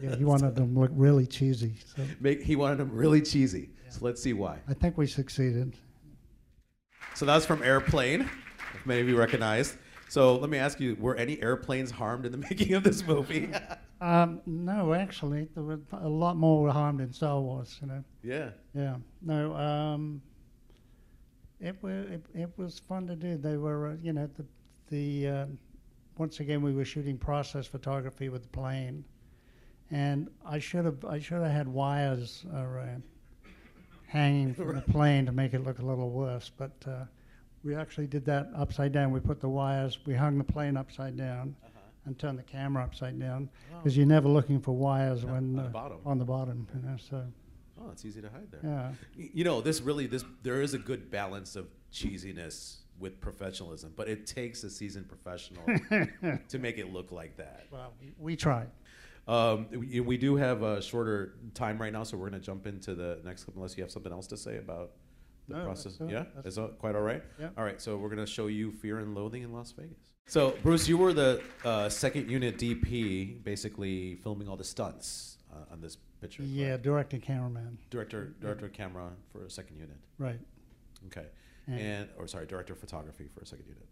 yeah, 0.00 0.16
he 0.16 0.24
wanted 0.24 0.54
them 0.54 0.78
look 0.78 0.90
really 0.94 1.26
cheesy. 1.26 1.74
So 1.94 2.04
Make, 2.20 2.42
he 2.42 2.56
wanted 2.56 2.78
them 2.78 2.90
really 2.92 3.20
cheesy. 3.20 3.70
So 3.88 4.00
let's 4.02 4.22
see 4.22 4.32
why. 4.32 4.58
I 4.68 4.74
think 4.74 4.96
we 4.96 5.06
succeeded. 5.06 5.76
So 7.14 7.26
that 7.26 7.34
was 7.34 7.44
from 7.44 7.62
Airplane, 7.62 8.22
if 8.74 8.86
many 8.86 9.00
of 9.00 9.08
you 9.08 9.16
recognized. 9.16 9.76
So 10.08 10.36
let 10.36 10.50
me 10.50 10.58
ask 10.58 10.80
you: 10.80 10.96
Were 10.98 11.16
any 11.16 11.40
airplanes 11.42 11.90
harmed 11.90 12.26
in 12.26 12.32
the 12.32 12.38
making 12.50 12.74
of 12.74 12.82
this 12.84 13.06
movie? 13.06 13.50
Um, 14.02 14.40
no, 14.46 14.94
actually, 14.94 15.48
there 15.54 15.62
were 15.62 15.78
a 15.92 16.08
lot 16.08 16.34
more 16.34 16.62
were 16.62 16.72
harmed 16.72 17.02
in 17.02 17.12
Star 17.12 17.38
Wars. 17.38 17.78
You 17.82 17.88
know. 17.88 18.04
yeah. 18.22 18.48
Yeah. 18.74 18.96
No. 19.20 19.54
Um, 19.54 20.22
it 21.60 21.76
was 21.82 22.06
it, 22.06 22.24
it 22.34 22.50
was 22.56 22.78
fun 22.78 23.06
to 23.08 23.14
do. 23.14 23.36
They 23.36 23.58
were 23.58 23.88
uh, 23.88 23.96
you 24.02 24.14
know 24.14 24.26
the 24.38 24.46
the 24.88 25.28
um 25.28 25.58
once 26.20 26.38
again 26.38 26.60
we 26.60 26.72
were 26.72 26.84
shooting 26.84 27.16
process 27.16 27.66
photography 27.66 28.28
with 28.28 28.42
the 28.42 28.48
plane, 28.48 29.02
and 29.90 30.28
I 30.46 30.58
should 30.58 30.84
have 30.84 31.02
I 31.04 31.18
should 31.18 31.38
have 31.42 31.50
had 31.50 31.66
wires 31.66 32.44
uh, 32.52 32.58
uh, 32.58 32.86
hanging 34.06 34.52
from 34.54 34.74
the 34.74 34.82
plane 34.92 35.24
to 35.26 35.32
make 35.32 35.54
it 35.54 35.64
look 35.64 35.80
a 35.80 35.84
little 35.84 36.10
worse, 36.10 36.50
but. 36.56 36.72
Uh, 36.86 37.04
we 37.62 37.74
actually 37.74 38.06
did 38.06 38.24
that 38.24 38.48
upside 38.56 38.90
down. 38.90 39.10
We 39.10 39.20
put 39.20 39.38
the 39.38 39.48
wires, 39.50 39.98
we 40.06 40.14
hung 40.14 40.38
the 40.38 40.44
plane 40.44 40.78
upside 40.78 41.14
down 41.18 41.54
and 42.06 42.18
turned 42.18 42.38
the 42.38 42.42
camera 42.42 42.82
upside 42.82 43.20
down 43.20 43.50
because 43.76 43.98
you're 43.98 44.06
never 44.06 44.30
looking 44.30 44.60
for 44.62 44.72
wires 44.74 45.24
Yeah, 45.24 45.32
when 45.32 45.36
on 45.36 45.56
the 45.56 45.62
uh, 45.64 45.68
bottom. 45.68 45.98
on 46.06 46.18
the 46.18 46.24
bottom. 46.24 46.66
You 46.74 46.88
know, 46.88 46.96
so 46.96 47.22
Oh, 47.78 47.90
it's 47.92 48.06
easy 48.06 48.22
to 48.22 48.30
hide 48.30 48.50
there. 48.50 48.60
yeah. 48.64 48.92
You 49.34 49.44
know, 49.44 49.60
this 49.60 49.82
really 49.82 50.06
this 50.06 50.24
there 50.42 50.62
is 50.62 50.72
a 50.72 50.78
good 50.78 51.10
balance 51.10 51.54
of 51.54 51.68
cheesiness 51.92 52.76
with 53.00 53.20
professionalism, 53.20 53.92
but 53.96 54.08
it 54.08 54.26
takes 54.26 54.62
a 54.62 54.70
seasoned 54.70 55.08
professional 55.08 55.64
to 56.48 56.58
make 56.58 56.78
it 56.78 56.92
look 56.92 57.10
like 57.10 57.36
that. 57.38 57.66
Well, 57.72 57.92
we, 58.18 58.36
try. 58.36 58.66
Um, 59.26 59.66
we, 59.70 60.00
we 60.00 60.16
do 60.18 60.36
have 60.36 60.62
a 60.62 60.80
shorter 60.82 61.34
time 61.54 61.78
right 61.80 61.92
now, 61.92 62.04
so 62.04 62.16
we're 62.16 62.28
going 62.28 62.40
to 62.40 62.46
jump 62.46 62.66
into 62.66 62.94
the 62.94 63.20
next 63.24 63.44
clip 63.44 63.56
unless 63.56 63.76
you 63.76 63.82
have 63.82 63.90
something 63.90 64.12
else 64.12 64.26
to 64.28 64.36
say 64.36 64.58
about 64.58 64.90
the 65.48 65.56
No, 65.56 65.64
process. 65.64 65.96
that's 65.96 66.12
yeah, 66.12 66.24
that's 66.34 66.48
is 66.48 66.54
that 66.56 66.78
quite 66.78 66.94
all 66.94 67.02
right? 67.02 67.22
Yeah. 67.40 67.48
All 67.56 67.64
right, 67.64 67.80
so 67.80 67.96
we're 67.96 68.08
going 68.10 68.24
to 68.24 68.30
show 68.30 68.46
you 68.46 68.70
Fear 68.70 68.98
and 68.98 69.14
Loathing 69.14 69.42
in 69.42 69.52
Las 69.52 69.72
Vegas. 69.72 69.96
So, 70.26 70.54
Bruce, 70.62 70.86
you 70.86 70.96
were 70.96 71.12
the 71.12 71.42
uh, 71.64 71.88
second 71.88 72.30
unit 72.30 72.56
DP, 72.56 73.42
basically 73.42 74.14
filming 74.16 74.48
all 74.48 74.56
the 74.56 74.62
stunts 74.62 75.38
uh, 75.52 75.72
on 75.72 75.80
this 75.80 75.96
picture. 76.20 76.42
Yeah, 76.44 76.68
correct? 76.68 76.82
director, 76.84 77.18
cameraman. 77.18 77.78
Director, 77.90 78.34
director 78.40 78.66
of 78.66 78.72
camera 78.72 79.10
for 79.32 79.44
a 79.44 79.50
second 79.50 79.76
unit. 79.78 79.96
Right. 80.18 80.38
Okay. 81.06 81.26
And- 81.70 81.80
And, 81.80 82.08
or 82.18 82.26
sorry, 82.26 82.46
director 82.46 82.72
of 82.72 82.78
photography 82.78 83.28
for 83.32 83.40
a 83.40 83.46
second 83.46 83.66
unit. 83.66 83.86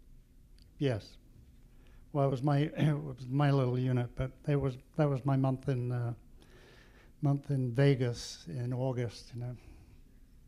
Yes. 0.77 1.17
Well, 2.13 2.27
it 2.27 2.31
was 2.31 2.43
my 2.43 2.59
it 2.77 2.93
was 3.03 3.27
my 3.29 3.51
little 3.51 3.77
unit, 3.77 4.09
but 4.15 4.31
that 4.43 4.59
was 4.59 4.77
that 4.97 5.09
was 5.09 5.23
my 5.25 5.37
month 5.37 5.69
in 5.69 5.91
uh, 5.91 6.13
month 7.21 7.51
in 7.51 7.71
Vegas 7.73 8.45
in 8.47 8.73
August. 8.73 9.31
You 9.35 9.41
know, 9.41 9.55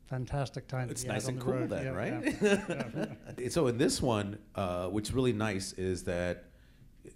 fantastic 0.07 0.67
time. 0.67 0.87
to 0.87 0.91
It's 0.91 1.05
nice 1.05 1.27
and 1.27 1.39
cool 1.39 1.53
road. 1.53 1.69
then, 1.69 1.85
Yeah, 1.85 1.91
right? 1.91 3.37
yeah. 3.37 3.49
so 3.49 3.67
in 3.67 3.77
this 3.77 4.01
one, 4.01 4.37
uh, 4.55 4.87
what's 4.87 5.11
really 5.11 5.33
nice 5.33 5.73
is 5.73 6.03
that 6.05 6.45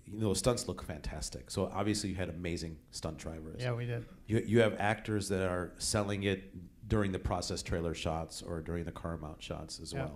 you 0.05 0.19
know 0.19 0.33
stunts 0.33 0.67
look 0.67 0.83
fantastic. 0.83 1.49
So 1.51 1.71
obviously 1.73 2.09
you 2.11 2.15
had 2.15 2.29
amazing 2.29 2.77
stunt 2.91 3.17
drivers. 3.17 3.61
Yeah, 3.61 3.73
we 3.73 3.85
did. 3.85 4.05
You 4.27 4.43
you 4.45 4.61
have 4.61 4.75
actors 4.79 5.27
that 5.29 5.41
are 5.49 5.73
selling 5.77 6.23
it 6.23 6.53
during 6.87 7.11
the 7.11 7.19
process 7.19 7.63
trailer 7.63 7.93
shots 7.93 8.41
or 8.41 8.61
during 8.61 8.83
the 8.83 8.91
car 8.91 9.17
mount 9.17 9.41
shots 9.41 9.79
as 9.79 9.93
Yeah. 9.93 10.09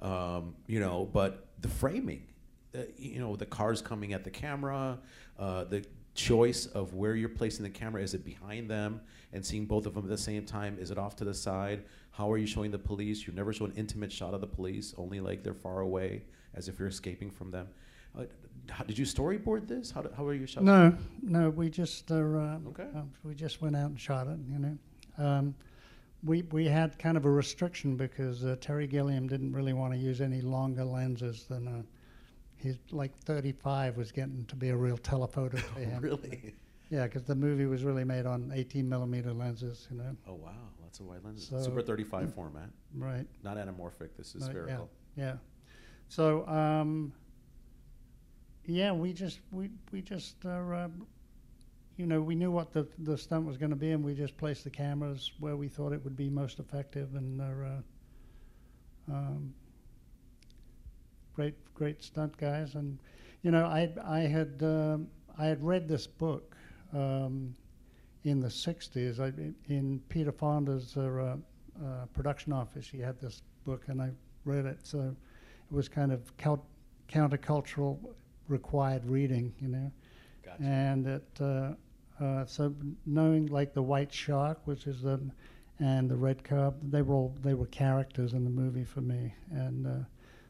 well. 0.00 0.36
Um, 0.36 0.54
you 0.66 0.80
know, 0.80 1.08
but 1.12 1.48
the 1.60 1.68
framing, 1.68 2.26
uh, 2.74 2.80
you 2.96 3.18
know, 3.18 3.36
the 3.36 3.46
cars 3.46 3.82
coming 3.82 4.12
at 4.12 4.24
the 4.24 4.30
camera, 4.30 4.98
uh, 5.38 5.64
the 5.64 5.84
choice 6.14 6.66
of 6.66 6.94
where 6.94 7.14
you're 7.14 7.28
placing 7.28 7.62
the 7.62 7.70
camera. 7.70 8.02
Is 8.02 8.14
it 8.14 8.24
behind 8.24 8.68
them 8.68 9.00
and 9.32 9.44
seeing 9.44 9.66
both 9.66 9.86
of 9.86 9.94
them 9.94 10.04
at 10.04 10.10
the 10.10 10.18
same 10.18 10.44
time? 10.44 10.76
Is 10.80 10.90
it 10.90 10.98
off 10.98 11.14
to 11.16 11.24
the 11.24 11.34
side? 11.34 11.84
How 12.10 12.30
are 12.32 12.38
you 12.38 12.46
showing 12.46 12.72
the 12.72 12.78
police? 12.78 13.26
You 13.26 13.32
never 13.32 13.52
show 13.52 13.66
an 13.66 13.72
intimate 13.76 14.10
shot 14.10 14.34
of 14.34 14.40
the 14.40 14.46
police, 14.46 14.94
only 14.98 15.20
like 15.20 15.44
they're 15.44 15.54
far 15.54 15.80
away, 15.80 16.24
as 16.54 16.68
if 16.68 16.78
you're 16.78 16.88
escaping 16.88 17.30
from 17.30 17.50
them. 17.52 17.68
Uh, 18.18 18.24
how, 18.68 18.82
did 18.84 18.98
you 18.98 19.04
storyboard 19.04 19.68
this? 19.68 19.92
How, 19.92 20.02
do, 20.02 20.10
how 20.16 20.26
are 20.26 20.34
your 20.34 20.48
shots? 20.48 20.64
No, 20.64 20.96
no, 21.22 21.50
we 21.50 21.70
just 21.70 22.10
uh, 22.10 22.16
uh, 22.16 22.58
Okay. 22.68 22.86
uh, 22.96 23.02
we 23.22 23.34
just 23.34 23.62
went 23.62 23.76
out 23.76 23.90
and 23.90 24.00
shot 24.00 24.26
it. 24.26 24.38
You 24.50 24.58
know, 24.58 24.78
um, 25.24 25.54
we 26.24 26.42
we 26.50 26.66
had 26.66 26.98
kind 26.98 27.16
of 27.16 27.24
a 27.24 27.30
restriction 27.30 27.96
because 27.96 28.44
uh, 28.44 28.56
Terry 28.60 28.86
Gilliam 28.86 29.28
didn't 29.28 29.52
really 29.52 29.72
want 29.72 29.92
to 29.92 29.98
use 29.98 30.20
any 30.20 30.40
longer 30.40 30.84
lenses 30.84 31.44
than 31.48 31.68
uh, 31.68 31.82
his 32.56 32.78
like 32.90 33.16
35 33.24 33.96
was 33.96 34.10
getting 34.10 34.44
to 34.46 34.56
be 34.56 34.70
a 34.70 34.76
real 34.76 34.98
telephoto 34.98 35.56
to 35.56 35.62
him. 35.80 36.00
really? 36.02 36.54
Yeah, 36.90 37.04
because 37.04 37.22
the 37.24 37.34
movie 37.34 37.66
was 37.66 37.84
really 37.84 38.04
made 38.04 38.24
on 38.26 38.50
18 38.54 38.88
millimeter 38.88 39.32
lenses. 39.32 39.86
You 39.90 39.98
know, 39.98 40.16
Oh 40.26 40.34
wow, 40.34 40.52
lots 40.82 40.98
of 41.00 41.06
wide 41.06 41.22
lenses. 41.24 41.48
So- 41.48 41.60
Super 41.60 41.82
35 41.82 42.34
format, 42.34 42.70
right? 42.96 43.26
not 43.44 43.56
anamorphic. 43.56 44.08
This 44.16 44.34
is 44.34 44.42
Right, 44.42 44.50
spherical. 44.50 44.90
Yeah. 45.16 45.34
So, 46.08 46.46
um, 46.48 47.12
yeah, 48.64 48.92
we 48.92 49.12
just 49.12 49.40
we 49.52 49.70
we 49.92 50.00
just 50.02 50.44
uh, 50.46 50.88
you 51.98 52.06
know 52.06 52.22
we 52.22 52.34
knew 52.34 52.50
what 52.50 52.72
the 52.72 52.86
the 53.00 53.18
stunt 53.18 53.44
was 53.44 53.58
going 53.58 53.70
to 53.70 53.76
be, 53.76 53.90
and 53.90 54.02
we 54.02 54.14
just 54.14 54.36
placed 54.36 54.64
the 54.64 54.70
cameras 54.70 55.32
where 55.40 55.56
we 55.56 55.68
thought 55.68 55.92
it 55.92 56.02
would 56.02 56.16
be 56.16 56.30
most 56.30 56.60
effective, 56.60 57.14
and 57.16 57.40
uh, 57.40 57.44
uh, 57.44 59.14
um, 59.14 59.52
great 61.34 61.54
great 61.74 62.02
stunt 62.02 62.36
guys, 62.38 62.76
and 62.76 62.98
you 63.42 63.50
know 63.50 63.66
I 63.66 63.92
I 64.04 64.20
had 64.20 64.62
um, 64.62 65.08
I 65.36 65.46
had 65.46 65.62
read 65.62 65.88
this 65.88 66.06
book. 66.06 66.56
Um, 66.94 67.54
in 68.24 68.40
the 68.40 68.48
60s, 68.48 69.20
I, 69.20 69.32
in 69.72 70.00
Peter 70.08 70.32
Fonda's 70.32 70.96
uh, 70.96 71.00
uh, 71.00 71.36
uh, 71.82 72.06
production 72.12 72.52
office, 72.52 72.88
he 72.88 72.98
had 72.98 73.18
this 73.20 73.42
book, 73.64 73.84
and 73.86 74.02
I 74.02 74.10
read 74.44 74.66
it. 74.66 74.80
So 74.82 74.98
it 75.70 75.74
was 75.74 75.88
kind 75.88 76.12
of 76.12 76.36
cult- 76.36 76.66
countercultural 77.08 77.98
required 78.48 79.06
reading, 79.06 79.54
you 79.60 79.68
know. 79.68 79.92
Gotcha. 80.44 80.62
And 80.62 81.06
it, 81.06 81.40
uh, 82.20 82.44
so 82.46 82.74
knowing 83.06 83.46
like 83.46 83.74
the 83.74 83.82
white 83.82 84.12
shark, 84.12 84.60
which 84.64 84.86
is 84.86 85.02
the, 85.02 85.20
and 85.78 86.10
the 86.10 86.16
red 86.16 86.42
cub, 86.44 86.74
they 86.90 87.02
were 87.02 87.14
all 87.14 87.34
they 87.42 87.54
were 87.54 87.66
characters 87.66 88.32
in 88.32 88.44
the 88.44 88.50
movie 88.50 88.84
for 88.84 89.00
me, 89.00 89.32
and 89.50 89.86
uh, 89.86 89.90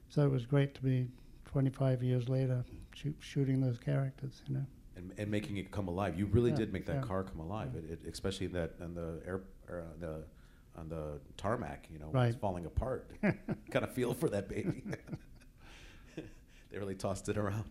so 0.08 0.24
it 0.24 0.30
was 0.30 0.46
great 0.46 0.74
to 0.74 0.82
be 0.82 1.06
25 1.46 2.02
years 2.02 2.28
later 2.28 2.64
shoot, 2.94 3.14
shooting 3.20 3.60
those 3.60 3.78
characters, 3.78 4.42
you 4.48 4.54
know. 4.54 4.64
and, 4.96 5.12
and 5.18 5.30
making 5.30 5.56
it 5.58 5.70
come 5.70 5.88
alive. 5.88 6.18
You 6.18 6.26
really 6.26 6.50
Yeah, 6.50 6.56
did 6.56 6.72
make 6.72 6.86
that 6.86 6.96
yeah. 6.96 7.02
car 7.02 7.24
come 7.24 7.40
alive. 7.40 7.70
It, 7.74 7.90
it, 8.04 8.10
especially 8.10 8.46
that 8.48 8.74
on 8.82 8.94
the 8.94 9.20
air, 9.26 9.40
or 9.68 9.84
the 10.00 10.24
on 10.76 10.88
the 10.88 11.20
tarmac. 11.36 11.88
You 11.92 11.98
know, 11.98 12.06
when 12.06 12.14
Right. 12.22 12.28
it's 12.28 12.36
falling 12.40 12.64
apart. 12.66 13.10
kind 13.22 13.84
of 13.84 13.92
feel 13.92 14.14
for 14.14 14.28
that 14.30 14.48
baby. 14.48 14.82
they 16.70 16.78
really 16.78 16.94
tossed 16.94 17.28
it 17.28 17.36
around. 17.38 17.70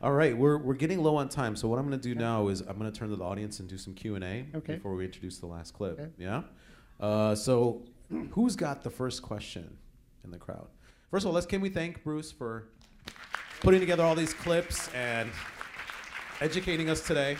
All 0.00 0.12
right, 0.12 0.36
we're, 0.36 0.58
we're 0.58 0.74
getting 0.74 1.02
low 1.02 1.16
on 1.16 1.28
time, 1.28 1.56
so 1.56 1.68
what 1.68 1.78
I'm 1.78 1.86
going 1.88 1.98
to 2.00 2.08
do 2.08 2.14
now 2.14 2.48
is 2.48 2.60
I'm 2.60 2.78
going 2.78 2.90
to 2.90 2.98
turn 2.98 3.08
to 3.10 3.16
the 3.16 3.24
audience 3.24 3.60
and 3.60 3.68
do 3.68 3.78
some 3.78 3.94
Q 3.94 4.14
and 4.16 4.24
A 4.24 4.46
Okay. 4.56 4.74
before 4.74 4.94
we 4.94 5.04
introduce 5.04 5.38
the 5.38 5.46
last 5.46 5.74
clip. 5.74 5.98
Okay. 5.98 6.10
Yeah. 6.18 6.42
Uh, 7.00 7.34
so, 7.34 7.82
who's 8.30 8.56
got 8.56 8.82
the 8.82 8.90
first 8.90 9.22
question 9.22 9.76
in 10.24 10.30
the 10.30 10.38
crowd? 10.38 10.68
First 11.10 11.24
of 11.24 11.28
all, 11.28 11.34
let's 11.34 11.46
can 11.46 11.60
we 11.60 11.68
thank 11.68 12.02
Bruce 12.04 12.32
for 12.32 12.68
putting 13.60 13.80
together 13.80 14.02
all 14.02 14.14
these 14.14 14.34
clips 14.34 14.88
and 14.94 15.30
educating 16.40 16.90
us 16.90 17.06
today. 17.06 17.36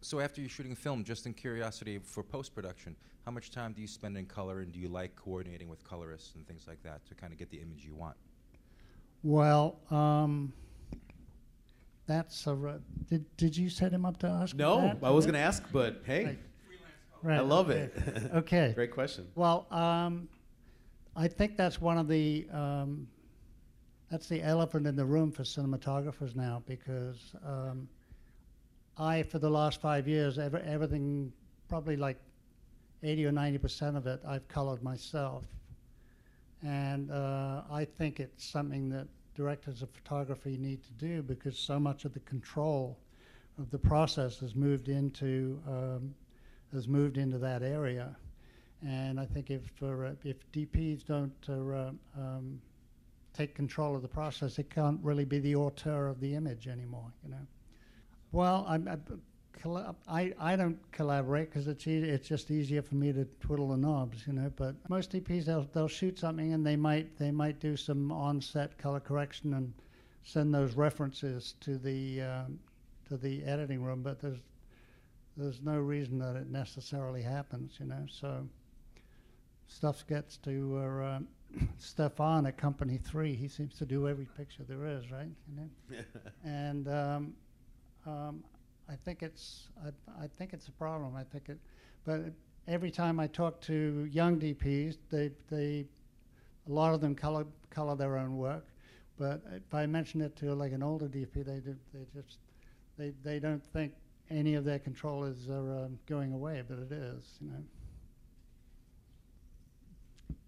So 0.00 0.20
after 0.20 0.40
you're 0.40 0.48
shooting 0.48 0.76
film, 0.76 1.02
just 1.02 1.26
in 1.26 1.34
curiosity 1.34 1.98
for 1.98 2.22
post-production, 2.22 2.94
how 3.24 3.32
much 3.32 3.50
time 3.50 3.72
do 3.72 3.80
you 3.82 3.88
spend 3.88 4.16
in 4.16 4.26
color, 4.26 4.60
and 4.60 4.72
do 4.72 4.78
you 4.78 4.88
like 4.88 5.16
coordinating 5.16 5.68
with 5.68 5.82
colorists 5.82 6.36
and 6.36 6.46
things 6.46 6.66
like 6.68 6.80
that 6.84 7.04
to 7.06 7.14
kind 7.16 7.32
of 7.32 7.38
get 7.38 7.50
the 7.50 7.56
image 7.58 7.84
you 7.84 7.94
want? 7.94 8.14
Well, 9.22 9.76
um, 9.90 10.52
that's 12.06 12.46
a. 12.46 12.54
re- 12.54 12.78
Did 13.08 13.24
Did 13.36 13.56
you 13.56 13.68
set 13.68 13.92
him 13.92 14.04
up 14.04 14.18
to 14.18 14.28
ask? 14.28 14.54
No, 14.54 14.80
that? 14.82 14.98
I 15.02 15.10
was 15.10 15.24
going 15.24 15.34
to 15.34 15.40
ask, 15.40 15.62
but 15.72 16.02
hey, 16.04 16.24
Right. 16.24 16.38
Right, 17.22 17.38
I 17.38 17.40
love 17.40 17.70
okay. 17.70 17.90
it. 17.96 18.30
Okay. 18.34 18.72
Great 18.74 18.92
question. 18.92 19.26
Well, 19.34 19.66
um, 19.72 20.28
I 21.16 21.26
think 21.26 21.56
that's 21.56 21.80
one 21.80 21.98
of 21.98 22.06
the 22.08 22.46
um, 22.52 23.08
that's 24.10 24.28
the 24.28 24.42
elephant 24.42 24.86
in 24.86 24.94
the 24.94 25.04
room 25.04 25.32
for 25.32 25.42
cinematographers 25.42 26.36
now 26.36 26.62
because 26.66 27.34
um, 27.44 27.88
I, 28.96 29.22
for 29.24 29.38
the 29.40 29.50
last 29.50 29.80
five 29.80 30.06
years, 30.06 30.38
ever, 30.38 30.58
everything 30.60 31.32
probably 31.68 31.96
like 31.96 32.18
eighty 33.02 33.24
or 33.26 33.32
ninety 33.32 33.58
percent 33.58 33.96
of 33.96 34.06
it, 34.06 34.20
I've 34.26 34.46
colored 34.46 34.82
myself, 34.82 35.44
and 36.62 37.10
uh, 37.10 37.62
I 37.70 37.84
think 37.84 38.20
it's 38.20 38.44
something 38.44 38.88
that 38.90 39.06
directors 39.34 39.82
of 39.82 39.90
photography 39.90 40.56
need 40.56 40.82
to 40.82 40.92
do 40.92 41.22
because 41.22 41.58
so 41.58 41.78
much 41.78 42.04
of 42.04 42.14
the 42.14 42.20
control 42.20 42.98
of 43.58 43.70
the 43.70 43.78
process 43.78 44.38
has 44.40 44.54
moved 44.54 44.88
into 44.88 45.60
um, 45.68 46.14
has 46.72 46.88
moved 46.88 47.16
into 47.16 47.38
that 47.38 47.62
area. 47.62 48.16
And 48.86 49.18
I 49.18 49.24
think 49.26 49.50
if 49.50 49.70
uh, 49.82 50.12
if 50.24 50.50
DPs 50.52 51.04
don't 51.04 51.32
uh, 51.48 51.90
um, 52.18 52.60
take 53.32 53.54
control 53.54 53.94
of 53.94 54.02
the 54.02 54.08
process, 54.08 54.58
it 54.58 54.70
can't 54.70 55.00
really 55.02 55.24
be 55.24 55.38
the 55.38 55.56
auteur 55.56 56.08
of 56.08 56.20
the 56.20 56.34
image 56.34 56.68
anymore. 56.68 57.12
You 57.24 57.30
know. 57.30 57.46
Well, 58.32 58.66
I'm, 58.68 58.88
I, 60.08 60.32
I 60.38 60.56
don't 60.56 60.78
collaborate 60.92 61.50
because 61.50 61.66
it's 61.66 61.86
easy, 61.86 62.08
it's 62.08 62.28
just 62.28 62.50
easier 62.50 62.82
for 62.82 62.94
me 62.94 63.12
to 63.12 63.26
twiddle 63.40 63.68
the 63.68 63.76
knobs, 63.76 64.26
you 64.26 64.32
know. 64.32 64.52
But 64.54 64.74
most 64.88 65.12
DPs 65.12 65.44
they'll 65.44 65.66
they'll 65.72 65.88
shoot 65.88 66.18
something 66.18 66.52
and 66.52 66.64
they 66.64 66.76
might 66.76 67.16
they 67.18 67.30
might 67.30 67.58
do 67.60 67.76
some 67.76 68.12
on-set 68.12 68.78
color 68.78 69.00
correction 69.00 69.54
and 69.54 69.72
send 70.22 70.54
those 70.54 70.74
references 70.74 71.54
to 71.60 71.78
the 71.78 72.22
um, 72.22 72.58
to 73.08 73.16
the 73.16 73.44
editing 73.44 73.82
room. 73.82 74.02
But 74.02 74.20
there's 74.20 74.38
there's 75.36 75.60
no 75.62 75.78
reason 75.78 76.18
that 76.18 76.36
it 76.36 76.50
necessarily 76.50 77.22
happens, 77.22 77.74
you 77.78 77.86
know. 77.86 78.06
So 78.08 78.46
stuff 79.68 80.06
gets 80.06 80.36
to 80.38 81.00
uh, 81.02 81.18
Stefan 81.78 82.46
at 82.46 82.56
Company 82.56 82.98
Three. 82.98 83.34
He 83.34 83.48
seems 83.48 83.76
to 83.78 83.86
do 83.86 84.08
every 84.08 84.26
picture 84.36 84.64
there 84.68 84.86
is, 84.86 85.10
right? 85.10 85.28
You 85.48 85.56
know, 85.56 86.04
and 86.44 86.88
um, 86.88 87.34
um, 88.06 88.44
I 88.88 88.94
think 88.94 89.22
it's 89.22 89.68
I, 89.84 90.24
I, 90.24 90.26
think 90.26 90.52
it's 90.52 90.68
a 90.68 90.72
problem. 90.72 91.16
I 91.16 91.24
think 91.24 91.48
it, 91.48 91.58
but 92.04 92.20
every 92.68 92.90
time 92.90 93.18
I 93.18 93.26
talk 93.26 93.60
to 93.62 94.08
young 94.10 94.38
DPs, 94.38 94.96
they 95.10 95.30
they 95.50 95.86
a 96.68 96.72
lot 96.72 96.94
of 96.94 97.00
them 97.00 97.14
color 97.14 97.46
color 97.70 97.96
their 97.96 98.16
own 98.16 98.36
work. 98.36 98.66
But 99.18 99.42
if 99.52 99.74
I 99.74 99.86
mention 99.86 100.20
it 100.20 100.36
to 100.36 100.54
like 100.54 100.72
an 100.72 100.82
older 100.82 101.06
DP, 101.06 101.44
they 101.44 101.60
do, 101.60 101.76
they 101.92 102.06
just 102.14 102.38
they 102.96 103.12
they 103.22 103.38
don't 103.38 103.64
think 103.72 103.92
any 104.30 104.54
of 104.54 104.64
their 104.64 104.78
controllers 104.78 105.48
are 105.48 105.84
um, 105.84 105.98
going 106.06 106.32
away, 106.32 106.62
but 106.68 106.78
it 106.78 106.92
is, 106.92 107.38
you 107.40 107.48
know. 107.48 107.64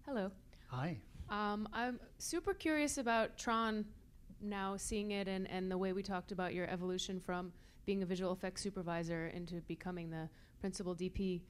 Hello. 0.05 0.31
Hi. 0.67 0.97
Um, 1.29 1.67
I'm 1.71 1.99
super 2.17 2.53
curious 2.53 2.97
about 2.97 3.37
Tron 3.37 3.85
now 4.41 4.75
seeing 4.77 5.11
it 5.11 5.27
and, 5.27 5.49
and 5.49 5.69
the 5.69 5.77
way 5.77 5.93
we 5.93 6.01
talked 6.01 6.31
about 6.31 6.53
your 6.53 6.67
evolution 6.69 7.19
from 7.19 7.51
being 7.89 8.03
a 8.03 8.05
visual 8.05 8.31
effects 8.31 8.61
supervisor 8.61 9.31
into 9.33 9.55
becoming 9.61 10.11
the 10.11 10.29
principal 10.59 10.93
DP. 10.93 11.41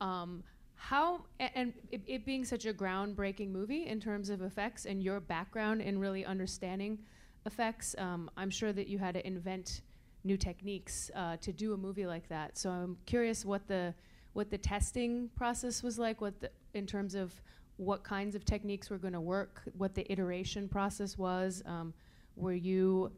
Um, 0.00 0.42
how 0.74 1.20
and 1.38 1.72
it, 1.92 2.00
it, 2.08 2.26
being 2.26 2.44
such 2.44 2.66
a 2.66 2.74
groundbreaking 2.74 3.52
movie 3.52 3.86
in 3.86 4.00
terms 4.00 4.28
of 4.28 4.42
effects 4.42 4.86
and 4.86 5.04
your 5.04 5.20
background 5.20 5.80
in 5.80 6.00
really 6.00 6.24
understanding 6.24 6.98
effects, 7.46 7.94
um, 7.98 8.28
I'm 8.36 8.50
sure 8.50 8.72
that 8.72 8.88
you 8.88 8.98
had 8.98 9.14
to 9.14 9.24
invent 9.24 9.82
new 10.24 10.36
techniques 10.36 11.12
uh, 11.14 11.36
to 11.36 11.52
do 11.52 11.74
a 11.74 11.76
movie 11.76 12.06
like 12.06 12.28
that. 12.28 12.58
So 12.58 12.70
I'm 12.70 12.96
curious 13.06 13.44
what 13.44 13.68
the 13.68 13.94
what 14.32 14.50
the 14.50 14.58
testing 14.58 15.30
process 15.36 15.80
was 15.80 15.96
like, 15.96 16.20
what 16.20 16.40
the, 16.40 16.50
in 16.72 16.86
terms 16.86 17.14
of 17.14 17.40
what 17.76 18.02
kinds 18.02 18.34
of 18.34 18.44
techniques 18.44 18.90
were 18.90 18.98
going 18.98 19.14
to 19.14 19.20
work, 19.20 19.62
what 19.78 19.94
the 19.94 20.10
iteration 20.10 20.68
process 20.68 21.16
was. 21.16 21.62
Um, 21.66 21.94
were 22.34 22.52
you 22.52 23.12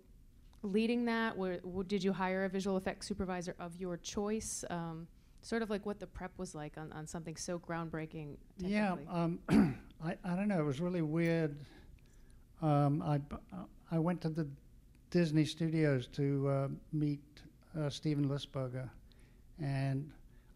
leading 0.66 1.04
that? 1.06 1.36
Did 1.88 2.04
you 2.04 2.12
hire 2.12 2.44
a 2.44 2.48
visual 2.48 2.76
effects 2.76 3.06
supervisor 3.06 3.54
of 3.58 3.76
your 3.76 3.96
choice? 3.96 4.64
Um, 4.70 5.06
sort 5.42 5.62
of 5.62 5.70
like 5.70 5.86
what 5.86 6.00
the 6.00 6.06
prep 6.06 6.32
was 6.38 6.54
like 6.54 6.76
on, 6.76 6.92
on 6.92 7.06
something 7.06 7.36
so 7.36 7.58
groundbreaking. 7.58 8.36
Yeah, 8.58 8.96
um, 9.08 9.38
I, 10.04 10.16
I 10.24 10.34
don't 10.34 10.48
know. 10.48 10.60
It 10.60 10.64
was 10.64 10.80
really 10.80 11.02
weird. 11.02 11.56
Um, 12.62 13.02
I, 13.02 13.20
I 13.90 13.98
went 13.98 14.20
to 14.22 14.28
the 14.28 14.46
Disney 15.10 15.44
Studios 15.44 16.08
to 16.08 16.48
uh, 16.48 16.68
meet 16.92 17.20
uh, 17.78 17.88
Steven 17.88 18.28
Lisberger, 18.28 18.88
and 19.62 20.10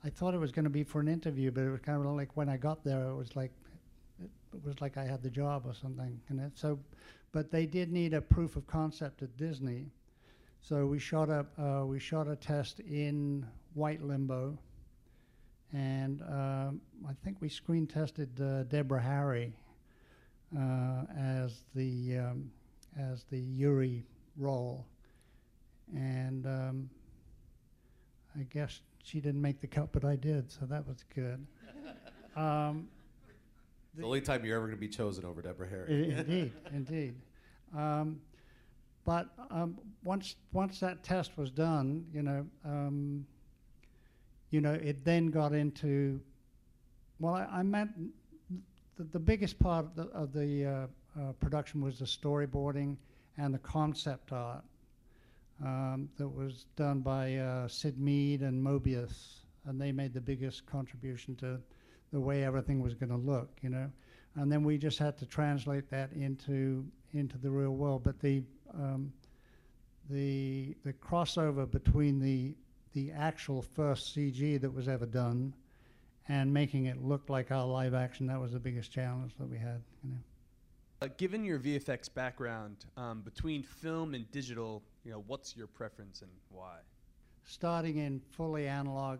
I 0.04 0.10
thought 0.10 0.34
it 0.34 0.38
was 0.38 0.50
going 0.50 0.64
to 0.64 0.70
be 0.70 0.82
for 0.82 1.00
an 1.00 1.08
interview, 1.08 1.50
but 1.50 1.62
it 1.62 1.70
was 1.70 1.80
kind 1.80 2.04
of 2.04 2.12
like 2.12 2.36
when 2.36 2.48
I 2.48 2.56
got 2.56 2.82
there, 2.84 3.10
it 3.10 3.16
was 3.16 3.36
like 3.36 3.52
it 4.20 4.64
was 4.64 4.80
like 4.80 4.96
I 4.96 5.04
had 5.04 5.22
the 5.22 5.30
job 5.30 5.64
or 5.66 5.74
something. 5.74 6.20
And 6.28 6.40
it, 6.40 6.52
so, 6.54 6.78
but 7.32 7.50
they 7.50 7.66
did 7.66 7.92
need 7.92 8.14
a 8.14 8.20
proof 8.20 8.56
of 8.56 8.66
concept 8.66 9.22
at 9.22 9.36
Disney, 9.36 9.86
so 10.62 10.86
we 10.86 10.98
shot 10.98 11.28
a 11.28 11.46
uh, 11.58 11.84
we 11.84 11.98
shot 11.98 12.28
a 12.28 12.36
test 12.36 12.80
in 12.80 13.46
white 13.74 14.02
limbo, 14.02 14.58
and 15.72 16.22
uh, 16.22 16.70
I 17.08 17.12
think 17.24 17.38
we 17.40 17.48
screen 17.48 17.86
tested 17.86 18.40
uh, 18.40 18.64
Deborah 18.64 19.00
Harry 19.00 19.54
uh, 20.56 21.02
as 21.18 21.62
the 21.74 22.18
um, 22.18 22.50
as 22.98 23.24
the 23.30 23.40
Yori 23.40 24.04
role, 24.36 24.86
and 25.94 26.46
um, 26.46 26.90
I 28.38 28.42
guess 28.44 28.80
she 29.02 29.20
didn't 29.20 29.40
make 29.40 29.60
the 29.60 29.66
cut, 29.66 29.92
but 29.92 30.04
I 30.04 30.16
did, 30.16 30.50
so 30.50 30.66
that 30.66 30.86
was 30.86 31.04
good. 31.14 31.46
Um, 32.36 32.86
the, 33.92 34.02
the 34.02 34.06
only 34.06 34.20
time 34.20 34.44
you're 34.44 34.56
ever 34.56 34.66
going 34.66 34.78
to 34.78 34.80
be 34.80 34.88
chosen 34.88 35.24
over 35.24 35.42
Deborah 35.42 35.68
Harry. 35.68 36.12
indeed, 36.12 36.52
indeed. 36.72 37.14
Um, 37.76 38.20
but 39.04 39.28
um, 39.50 39.78
once 40.04 40.36
once 40.52 40.80
that 40.80 41.02
test 41.02 41.36
was 41.36 41.50
done, 41.50 42.04
you 42.12 42.22
know, 42.22 42.46
um, 42.64 43.26
you 44.50 44.60
know, 44.60 44.74
it 44.74 45.04
then 45.04 45.28
got 45.28 45.52
into. 45.52 46.20
Well, 47.18 47.34
I, 47.34 47.58
I 47.58 47.62
meant 47.62 47.90
the, 48.96 49.04
the 49.04 49.18
biggest 49.18 49.58
part 49.58 49.86
of 49.86 49.94
the, 49.96 50.02
of 50.16 50.32
the 50.32 50.66
uh, 50.66 51.20
uh, 51.20 51.32
production 51.32 51.80
was 51.82 51.98
the 51.98 52.04
storyboarding 52.04 52.96
and 53.36 53.52
the 53.54 53.58
concept 53.58 54.32
art 54.32 54.64
um, 55.64 56.08
that 56.16 56.28
was 56.28 56.66
done 56.76 57.00
by 57.00 57.36
uh, 57.36 57.68
Syd 57.68 57.98
Mead 57.98 58.42
and 58.42 58.62
Moebius, 58.62 59.44
and 59.66 59.80
they 59.80 59.92
made 59.92 60.14
the 60.14 60.20
biggest 60.20 60.66
contribution 60.66 61.36
to 61.36 61.58
the 62.12 62.20
way 62.20 62.44
everything 62.44 62.80
was 62.80 62.94
going 62.94 63.10
to 63.10 63.16
look, 63.16 63.50
you 63.62 63.68
know. 63.68 63.90
And 64.36 64.50
then 64.50 64.62
we 64.62 64.78
just 64.78 64.98
had 64.98 65.18
to 65.18 65.26
translate 65.26 65.90
that 65.90 66.12
into 66.12 66.86
into 67.12 67.38
the 67.38 67.50
real 67.50 67.74
world. 67.74 68.02
But 68.04 68.20
the 68.20 68.42
um, 68.74 69.12
the 70.08 70.76
the 70.84 70.92
crossover 70.92 71.70
between 71.70 72.20
the 72.20 72.54
the 72.92 73.12
actual 73.12 73.62
first 73.62 74.16
CG 74.16 74.60
that 74.60 74.72
was 74.72 74.88
ever 74.88 75.06
done 75.06 75.54
and 76.28 76.52
making 76.52 76.86
it 76.86 77.02
look 77.02 77.28
like 77.28 77.50
our 77.50 77.66
live 77.66 77.94
action 77.94 78.26
that 78.26 78.40
was 78.40 78.52
the 78.52 78.58
biggest 78.58 78.92
challenge 78.92 79.32
that 79.38 79.48
we 79.48 79.58
had. 79.58 79.82
You 80.04 80.10
know. 80.10 80.18
Uh, 81.02 81.08
given 81.16 81.44
your 81.44 81.58
VFX 81.58 82.12
background, 82.12 82.76
um, 82.96 83.22
between 83.22 83.62
film 83.62 84.14
and 84.14 84.30
digital, 84.30 84.82
you 85.04 85.10
know, 85.10 85.24
what's 85.26 85.56
your 85.56 85.66
preference 85.66 86.20
and 86.20 86.30
why? 86.50 86.76
Starting 87.44 87.96
in 87.96 88.20
fully 88.32 88.68
analog 88.68 89.18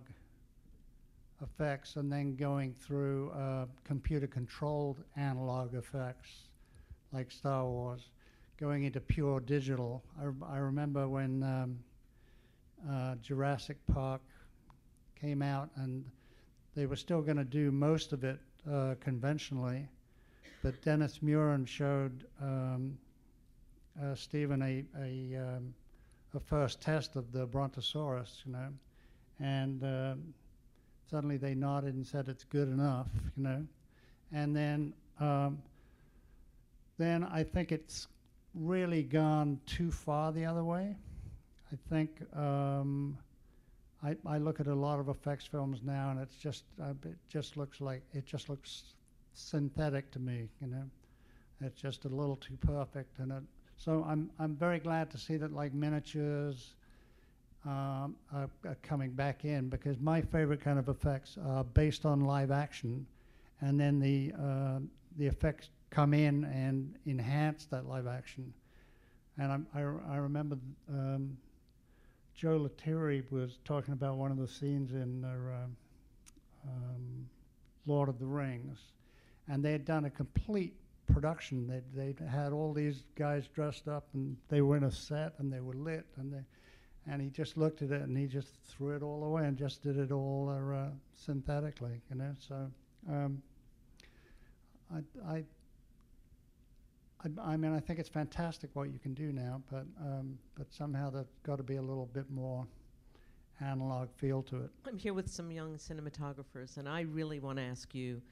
effects 1.43 1.97
and 1.97 2.13
then 2.13 2.37
going 2.37 2.75
through 2.75 3.31
uh, 3.31 3.67
computer 3.85 4.27
controlled 4.27 5.03
analog 5.17 5.75
effects 5.75 6.49
like 7.13 7.31
Star 7.31 7.67
Wars, 7.67 8.11
going 8.59 8.85
into 8.85 9.01
pure 9.01 9.41
digital. 9.41 10.03
I, 10.21 10.55
I 10.55 10.59
remember 10.59 11.09
when 11.09 11.43
um, 11.43 11.79
uh, 12.89 13.15
Jurassic 13.17 13.79
Park 13.93 14.21
came 15.21 15.43
out 15.43 15.71
and 15.77 16.05
they 16.75 16.87
were 16.87 16.97
still 16.97 17.21
going 17.21 17.37
to 17.37 17.45
do 17.45 17.71
most 17.71 18.13
of 18.13 18.25
it 18.25 18.39
uh, 18.71 18.95
conventionally, 19.01 19.89
but 20.63 20.81
Dennis 20.83 21.21
Muren 21.23 21.67
showed 21.67 22.27
um, 22.41 22.97
uh, 24.01 24.15
Steven 24.15 24.63
a, 24.63 24.85
a, 25.03 25.37
um, 25.37 25.75
a 26.35 26.41
first 26.41 26.81
test 26.81 27.17
of 27.17 27.33
the 27.33 27.47
Brontosaurus, 27.47 28.43
you 28.47 28.53
know, 28.53 28.69
and 29.41 29.83
um, 29.83 30.35
suddenly 31.11 31.37
they 31.37 31.55
nodded 31.55 31.95
and 31.95 32.07
said 32.07 32.29
it's 32.29 32.45
good 32.45 32.69
enough, 32.69 33.09
you 33.37 33.43
know. 33.43 33.67
And 34.33 34.55
then, 34.55 34.93
um, 35.19 35.59
then 36.99 37.25
I 37.25 37.43
think 37.43 37.73
it's 37.73 38.07
really 38.55 39.03
gone 39.03 39.61
too 39.67 39.91
far 39.91 40.33
the 40.33 40.45
other 40.45 40.63
way. 40.63 40.97
I 41.73 41.77
think 41.89 42.11
um, 42.37 43.19
I, 44.03 44.17
I 44.27 44.39
look 44.39 44.61
at 44.61 44.67
a 44.67 44.75
lot 44.75 45.01
of 45.01 45.09
effects 45.09 45.47
films 45.47 45.81
now, 45.85 46.11
and 46.11 46.21
it's 46.21 46.37
just 46.37 46.65
uh, 46.81 46.95
it 47.05 47.17
just 47.29 47.57
looks 47.57 47.81
like 47.81 48.03
it 48.13 48.27
just 48.27 48.49
looks 48.49 48.95
synthetic 49.35 50.11
to 50.13 50.19
me, 50.19 50.49
you 50.61 50.69
know. 50.69 50.85
It's 51.61 51.81
just 51.81 52.05
a 52.05 52.09
little 52.09 52.37
too 52.37 52.57
perfect, 52.67 53.19
and 53.19 53.33
it, 53.33 53.43
so 53.77 54.05
I'm 54.09 54.31
I'm 54.39 54.57
very 54.57 54.79
glad 54.79 55.11
to 55.11 55.19
see 55.19 55.37
that 55.37 55.53
like 55.53 55.75
miniatures 55.75 56.75
um, 57.67 58.17
are, 58.33 58.49
are, 58.65 58.77
coming 58.83 59.11
back 59.11 59.45
in 59.45 59.69
because 59.69 59.99
my 60.01 60.23
favorite 60.23 60.63
kind 60.63 60.79
of 60.79 60.89
effects 60.89 61.37
are 61.45 61.63
based 61.63 62.07
on 62.07 62.23
live 62.23 62.51
action, 62.51 63.07
and 63.61 63.79
then 63.79 64.01
the 64.01 64.33
uh, 64.41 64.79
the 65.19 65.27
effects 65.27 65.69
come 65.91 66.15
in 66.15 66.45
and 66.45 66.95
enhance 67.07 67.67
that 67.67 67.87
live 67.87 68.07
action. 68.07 68.53
And 69.39 69.53
I'm, 69.53 69.67
i 69.75 69.81
I, 69.81 70.17
remember 70.17 70.57
um, 70.89 71.37
Joe 72.35 72.61
Letteri 72.61 73.31
was 73.31 73.59
talking 73.65 73.93
about 73.93 74.17
one 74.17 74.31
of 74.31 74.39
the 74.39 74.49
scenes 74.49 74.93
in 74.93 75.25
uh, 75.25 75.67
um, 76.67 77.29
Lord 77.87 78.09
of 78.09 78.19
the 78.19 78.27
Rings, 78.27 78.79
and 79.49 79.63
they 79.63 79.73
had 79.73 79.85
done 79.85 80.07
a 80.07 80.11
complete 80.11 80.75
production. 81.13 81.67
They 81.95 82.15
they 82.15 82.25
had 82.27 82.53
all 82.53 82.73
these 82.73 83.05
guys 83.17 83.49
dressed 83.49 83.87
up 83.87 84.07
and 84.15 84.37
they 84.49 84.63
were 84.63 84.79
in 84.79 84.85
a 84.85 84.91
set 84.91 85.35
and 85.39 85.53
they 85.53 85.61
were 85.61 85.75
lit 85.75 86.07
and 86.17 86.33
they, 86.33 86.45
and 87.11 87.21
he 87.21 87.29
just 87.29 87.57
looked 87.57 87.83
at 87.83 87.91
it 87.91 88.03
and 88.03 88.17
he 88.17 88.27
just 88.27 88.55
threw 88.69 88.95
it 88.95 89.03
all 89.03 89.25
away 89.25 89.45
and 89.45 89.57
just 89.57 89.83
did 89.83 89.99
it 89.99 90.13
all 90.13 90.49
uh, 90.49 90.91
synthetically, 91.15 92.01
you 92.09 92.17
know. 92.17 92.33
So 92.39 92.71
um, 93.09 93.43
I, 94.95 95.35
I 95.35 95.45
I, 97.43 97.57
mean 97.57 97.75
I 97.75 97.81
think 97.81 97.99
it's 97.99 98.09
fantastic 98.09 98.71
what 98.75 98.91
you 98.91 98.99
can 98.99 99.13
do 99.13 99.33
now, 99.33 99.61
but 99.71 99.85
um, 100.01 100.39
but 100.57 100.73
somehow 100.73 101.11
there's 101.11 101.33
got 101.43 101.57
to 101.57 101.63
be 101.63 101.77
a 101.77 101.83
little 101.83 102.07
bit 102.07 102.31
more 102.31 102.67
analog 103.61 104.09
feel 104.17 104.43
to 104.45 104.57
it. 104.57 104.71
I'm 104.87 104.97
here 104.97 105.13
with 105.13 105.29
some 105.29 105.51
young 105.51 105.77
cinematographers, 105.77 106.79
and 106.79 106.89
I 106.89 107.01
really 107.03 107.41
want 107.41 107.59
to 107.59 107.65
ask 107.65 107.95
you 107.95 108.23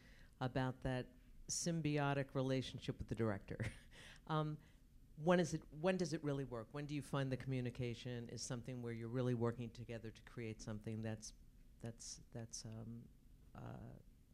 about 0.41 0.75
that 0.85 1.07
symbiotic 1.51 2.27
relationship 2.33 2.97
with 2.99 3.09
the 3.09 3.15
director. 3.15 3.59
um, 4.29 4.57
when 5.25 5.41
is 5.41 5.55
it? 5.55 5.63
When 5.81 5.97
does 5.97 6.13
it 6.13 6.23
really 6.23 6.45
work? 6.45 6.69
When 6.73 6.87
do 6.87 6.95
you 6.95 7.03
find 7.03 7.31
the 7.31 7.37
communication 7.37 8.29
is 8.33 8.43
something 8.43 8.83
where 8.83 8.93
you're 8.93 9.09
really 9.09 9.35
working 9.35 9.71
together 9.71 10.11
to 10.11 10.33
create 10.33 10.61
something 10.61 11.03
that's 11.03 11.33
that's 11.83 12.21
that's 12.35 12.65
um, 12.65 12.93
uh, 13.57 13.61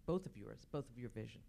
both 0.06 0.26
of 0.26 0.36
yours, 0.36 0.66
both 0.70 0.88
of 0.90 0.98
your 0.98 1.10
vision? 1.10 1.40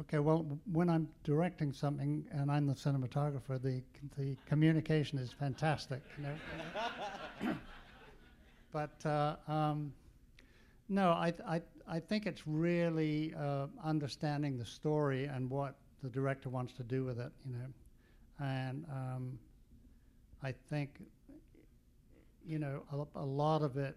Okay, 0.00 0.18
well, 0.18 0.38
w- 0.38 0.58
when 0.72 0.88
I'm 0.88 1.08
directing 1.24 1.72
something 1.72 2.26
and 2.30 2.50
I'm 2.50 2.66
the 2.66 2.74
cinematographer, 2.74 3.60
the 3.60 3.82
the 4.16 4.36
communication 4.46 5.18
is 5.18 5.32
fantastic. 5.32 6.02
You 6.16 6.24
know? 6.24 7.54
but 8.72 9.06
uh, 9.06 9.36
um, 9.46 9.92
no, 10.88 11.10
I, 11.10 11.32
I 11.46 11.62
I 11.86 12.00
think 12.00 12.26
it's 12.26 12.46
really 12.46 13.34
uh, 13.38 13.66
understanding 13.84 14.58
the 14.58 14.64
story 14.64 15.26
and 15.26 15.48
what 15.48 15.76
the 16.02 16.10
director 16.10 16.48
wants 16.48 16.72
to 16.74 16.82
do 16.82 17.04
with 17.04 17.18
it. 17.18 17.32
You 17.46 17.54
know, 17.54 17.66
and 18.40 18.84
um, 18.90 19.38
I 20.42 20.54
think 20.70 21.00
you 22.46 22.58
know 22.58 22.82
a, 22.92 23.20
a 23.20 23.24
lot 23.24 23.62
of 23.62 23.76
it 23.76 23.96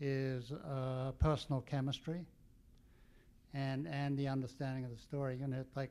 is 0.00 0.52
uh, 0.52 1.12
personal 1.18 1.60
chemistry 1.60 2.26
and 3.52 3.86
and 3.88 4.18
the 4.18 4.28
understanding 4.28 4.84
of 4.84 4.90
the 4.90 5.00
story. 5.00 5.38
You 5.40 5.46
know, 5.46 5.58
it's 5.60 5.76
like 5.76 5.90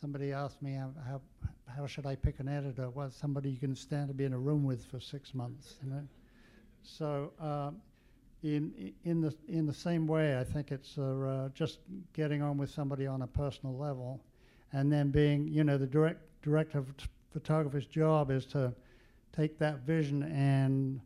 somebody 0.00 0.32
asked 0.32 0.62
me 0.62 0.74
how, 0.74 0.90
how 1.06 1.20
how 1.66 1.86
should 1.86 2.06
I 2.06 2.14
pick 2.16 2.40
an 2.40 2.48
editor? 2.48 2.90
Well, 2.90 3.10
somebody 3.10 3.50
you 3.50 3.58
can 3.58 3.76
stand 3.76 4.08
to 4.08 4.14
be 4.14 4.24
in 4.24 4.32
a 4.32 4.38
room 4.38 4.64
with 4.64 4.84
for 4.86 5.00
six 5.00 5.34
months. 5.34 5.74
You 5.82 5.90
know, 5.90 6.02
so. 6.82 7.32
Um, 7.40 7.76
in 8.44 8.92
in 9.04 9.22
the 9.22 9.34
in 9.48 9.66
the 9.66 9.72
same 9.72 10.06
way, 10.06 10.38
I 10.38 10.44
think 10.44 10.70
it's 10.70 10.98
uh, 10.98 11.02
uh, 11.02 11.48
just 11.54 11.78
getting 12.12 12.42
on 12.42 12.58
with 12.58 12.70
somebody 12.70 13.06
on 13.06 13.22
a 13.22 13.26
personal 13.26 13.74
level, 13.74 14.20
and 14.72 14.92
then 14.92 15.10
being, 15.10 15.48
you 15.48 15.64
know, 15.64 15.78
the 15.78 15.86
direct 15.86 16.20
director 16.42 16.78
of 16.78 16.92
photographer's 17.34 17.86
job 17.86 18.30
is 18.30 18.46
to 18.46 18.72
take 19.36 19.58
that 19.58 19.80
vision 19.80 20.22
and 20.22 21.00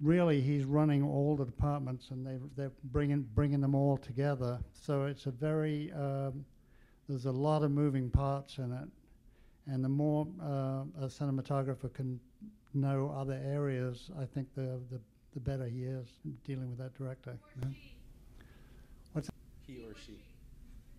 really 0.00 0.40
he's 0.40 0.64
running 0.64 1.02
all 1.02 1.36
the 1.36 1.44
departments 1.44 2.10
and 2.10 2.24
they 2.26 2.38
they're 2.56 2.72
bringing 2.84 3.26
bringing 3.34 3.60
them 3.60 3.74
all 3.74 3.98
together. 3.98 4.58
So 4.72 5.04
it's 5.04 5.26
a 5.26 5.30
very 5.32 5.92
um, 5.92 6.44
there's 7.08 7.26
a 7.26 7.32
lot 7.32 7.62
of 7.62 7.70
moving 7.70 8.08
parts 8.08 8.58
in 8.58 8.72
it, 8.72 8.88
and 9.66 9.84
the 9.84 9.88
more 9.88 10.26
uh, 10.42 10.84
a 11.04 11.06
cinematographer 11.08 11.92
can 11.92 12.18
know 12.72 13.14
other 13.16 13.40
areas, 13.44 14.10
I 14.18 14.24
think 14.24 14.48
the 14.54 14.80
the 14.90 15.00
the 15.34 15.40
better 15.40 15.66
he 15.66 15.82
is 15.82 16.06
dealing 16.44 16.70
with 16.70 16.78
that 16.78 16.94
director. 16.96 17.36
you 17.56 17.68
know. 17.68 17.74
What's 19.12 19.28
He 19.66 19.82
or 19.82 19.94
she. 20.06 20.18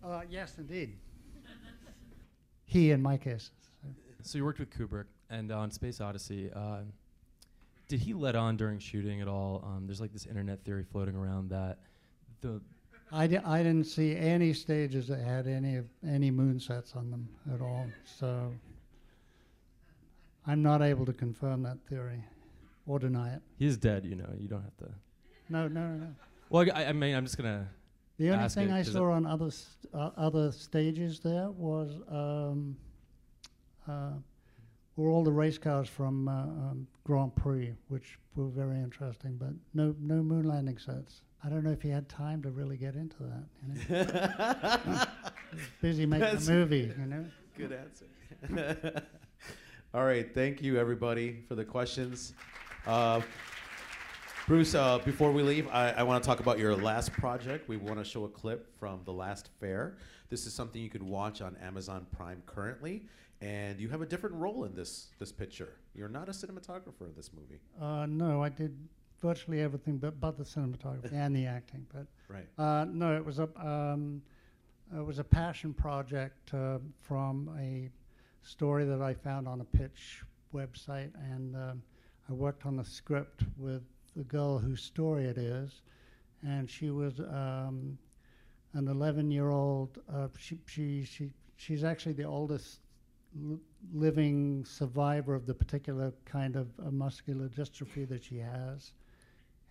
uh, 0.04 0.22
yes, 0.30 0.54
indeed. 0.58 0.98
he 2.66 2.90
in 2.90 3.02
my 3.02 3.16
case. 3.16 3.50
So. 4.26 4.38
You 4.38 4.44
worked 4.44 4.58
with 4.58 4.70
Kubrick, 4.70 5.06
and 5.30 5.50
on 5.52 5.70
Space 5.70 6.00
Odyssey, 6.00 6.50
uh, 6.54 6.80
did 7.88 8.00
he 8.00 8.12
let 8.12 8.34
on 8.34 8.56
during 8.56 8.78
shooting 8.78 9.20
at 9.20 9.28
all? 9.28 9.62
Um, 9.64 9.86
there's 9.86 10.00
like 10.00 10.12
this 10.12 10.26
internet 10.26 10.64
theory 10.64 10.84
floating 10.84 11.14
around 11.14 11.50
that 11.50 11.78
the 12.40 12.60
I, 13.12 13.28
di- 13.28 13.38
I 13.38 13.62
didn't 13.62 13.84
see 13.84 14.16
any 14.16 14.52
stages 14.52 15.06
that 15.08 15.20
had 15.20 15.46
any 15.46 15.76
of 15.76 15.86
any 16.06 16.30
moon 16.30 16.58
sets 16.58 16.96
on 16.96 17.10
them 17.10 17.28
at 17.54 17.60
all. 17.60 17.86
So 18.04 18.52
I'm 20.46 20.62
not 20.62 20.82
able 20.82 21.06
to 21.06 21.12
confirm 21.12 21.62
that 21.62 21.78
theory 21.88 22.24
or 22.86 22.98
deny 22.98 23.34
it. 23.34 23.42
He's 23.58 23.76
dead. 23.76 24.04
You 24.04 24.16
know, 24.16 24.28
you 24.36 24.48
don't 24.48 24.62
have 24.62 24.76
to. 24.78 24.88
No, 25.48 25.68
no, 25.68 25.88
no. 25.88 25.96
no. 25.98 26.14
Well, 26.50 26.66
I, 26.74 26.86
I 26.86 26.92
mean, 26.92 27.14
I'm 27.14 27.24
just 27.24 27.36
gonna. 27.36 27.68
The 28.18 28.30
only 28.30 28.48
thing 28.48 28.72
I 28.72 28.82
saw 28.82 29.10
on 29.12 29.26
other 29.26 29.50
st- 29.50 29.94
uh, 29.94 30.10
other 30.16 30.50
stages 30.50 31.20
there 31.20 31.50
was 31.50 31.90
um, 32.08 32.76
uh, 32.80 32.85
were 33.86 35.10
all 35.10 35.24
the 35.24 35.32
race 35.32 35.58
cars 35.58 35.88
from 35.88 36.28
uh, 36.28 36.32
um, 36.32 36.86
Grand 37.04 37.34
Prix, 37.36 37.72
which 37.88 38.18
were 38.34 38.48
very 38.48 38.76
interesting, 38.78 39.36
but 39.36 39.50
no 39.74 39.94
no 40.00 40.22
moon 40.22 40.44
landing 40.44 40.78
sets. 40.78 41.22
I 41.44 41.48
don't 41.48 41.62
know 41.62 41.70
if 41.70 41.82
he 41.82 41.90
had 41.90 42.08
time 42.08 42.42
to 42.42 42.50
really 42.50 42.76
get 42.76 42.94
into 42.96 43.16
that. 43.20 43.44
You 43.88 43.96
know? 44.04 45.04
Busy 45.80 46.06
making 46.06 46.20
That's- 46.22 46.48
a 46.48 46.52
movie, 46.52 46.92
you 46.98 47.06
know. 47.06 47.24
Good 47.56 47.72
answer. 47.72 49.02
All 49.94 50.04
right, 50.04 50.32
thank 50.34 50.60
you 50.60 50.76
everybody 50.78 51.44
for 51.48 51.54
the 51.54 51.64
questions. 51.64 52.34
Uh, 52.86 53.20
Bruce, 54.46 54.74
uh, 54.74 54.98
before 54.98 55.32
we 55.32 55.42
leave, 55.42 55.66
I, 55.68 55.90
I 55.92 56.02
want 56.02 56.22
to 56.22 56.26
talk 56.26 56.40
about 56.40 56.58
your 56.58 56.76
last 56.76 57.12
project. 57.12 57.68
We 57.68 57.76
want 57.76 57.98
to 57.98 58.04
show 58.04 58.24
a 58.24 58.28
clip 58.28 58.68
from 58.78 59.00
the 59.04 59.12
last 59.12 59.50
fair. 59.58 59.96
This 60.28 60.46
is 60.46 60.54
something 60.54 60.82
you 60.82 60.90
can 60.90 61.08
watch 61.08 61.40
on 61.40 61.56
Amazon 61.62 62.06
Prime 62.16 62.42
currently, 62.46 63.06
and 63.40 63.78
you 63.80 63.88
have 63.88 64.00
a 64.02 64.06
different 64.06 64.36
role 64.36 64.64
in 64.64 64.74
this 64.74 65.08
this 65.18 65.32
picture. 65.32 65.74
You're 65.94 66.08
not 66.08 66.28
a 66.28 66.32
cinematographer 66.32 67.02
in 67.02 67.14
this 67.16 67.30
movie, 67.32 67.60
Uh, 67.80 68.06
no, 68.06 68.42
I 68.42 68.48
did 68.48 68.76
virtually 69.20 69.60
everything 69.62 69.96
but, 69.98 70.20
but 70.20 70.36
the 70.36 70.44
cinematography 70.44 71.12
and 71.12 71.34
the 71.34 71.46
acting. 71.46 71.86
But 71.92 72.06
right? 72.28 72.46
uh, 72.58 72.84
no, 72.84 73.16
it 73.16 73.24
was 73.24 73.38
a 73.38 73.48
um, 73.58 74.22
it 74.96 75.04
was 75.04 75.18
a 75.18 75.24
passion 75.24 75.74
project 75.74 76.54
uh, 76.54 76.78
from 77.00 77.50
a 77.58 77.90
story 78.42 78.84
that 78.84 79.02
I 79.02 79.14
found 79.14 79.48
on 79.48 79.60
a 79.60 79.64
pitch 79.64 80.22
website, 80.54 81.10
and 81.32 81.56
um, 81.56 81.82
I 82.28 82.32
worked 82.32 82.64
on 82.66 82.76
the 82.76 82.84
script 82.84 83.42
with 83.56 83.82
the 84.16 84.24
girl 84.24 84.58
whose 84.58 84.82
story 84.82 85.26
it 85.26 85.36
is, 85.36 85.82
and 86.42 86.70
she 86.70 86.90
was 86.90 87.18
um, 87.20 87.98
an 88.74 88.86
11-year-old. 88.86 89.98
Uh, 90.12 90.28
she, 90.38 90.58
she 90.66 91.04
she 91.04 91.30
she's 91.56 91.82
actually 91.84 92.12
the 92.12 92.24
oldest 92.24 92.80
living 93.92 94.64
survivor 94.64 95.34
of 95.34 95.46
the 95.46 95.54
particular 95.54 96.12
kind 96.24 96.56
of 96.56 96.68
uh, 96.84 96.90
muscular 96.90 97.48
dystrophy 97.48 98.08
that 98.08 98.24
she 98.24 98.38
has, 98.38 98.92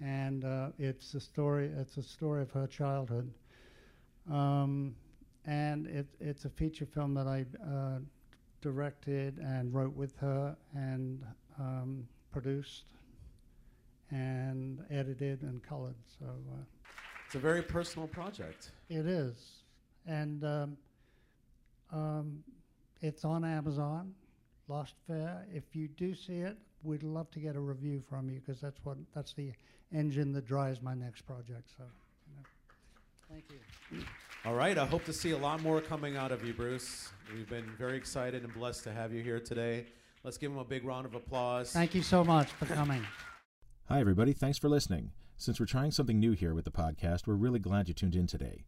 and 0.02 0.46
uh, 0.46 0.70
it's 0.78 1.14
a 1.14 1.20
story. 1.20 1.68
It's 1.78 1.98
a 1.98 2.04
story 2.04 2.42
of 2.42 2.52
her 2.52 2.68
childhood, 2.68 3.32
um, 4.32 4.96
and 5.46 5.88
it, 5.88 6.08
it's 6.20 6.46
a 6.46 6.50
feature 6.50 6.86
film 6.86 7.14
that 7.16 7.28
I 7.28 7.46
uh, 7.64 8.00
directed 8.62 9.38
and 9.40 9.74
wrote 9.74 9.96
with 9.96 10.16
her 10.18 10.56
and 10.74 11.24
um, 11.60 12.08
produced 12.32 12.86
and 14.12 14.84
edited 14.90 15.42
and 15.42 15.62
colored. 15.64 15.96
So 16.20 16.26
uh, 16.26 16.64
It's 17.26 17.36
a 17.36 17.40
very 17.40 17.62
personal 17.62 18.08
project. 18.08 18.72
it 18.90 19.06
is, 19.06 19.36
and 20.06 20.44
um, 20.44 20.78
um, 21.92 22.44
it's 23.06 23.24
on 23.24 23.46
Amazon. 23.46 24.14
Lost 24.68 24.96
Fair. 25.08 25.46
If 25.54 25.64
you 25.74 25.88
do 25.88 26.16
see 26.16 26.40
it, 26.40 26.58
we'd 26.84 27.04
love 27.04 27.30
to 27.32 27.40
get 27.40 27.56
a 27.56 27.60
review 27.60 28.02
from 28.10 28.30
you 28.30 28.42
because 28.44 28.60
that's 28.60 28.80
what 28.84 28.98
that's 29.14 29.34
the 29.34 29.52
engine 29.94 30.34
that 30.34 30.46
drives 30.46 30.82
my 30.82 30.96
next 30.96 31.22
project. 31.22 31.70
So, 31.78 31.84
you 32.28 32.36
know. 32.36 32.44
thank 33.30 33.46
you. 33.52 34.04
All 34.44 34.56
right, 34.56 34.78
I 34.78 34.86
hope 34.86 35.06
to 35.06 35.14
see 35.14 35.32
a 35.32 35.38
lot 35.38 35.62
more 35.62 35.82
coming 35.82 36.18
out 36.18 36.32
of 36.32 36.44
you, 36.44 36.54
Bruce. 36.54 37.10
We've 37.34 37.50
been 37.50 37.72
very 37.78 37.98
excited 37.98 38.44
and 38.44 38.54
blessed 38.54 38.84
to 38.86 38.92
have 38.92 39.14
you 39.14 39.24
here 39.24 39.40
today. 39.40 39.86
Let's 40.24 40.38
give 40.38 40.52
him 40.52 40.58
a 40.58 40.66
big 40.66 40.84
round 40.84 41.06
of 41.06 41.14
applause. 41.14 41.72
Thank 41.72 41.94
you 41.94 42.02
so 42.02 42.24
much 42.24 42.48
for 42.48 42.66
coming. 42.66 43.06
Hi, 43.88 44.00
everybody. 44.00 44.34
Thanks 44.34 44.58
for 44.58 44.70
listening. 44.70 45.12
Since 45.38 45.60
we're 45.60 45.68
trying 45.68 45.92
something 45.92 46.20
new 46.20 46.32
here 46.32 46.56
with 46.56 46.66
the 46.66 46.72
podcast, 46.72 47.28
we're 47.28 47.36
really 47.36 47.60
glad 47.60 47.88
you 47.88 47.94
tuned 47.94 48.16
in 48.16 48.26
today. 48.26 48.64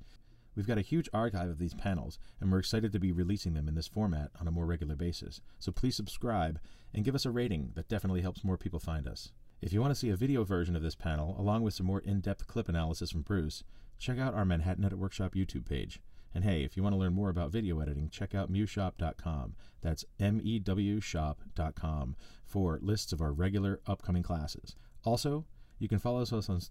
We've 0.58 0.66
got 0.66 0.80
a 0.80 0.82
huge 0.82 1.08
archive 1.14 1.52
of 1.52 1.60
these 1.60 1.76
panels, 1.76 2.18
and 2.42 2.52
we're 2.52 2.58
excited 2.58 2.92
to 2.92 3.00
be 3.00 3.12
releasing 3.12 3.54
them 3.54 3.68
in 3.68 3.76
this 3.76 3.88
format 3.88 4.32
on 4.42 4.48
a 4.48 4.52
more 4.52 4.66
regular 4.66 4.96
basis. 4.96 5.40
So 5.60 5.72
please 5.72 5.96
subscribe 5.96 6.60
and 6.96 7.06
give 7.06 7.14
us 7.14 7.28
a 7.28 7.32
rating. 7.32 7.74
That 7.76 7.88
definitely 7.88 8.22
helps 8.22 8.44
more 8.44 8.58
people 8.58 8.80
find 8.80 9.08
us. 9.08 9.32
If 9.62 9.72
you 9.72 9.82
want 9.82 9.92
to 9.92 9.96
see 10.00 10.10
a 10.10 10.16
video 10.16 10.44
version 10.44 10.76
of 10.76 10.82
this 10.82 10.96
panel, 10.96 11.36
along 11.38 11.62
with 11.62 11.76
some 11.76 11.86
more 11.86 12.00
in 12.00 12.22
depth 12.22 12.48
clip 12.48 12.68
analysis 12.68 13.12
from 13.12 13.22
Bruce, 13.22 13.64
check 14.00 14.18
out 14.18 14.34
our 14.34 14.46
Manhattan 14.46 14.84
Edit 14.84 14.98
Workshop 14.98 15.36
YouTube 15.36 15.70
page. 15.70 16.00
And 16.34 16.44
hey, 16.44 16.64
if 16.64 16.76
you 16.76 16.82
want 16.82 16.94
to 16.94 17.00
learn 17.00 17.14
more 17.14 17.30
about 17.30 17.52
video 17.52 17.80
editing, 17.80 18.10
check 18.10 18.34
out 18.34 18.52
mewshop.com. 18.52 19.56
That's 19.82 20.06
M 20.20 20.42
E 20.44 20.58
W 20.58 21.00
shop.com 21.00 22.16
for 22.48 22.80
lists 22.82 23.14
of 23.14 23.22
our 23.22 23.32
regular 23.32 23.80
upcoming 23.86 24.24
classes. 24.24 24.76
Also, 25.04 25.46
you 25.78 25.88
can 25.88 26.00
follow 26.00 26.22
us 26.24 26.34
on 26.34 26.62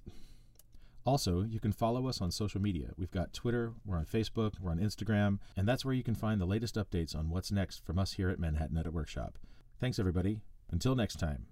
Also, 1.07 1.42
you 1.42 1.61
can 1.61 1.72
follow 1.72 2.09
us 2.09 2.20
on 2.20 2.32
social 2.32 2.61
media. 2.61 2.88
We've 2.98 3.12
got 3.12 3.32
Twitter, 3.32 3.72
we're 3.84 3.96
on 3.96 4.07
Facebook, 4.07 4.54
we're 4.61 4.72
on 4.72 4.80
Instagram, 4.80 5.38
and 5.57 5.66
that's 5.66 5.84
where 5.84 5.94
you 5.94 6.02
can 6.02 6.16
find 6.16 6.40
the 6.40 6.46
latest 6.46 6.74
updates 6.74 7.14
on 7.14 7.30
what's 7.30 7.52
next 7.52 7.84
from 7.86 7.98
us 7.98 8.14
here 8.14 8.28
at 8.28 8.40
Manhattan 8.40 8.76
Edit 8.76 8.92
Workshop. 8.92 9.38
Thanks, 9.78 10.00
everybody. 10.00 10.40
Until 10.70 10.96
next 10.96 11.20
time. 11.20 11.46